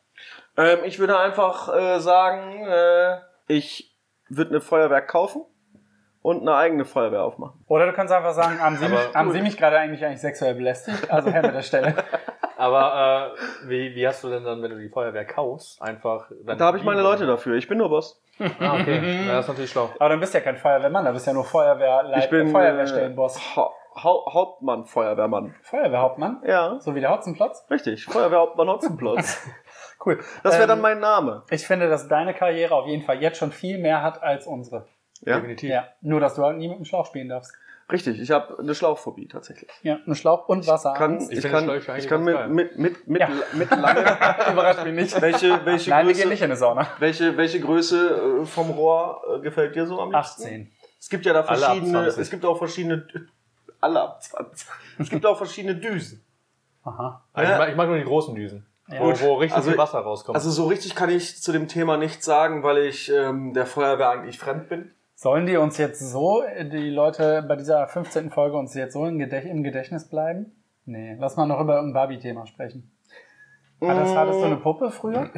[0.58, 3.18] Ähm, ich würde einfach äh, sagen, äh,
[3.48, 3.96] ich
[4.28, 5.44] würde eine Feuerwehr kaufen
[6.24, 7.64] und eine eigene Feuerwehr aufmachen.
[7.68, 9.32] Oder du kannst einfach sagen, haben Sie, Aber mich, haben.
[9.34, 11.12] Sie mich gerade eigentlich, eigentlich sexuell belästigt?
[11.12, 11.94] Also her mit der Stelle.
[12.58, 16.30] Aber äh, wie, wie hast du denn dann, wenn du die Feuerwehr kaufst, einfach.
[16.46, 17.56] Dann Da habe ich meine Leute dafür.
[17.56, 18.22] Ich bin nur Boss.
[18.60, 19.26] Ah, okay.
[19.28, 19.90] Ja, das ist natürlich schlau.
[20.00, 22.50] Aber dann bist du ja kein Feuerwehrmann, da bist du ja nur Feuerwehrleit, Ich bin
[22.50, 23.38] Feuerwehrstellenboss.
[23.38, 25.56] Äh, ha ha Hauptmann, Feuerwehrmann.
[25.62, 26.42] Feuerwehrhauptmann?
[26.46, 27.66] Ja, So wie der Hotzenplotz?
[27.72, 28.06] richtig.
[28.06, 29.42] Feuerwehrhauptmann Hotzenplotz.
[30.06, 30.20] Cool.
[30.44, 31.44] Das wäre Ähm, dann mein Name.
[31.50, 34.86] Ich finde, dass deine Karriere auf jeden Fall jetzt schon viel mehr hat als unsere.
[35.22, 35.70] Ja, Definitiv.
[35.70, 35.88] Ja.
[36.02, 37.54] Nur, dass du halt nie mit dem Schlauch spielen darfst.
[37.92, 38.20] Richtig.
[38.20, 39.70] Ich habe eine Schlauchphobie tatsächlich.
[39.84, 40.94] Ja, ein Schlauch und Wasser.
[40.94, 43.30] Kann, Ich ich, kann, ich kann mit, mit, mit, mit, Ja.
[43.54, 44.02] mit lange.
[44.52, 45.22] Überrascht mich nicht.
[45.22, 46.88] welche, welche, Nein, wir Größe, gehen nicht in eine Sauna.
[47.00, 50.44] welche, welche Größe äh, vom Rohr äh, gefällt dir so am liebsten?
[50.44, 50.72] 18.
[51.00, 51.92] Es gibt ja da verschiedene.
[51.92, 52.22] 20.
[52.22, 53.08] Es gibt auch verschiedene.
[53.82, 54.68] Alle ab 20.
[55.00, 56.26] Es gibt auch verschiedene Düsen.
[56.84, 57.24] Aha.
[57.34, 57.56] Also Ja.
[57.56, 59.00] ich, mag, ich mag nur die großen Düsen, Ja.
[59.02, 60.36] wo, wo richtig Also- viel Wasser rauskommt.
[60.36, 64.10] Also so richtig kann ich zu dem Thema nichts sagen, weil ich ähm, der Feuerwehr
[64.10, 64.92] eigentlich fremd bin.
[65.26, 68.30] Sollen die uns jetzt so, die Leute bei dieser 15.
[68.30, 70.52] Folge uns jetzt so im, Gedächt im Gedächtnis bleiben?
[70.86, 72.96] Nee, lass mal noch über irgendein Barbie-Thema sprechen.
[73.82, 75.32] Hattest, hattest du eine Puppe früher?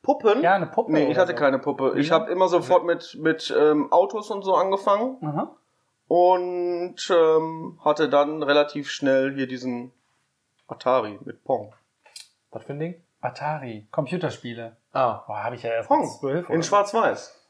[0.00, 0.40] Puppen?
[0.40, 0.92] Ja, eine Puppe.
[0.92, 1.36] Nee, ich hatte so.
[1.38, 1.92] keine Puppe.
[1.98, 2.14] Ich Ja?
[2.20, 5.54] habe immer sofort mit, mit ähm, Autos und so angefangen Aha.
[6.08, 9.92] und ähm, hatte dann relativ schnell hier diesen
[10.68, 11.74] Atari mit Pong.
[12.50, 12.94] Was für ein Ding?
[13.20, 14.78] Atari, Computerspiele.
[14.94, 15.22] Ah.
[15.26, 16.62] Boah, habe ich ja erst Pong mit 12 in?
[16.62, 17.43] Schwarz-Weiß.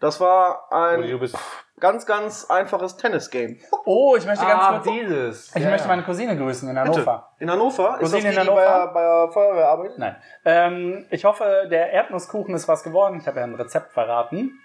[0.00, 1.36] Das war ein bist.
[1.80, 3.58] ganz, ganz einfaches Tennis-Game.
[3.84, 4.86] Oh, ich möchte ganz kurz.
[4.86, 5.56] Ah, dieses.
[5.56, 7.30] Ich möchte meine Cousine grüßen in Hannover.
[7.40, 7.94] In Hannover?
[8.00, 8.92] Ist das Cousine die, in die bei, Hannover?
[8.92, 9.98] bei der Feuerwehr arbeitet?
[9.98, 10.16] Nein.
[10.44, 13.18] Ähm, ich hoffe, der Erdnusskuchen ist was geworden.
[13.20, 14.60] Ich habe ja ein Rezept verraten.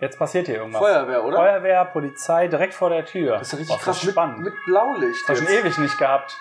[0.00, 0.80] Jetzt passiert hier irgendwas.
[0.80, 1.36] Feuerwehr, oder?
[1.36, 3.38] Feuerwehr, Polizei, direkt vor der Tür.
[3.38, 4.38] Das ist ja richtig Boah, krass mit, spannend.
[4.38, 5.28] mit Blaulicht.
[5.28, 5.64] das schon jetzt.
[5.64, 6.36] ewig nicht gehabt.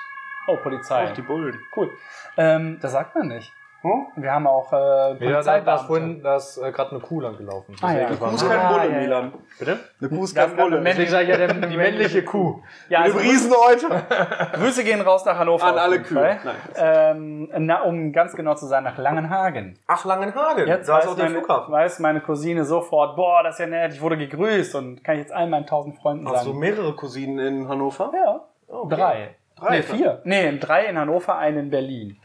[0.47, 1.07] Oh, Polizei.
[1.09, 1.59] Auch die Bullen.
[1.75, 1.91] Cool.
[2.37, 3.51] Ähm, das sagt man nicht.
[3.82, 4.07] Hm?
[4.15, 5.86] Wir haben auch äh, Ja, ist Polizeibeamte.
[5.86, 7.75] vorhin da ist, äh, gerade eine Kuh lang gelaufen.
[7.82, 7.99] Ah, ja.
[8.09, 9.01] Deswegen Kuh ist kein Ah, Bulle, ja, ja.
[9.01, 9.34] Milan.
[9.59, 9.80] Bitte?
[10.01, 10.75] Eine Kuh ist kein Bulle.
[10.78, 12.61] man Deswegen sage ich ja, der, die männliche Kuh.
[12.89, 14.01] Ja, Eine also Rieseneuter.
[14.53, 15.63] Grüße gehen raus nach Hannover.
[15.65, 16.38] An alle Kühe.
[16.75, 19.78] Ähm, na, um ganz genau zu sein, nach Langenhagen.
[19.88, 20.67] Ach, Langenhagen.
[20.67, 21.71] Jetzt da ist auch der meine, Flughafen.
[21.73, 25.21] weiß meine Cousine sofort, boah, das ist ja nett, ich wurde gegrüßt und kann ich
[25.21, 26.59] jetzt allen meinen tausend Freunden Hast du sagen.
[26.59, 28.11] mehrere Cousinen in Hannover?
[28.13, 28.95] Ja, Okay.
[28.95, 29.36] drei.
[29.55, 30.21] Drei, Nee, vier.
[30.23, 32.17] Nee, drei in Hannover, einen in Berlin.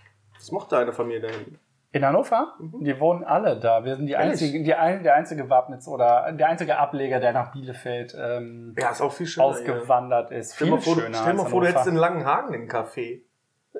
[0.43, 1.61] Was macht deine Familie da hinten?
[1.93, 2.55] In Hannover?
[2.80, 3.84] Die wohnen alle da.
[3.84, 4.30] Wir sind die Ehrlich?
[4.32, 8.90] einzigen, die ein, der einzige Wappnitz oder der einzige Ableger, der nach Bielefeld ähm, Ja,
[8.90, 9.47] ist auch viel schöner.
[9.47, 10.55] ausgewandert ist.
[10.55, 13.20] Stell Viel mal vor, schöner stell mal vor du hättest in Langenhagen den Café.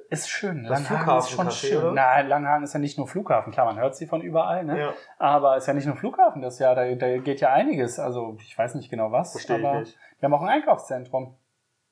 [0.09, 0.63] Ist schön.
[0.65, 1.79] Das Langenhagen ist schon Flughafencafé, schön.
[1.79, 1.93] oder?
[1.93, 3.53] Nein, Langenhagen ist ja nicht nur Flughafen.
[3.53, 4.79] Klar, man hört sie von überall, ne?
[4.79, 4.93] Ja.
[5.19, 7.99] Aber ist ja nicht nur Flughafen, das ja, da, da geht ja einiges.
[7.99, 9.33] Also ich weiß nicht genau was.
[9.33, 9.97] Verstehe ich aber nicht.
[10.21, 11.35] Wir haben auch ein Einkaufszentrum.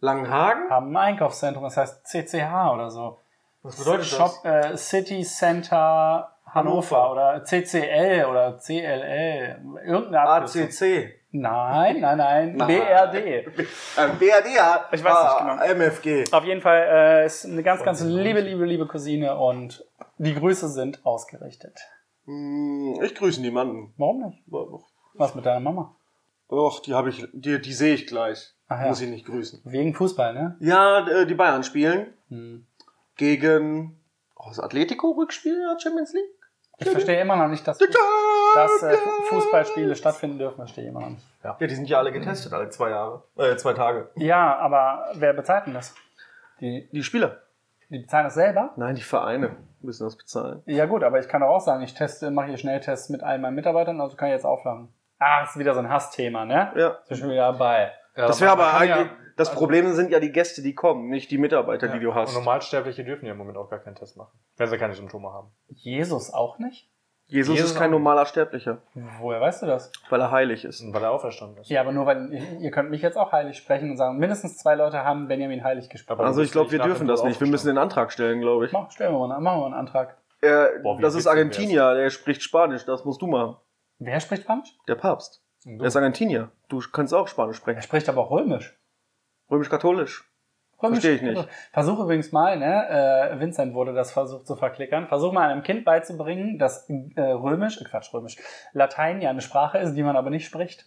[0.01, 0.68] Langenhagen?
[0.71, 3.20] Haben ein Einkaufszentrum, das heißt CCH oder so.
[3.63, 9.61] Was bedeutet Shop, äh, City Center Hannover oder CCL oder CLL.
[9.85, 10.63] Irgendeine Abkürzung.
[10.63, 11.15] ACC.
[11.33, 12.57] Nein, nein, nein.
[12.57, 12.67] Nein.
[12.67, 13.15] BRD.
[13.15, 13.43] Äh,
[14.19, 14.89] BRD hat.
[14.93, 16.25] Ich weiß nicht ah, MFG.
[16.33, 19.85] Auf jeden Fall äh, ist eine ganz, ganz liebe, liebe, liebe Cousine und
[20.19, 21.79] die Grüße sind ausgerichtet.
[22.25, 23.95] Hm, Ich grüße niemanden.
[23.97, 24.43] Warum nicht?
[25.15, 25.95] Was mit deiner Mama?
[26.51, 28.53] Och, die habe ich, die, die sehe ich gleich.
[28.67, 28.89] Ach ja.
[28.89, 29.61] Muss ich nicht grüßen.
[29.65, 30.57] Wegen Fußball, ne?
[30.61, 32.67] Ja, äh, die Bayern spielen Hm.
[33.21, 34.01] Gegen
[34.35, 36.25] oh, das Atletico-Rückspiel in der Champions League.
[36.79, 38.97] Ich verstehe immer noch nicht, dass, dass äh,
[39.29, 40.57] Fußballspiele stattfinden dürfen.
[40.57, 41.23] Verstehe ich immer noch nicht.
[41.45, 43.23] Ja, die sind ja alle getestet, alle zwei Jahre.
[43.37, 44.09] Äh, zwei Tage.
[44.16, 45.95] Ja, aber wer bezahlt denn das?
[46.61, 47.37] Die, Die Spieler?
[47.91, 48.73] die bezahlen das selber?
[48.77, 50.62] Nein, die Vereine müssen das bezahlen.
[50.64, 53.43] Ja gut, aber ich kann doch auch sagen, ich teste, mache hier Schnelltests mit allen
[53.43, 54.89] meinen Mitarbeitern, also kann ich jetzt auflachen.
[55.18, 56.73] Ah, das ist wieder so ein Hassthema, ne?
[56.77, 56.97] Ja.
[57.09, 57.93] Ist schon wieder dabei.
[58.16, 59.11] Ja, Das wäre aber kann ja- eigentlich.
[59.41, 62.14] Das also- Problem sind ja die Gäste, die kommen, nicht die Mitarbeiter, die Ja, du
[62.14, 62.30] hast.
[62.30, 65.32] Und Normalsterbliche dürfen ja im Moment auch gar keinen Test machen, wenn sie keine Symptome
[65.32, 65.49] haben.
[65.68, 66.88] Jesus auch nicht?
[67.26, 68.78] Jesus, Jesus ist kein normaler Sterblicher,
[69.20, 69.93] Woher weißt du das?
[70.09, 70.80] weil er heilig ist.
[70.80, 71.70] Und weil er auferstanden ist.
[71.70, 74.74] Ja, aber nur weil ihr könnt mich jetzt auch heilig sprechen und sagen, mindestens zwei
[74.74, 76.22] Leute haben Benjamin heilig gesprochen.
[76.22, 77.41] Also ich glaube, wir dürfen das nicht.
[77.41, 78.72] Wir müssen den Antrag stellen, glaube ich.
[78.72, 80.16] Mach, stellen wir mal, machen wir mal einen Antrag.
[80.41, 83.57] Äh, Boah, das ist Argentinier, der spricht Spanisch, das musst du machen.
[84.01, 84.76] Wer spricht Spanisch?
[84.88, 85.41] Der Papst.
[85.64, 86.51] Der ist Argentinier.
[86.68, 87.82] Du kannst auch Spanisch Er sprechen.
[87.82, 88.76] spricht aber auch Römisch.
[89.51, 90.24] Römisch-katholisch.
[90.82, 91.01] Römisch.
[91.01, 91.48] Verstehe ich nicht.
[91.72, 95.09] Versuch übrigens mal, ne, äh, Vincent wurde das versucht zu verklickern.
[95.09, 98.36] Versuch mal einem Kind beizubringen, dass äh, Römisch, äh, Quatsch, Römisch,
[98.72, 100.86] Latein ja eine Sprache ist, die man aber nicht spricht.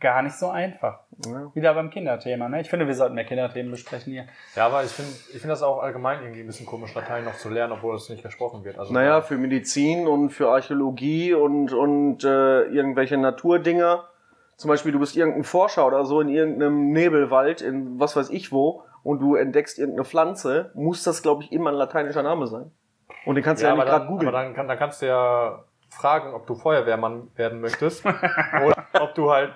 [0.00, 1.00] Gar nicht so einfach.
[1.26, 1.54] Ja.
[1.54, 2.62] Wieder beim Kinderthema, ne?
[2.62, 4.24] Ich finde, wir sollten mehr Kinderthemen besprechen hier.
[4.56, 7.36] Ja, aber ich finde ich find das auch allgemein irgendwie ein bisschen komisch, Latein noch
[7.36, 8.78] zu lernen, obwohl es nicht gesprochen wird.
[8.78, 14.08] Also Naja, für Medizin und für Archäologie und, und äh, irgendwelche Naturdinger.
[14.60, 18.52] Zum Beispiel, du bist irgendein Forscher oder so in irgendeinem Nebelwald, in was weiß ich
[18.52, 22.70] wo, und du entdeckst irgendeine Pflanze, muss das, glaube ich, immer ein lateinischer Name sein.
[23.24, 24.28] Und den kannst du ja, nicht gerade googeln.
[24.28, 28.04] aber dann, kann, dann kannst du ja fragen, ob du Feuerwehrmann werden möchtest
[28.66, 29.54] oder ob du halt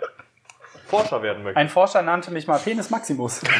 [1.00, 1.56] Forscher werden möchtest.
[1.58, 3.40] Ein Forscher nannte mich mal Penis Maximus.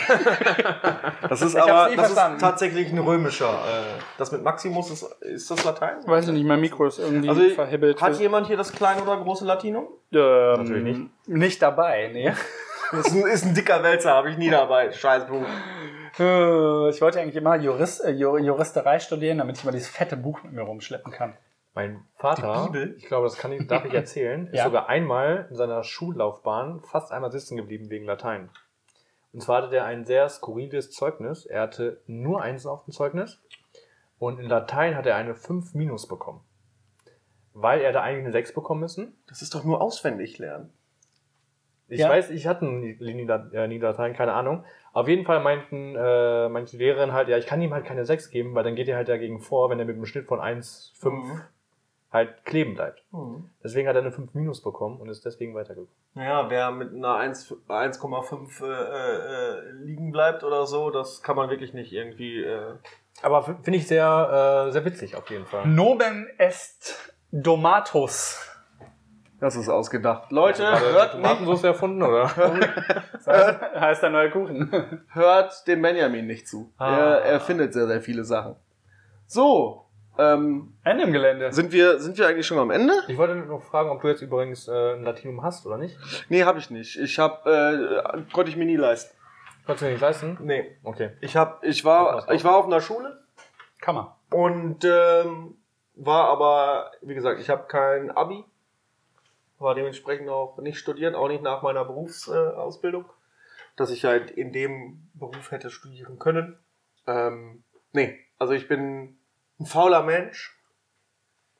[1.28, 2.36] Das ist Ich aber das verstanden.
[2.36, 3.48] ist tatsächlich ein römischer.
[3.50, 5.96] Äh, das mit Maximus ist, ist das Latein?
[6.06, 8.00] Weiß ich nicht, mein Mikro ist irgendwie Also verhibbelt.
[8.02, 9.88] hat jemand hier das kleine oder große Latinum?
[10.12, 10.18] ähm,
[10.58, 11.28] Natürlich nicht.
[11.28, 12.32] Nicht dabei, nee.
[12.92, 14.92] Das ist ein, ist ein dicker Wälzer, habe ich nie dabei.
[14.92, 15.42] Scheiß Buch.
[16.20, 20.16] Äh, Ich wollte eigentlich immer Jurist, äh, Ju- Juristerei studieren, damit ich mal dieses fette
[20.16, 21.34] Buch mit mir rumschleppen kann.
[21.74, 24.64] Mein Vater, ich glaube, das kann ich, darf ich erzählen, ist Ja.
[24.64, 28.48] sogar einmal in seiner Schullaufbahn fast einmal sitzen geblieben wegen Latein.
[29.32, 31.44] Und zwar hatte der ein sehr skurriles Zeugnis.
[31.44, 33.40] Er hatte nur Einsen auf dem Zeugnis.
[34.20, 36.40] Und in Latein hat er eine 5 minus bekommen.
[37.52, 39.16] Weil er da eigentlich eine 6 bekommen müssen.
[39.26, 40.72] Das ist doch nur auswendig lernen.
[41.88, 42.08] Ich Ja.
[42.08, 44.64] weiß, ich hatte äh, nie Latein, keine Ahnung.
[44.92, 48.30] Auf jeden Fall meinten äh, manche Lehrerinnen halt, ja, ich kann ihm halt keine 6
[48.30, 51.10] geben, weil dann geht er halt dagegen vor, wenn er mit einem Schnitt von 1,5
[51.10, 51.40] Mhm.
[52.14, 53.02] Halt kleben bleibt.
[53.62, 55.90] Deswegen hat er eine 5 minus bekommen und ist deswegen weitergekommen.
[56.14, 61.50] Naja, wer mit einer 1 1,5 äh, äh, liegen bleibt oder so, das kann man
[61.50, 62.42] wirklich nicht irgendwie.
[62.44, 62.76] Äh
[63.22, 65.66] Aber finde ich sehr, äh, sehr witzig auf jeden Fall.
[65.66, 68.48] Nomen est Domatus.
[69.40, 70.30] das ist ausgedacht.
[70.30, 72.30] Leute, Hat er hört, nicht, Tomatensauce erfunden, oder?
[73.24, 75.02] Das heißt, heißt der neue Kuchen.
[75.08, 76.72] hört dem Benjamin nicht zu.
[76.78, 76.94] Ah.
[76.96, 78.54] Er, er findet sehr, sehr viele Sachen.
[79.26, 79.83] So,
[80.18, 81.52] ähm, Ende im Gelände.
[81.52, 82.92] sind, wir, sind wir eigentlich schon am Ende?
[83.08, 85.96] Ich wollte noch fragen, ob du jetzt übrigens äh, ein Latinum hast oder nicht.
[86.28, 86.96] Nee, habe ich nicht.
[86.96, 89.16] Ich habe, äh, konnte ich mir nie leisten.
[89.66, 90.38] Kannst du dir nicht leisten?
[90.40, 90.76] Nee.
[90.82, 91.10] Okay.
[91.20, 93.22] Ich, hab, ich, war, ich war auf einer Schule
[93.80, 94.08] Kann man.
[94.30, 95.56] und ähm,
[95.94, 98.44] war aber, wie gesagt, ich habe kein Abi.
[99.58, 103.04] War dementsprechend auch nicht studieren, auch nicht nach meiner Berufsausbildung.
[103.04, 103.24] Äh,
[103.76, 106.58] dass ich halt in dem Beruf hätte studieren können.
[107.06, 109.18] Ähm, nee, also ich bin
[109.60, 110.50] ein fauler Mensch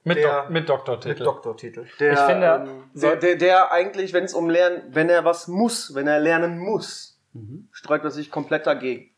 [0.07, 1.18] Mit, Der- Dok mit Doktortitel.
[1.20, 1.86] mit Doktortitel.
[1.99, 5.49] Der, Ich finde, ähm, der, der, der eigentlich, wenn es um Lernen, wenn er was
[5.49, 7.68] muss, wenn er lernen muss, Mhm.
[7.72, 9.11] sträubt er sich komplett dagegen.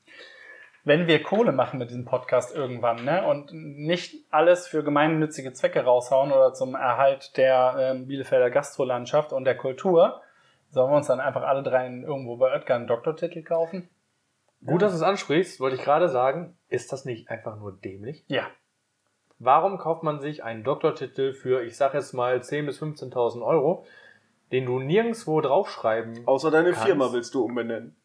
[0.84, 5.80] Wenn wir Kohle machen mit diesem Podcast irgendwann, ne, und nicht alles für gemeinnützige Zwecke
[5.82, 10.22] raushauen oder zum Erhalt der ähm, Bielefelder Gastrolandschaft und der Kultur,
[10.70, 13.88] sollen wir uns dann einfach alle drei irgendwo bei Oetker einen Doktortitel kaufen?
[14.64, 16.56] Gut, dass du es ansprichst, wollte ich gerade sagen.
[16.68, 18.24] Ist das nicht einfach nur dämlich?
[18.28, 18.46] Ja.
[19.38, 23.84] Warum kauft man sich einen Doktortitel für, ich sag jetzt mal, 10.000 bis 15.000 Euro,
[24.52, 26.86] den du nirgendwo draufschreiben Außer deine Kannst.
[26.86, 27.96] Firma willst du umbenennen.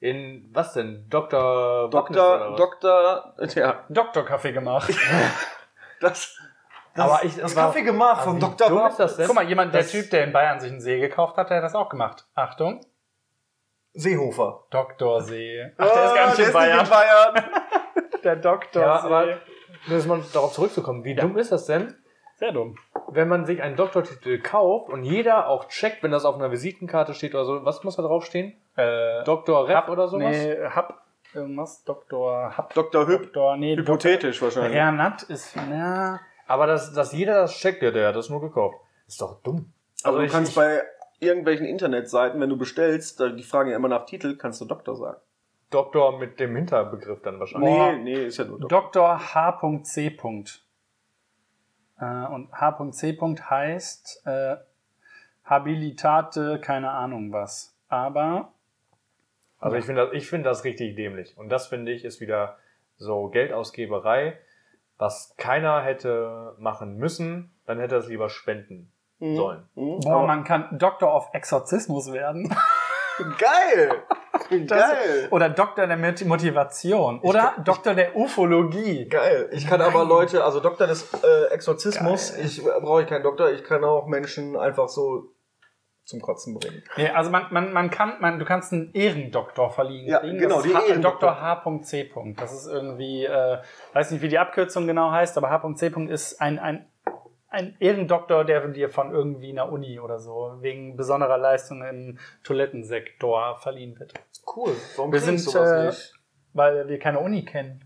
[0.00, 1.06] in, was denn?
[1.08, 1.88] Dr.
[1.90, 2.56] Doktor, was?
[2.58, 4.92] Doktor, ja, Doktorkaffee gemacht.
[6.00, 6.36] das,
[6.94, 9.26] das, Aber ich- das war- Kaffee gemacht Aber vom Doktor das denn?
[9.26, 11.64] Guck mal, jemand, der Typ, der in Bayern sich einen See gekauft hat, der hat
[11.64, 12.26] das auch gemacht.
[12.34, 12.80] Achtung,
[13.94, 14.64] Seehofer.
[14.70, 15.72] Doktorsee.
[15.76, 16.78] Ach, der ist gar nicht in Ah, der Bayern.
[16.78, 17.50] Nicht in Bayern.
[18.22, 18.86] Der Doktorsee.
[18.86, 19.40] Ja, aber-
[19.86, 21.94] Um jetzt mal darauf zurückzukommen, wie dumm ist das denn,
[22.36, 22.76] Sehr dumm.
[23.08, 27.14] wenn man sich einen Doktortitel kauft und jeder auch checkt, wenn das auf einer Visitenkarte
[27.14, 28.54] steht oder so, was muss da draufstehen?
[28.76, 30.30] Äh, Doktor Ref Hab oder sowas?
[30.36, 31.02] Nee, Hab
[31.34, 31.82] irgendwas.
[31.84, 32.72] Doktor Hab.
[32.74, 33.06] Dr.
[33.06, 33.22] Hüb.
[33.24, 34.78] Doktor, nee, Hypothetisch Doktor, wahrscheinlich.
[34.80, 38.76] Hernat ist, na, Aber dass, dass jeder das checkt, der, der hat das nur gekauft.
[39.06, 39.72] Ist doch dumm.
[40.04, 40.82] Also du ich- kannst ich- bei
[41.20, 45.20] irgendwelchen Internetseiten, wenn du bestellst, die fragen ja immer nach Titel, kannst du Doktor sagen.
[45.72, 47.70] Doktor mit dem Hinterbegriff dann wahrscheinlich.
[47.70, 48.82] Nee, nee, ist ja nur Doktor.
[49.18, 49.34] Dr.
[49.34, 50.06] H.C.
[51.98, 53.18] Äh, und H.C.
[53.18, 54.56] heißt äh,
[55.44, 57.76] Habilitate, keine Ahnung was.
[57.88, 58.52] Aber
[59.58, 61.36] Also ich finde das, ich finde das richtig dämlich.
[61.36, 62.56] Und das finde ich ist wieder
[62.96, 64.38] so Geldausgeberei,
[64.98, 69.36] was keiner hätte machen müssen, dann hätte er es lieber spenden Mhm.
[69.36, 69.68] sollen.
[69.74, 70.00] Mhm.
[70.00, 72.54] boah, Aber- man kann Doktor of Exorzismus werden.
[73.38, 74.02] Geil!
[74.66, 75.28] Das- Geil!
[75.30, 77.20] Oder Doktor der Mot- Motivation.
[77.20, 79.08] Oder Doktor der Ufologie.
[79.08, 79.48] Geil.
[79.52, 83.50] Ich kann aber Leute, also Doktor des äh, Exorzismus, ich äh, brauche ich keinen Doktor,
[83.50, 85.32] ich kann auch Menschen einfach so
[86.04, 86.82] zum Kotzen bringen.
[86.96, 90.08] Nee, also man, man, man kann, man, du kannst einen Ehrendoktor verliehen.
[90.08, 90.38] Ja, kriegen.
[90.38, 91.30] genau, das die Ehrendoktor.
[91.30, 91.40] Dr.
[91.40, 92.12] H.C.
[92.36, 93.58] Das ist irgendwie, äh,
[93.92, 95.92] weiß nicht, wie die Abkürzung genau heißt, aber H.C.
[96.08, 96.91] ist ein, ein,
[97.52, 103.56] ein Ehrendoktor, der dir von irgendwie einer Uni oder so wegen besonderer Leistung im Toilettensektor
[103.58, 104.14] verliehen wird.
[104.56, 104.74] Cool.
[104.96, 106.14] Warum Wir sind, sowas äh, nicht?
[106.54, 107.84] Weil wir keine Uni kennen.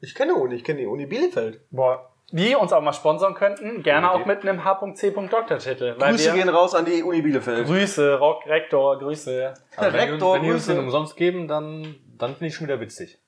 [0.00, 1.60] Ich kenne Uni, ich kenne die Uni Bielefeld.
[1.70, 2.12] Boah.
[2.30, 4.22] Die uns auch mal sponsern könnten, gerne Okay.
[4.22, 5.10] auch mit einem H.C.
[5.12, 5.94] Doktortitel.
[5.98, 7.66] weil Grüße wir- gehen raus an die Uni Bielefeld.
[7.66, 9.54] Grüße, Rock, Rektor, Grüße.
[9.76, 10.74] Also wenn, Rektor, wenn die uns Grüße.
[10.76, 13.18] den umsonst geben, dann, dann finde ich schon wieder witzig.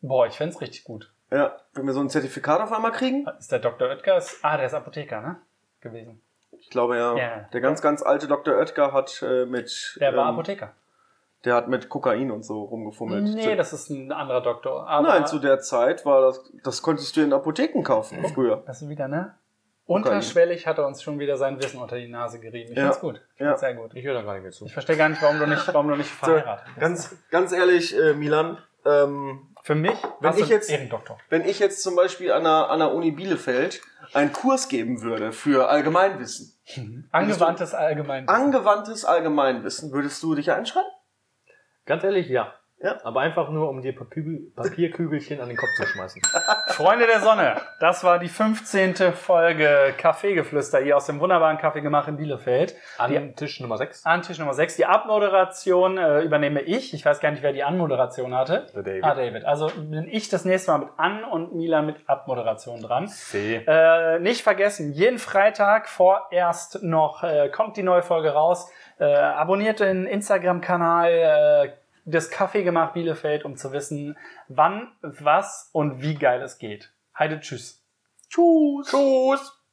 [0.00, 1.12] Boah, ich fänd's richtig gut.
[1.34, 3.26] Ja, wenn wir so ein Zertifikat auf einmal kriegen.
[3.38, 3.88] Ist der Dr.
[3.88, 4.16] Oetker?
[4.18, 5.36] Ist, ah, der ist Apotheker, ne?
[5.80, 6.20] Gewesen.
[6.60, 7.16] Ich glaube ja.
[7.16, 7.48] Ja.
[7.52, 8.54] Der ganz, ganz alte Dr.
[8.56, 9.96] Oetker hat äh, mit.
[10.00, 10.72] Der war ähm, Apotheker.
[11.44, 13.22] Der hat mit Kokain und so rumgefummelt.
[13.34, 14.88] Nee, das ist ein anderer Doktor.
[14.88, 18.62] Aber Nein, zu der Zeit war das, das konntest du in Apotheken kaufen früher.
[18.66, 19.34] Das ist wieder, ne?
[19.86, 22.72] Unterschwellig hat er uns schon wieder sein Wissen unter die Nase gerieben.
[22.72, 22.84] Ich Ja.
[22.84, 23.20] find's gut.
[23.34, 23.48] Ich Ja.
[23.48, 23.90] find's sehr gut.
[23.94, 24.64] Ich höre da gar nicht mehr zu.
[24.64, 26.80] Ich verstehe gar nicht, warum du nicht, warum du nicht verheiratet bist.
[26.80, 28.56] Ganz, ganz ehrlich, äh, Milan,
[28.86, 31.18] ähm, Für mich, Wenn ich jetzt- Ehrendoktor.
[31.30, 33.80] wenn ich jetzt zum Beispiel an der, an der Uni Bielefeld
[34.12, 36.52] einen Kurs geben würde für Allgemeinwissen,
[37.10, 38.28] Angewandtes Allgemein.
[38.28, 40.90] angewandtes Allgemeinwissen, würdest du dich einschreiben?
[41.86, 42.52] Ganz ehrlich, ja.
[42.84, 42.98] Ja.
[43.02, 46.20] Aber einfach nur, um dir Papier, Papierkügelchen an den Kopf zu schmeißen.
[46.68, 49.14] Freunde der Sonne, das war die 15.
[49.14, 52.76] Folge Kaffeegeflüster hier aus dem wunderbaren Kaffeegemach in Bielefeld.
[52.98, 54.04] An Tisch Nummer 6.
[54.04, 54.76] An Tisch Nummer 6.
[54.76, 56.92] Die Abmoderation äh, übernehme ich.
[56.92, 58.66] Ich weiß gar nicht, wer die Anmoderation hatte.
[58.74, 59.04] Der David.
[59.04, 59.44] Ah, David.
[59.46, 63.08] Also bin ich das nächste Mal mit An und Milan mit Abmoderation dran.
[63.08, 63.62] C.
[63.66, 68.70] Äh, nicht vergessen, jeden Freitag vorerst noch äh, kommt die neue Folge raus.
[68.98, 74.16] Äh, abonniert den Instagram-Kanal äh, des Kaffeegemach Bielefeld, um zu wissen,
[74.48, 76.92] wann, was und wie geil es geht.
[77.18, 77.82] Heide, tschüss.
[78.28, 78.88] Tschüss.
[78.88, 79.63] Tschüss.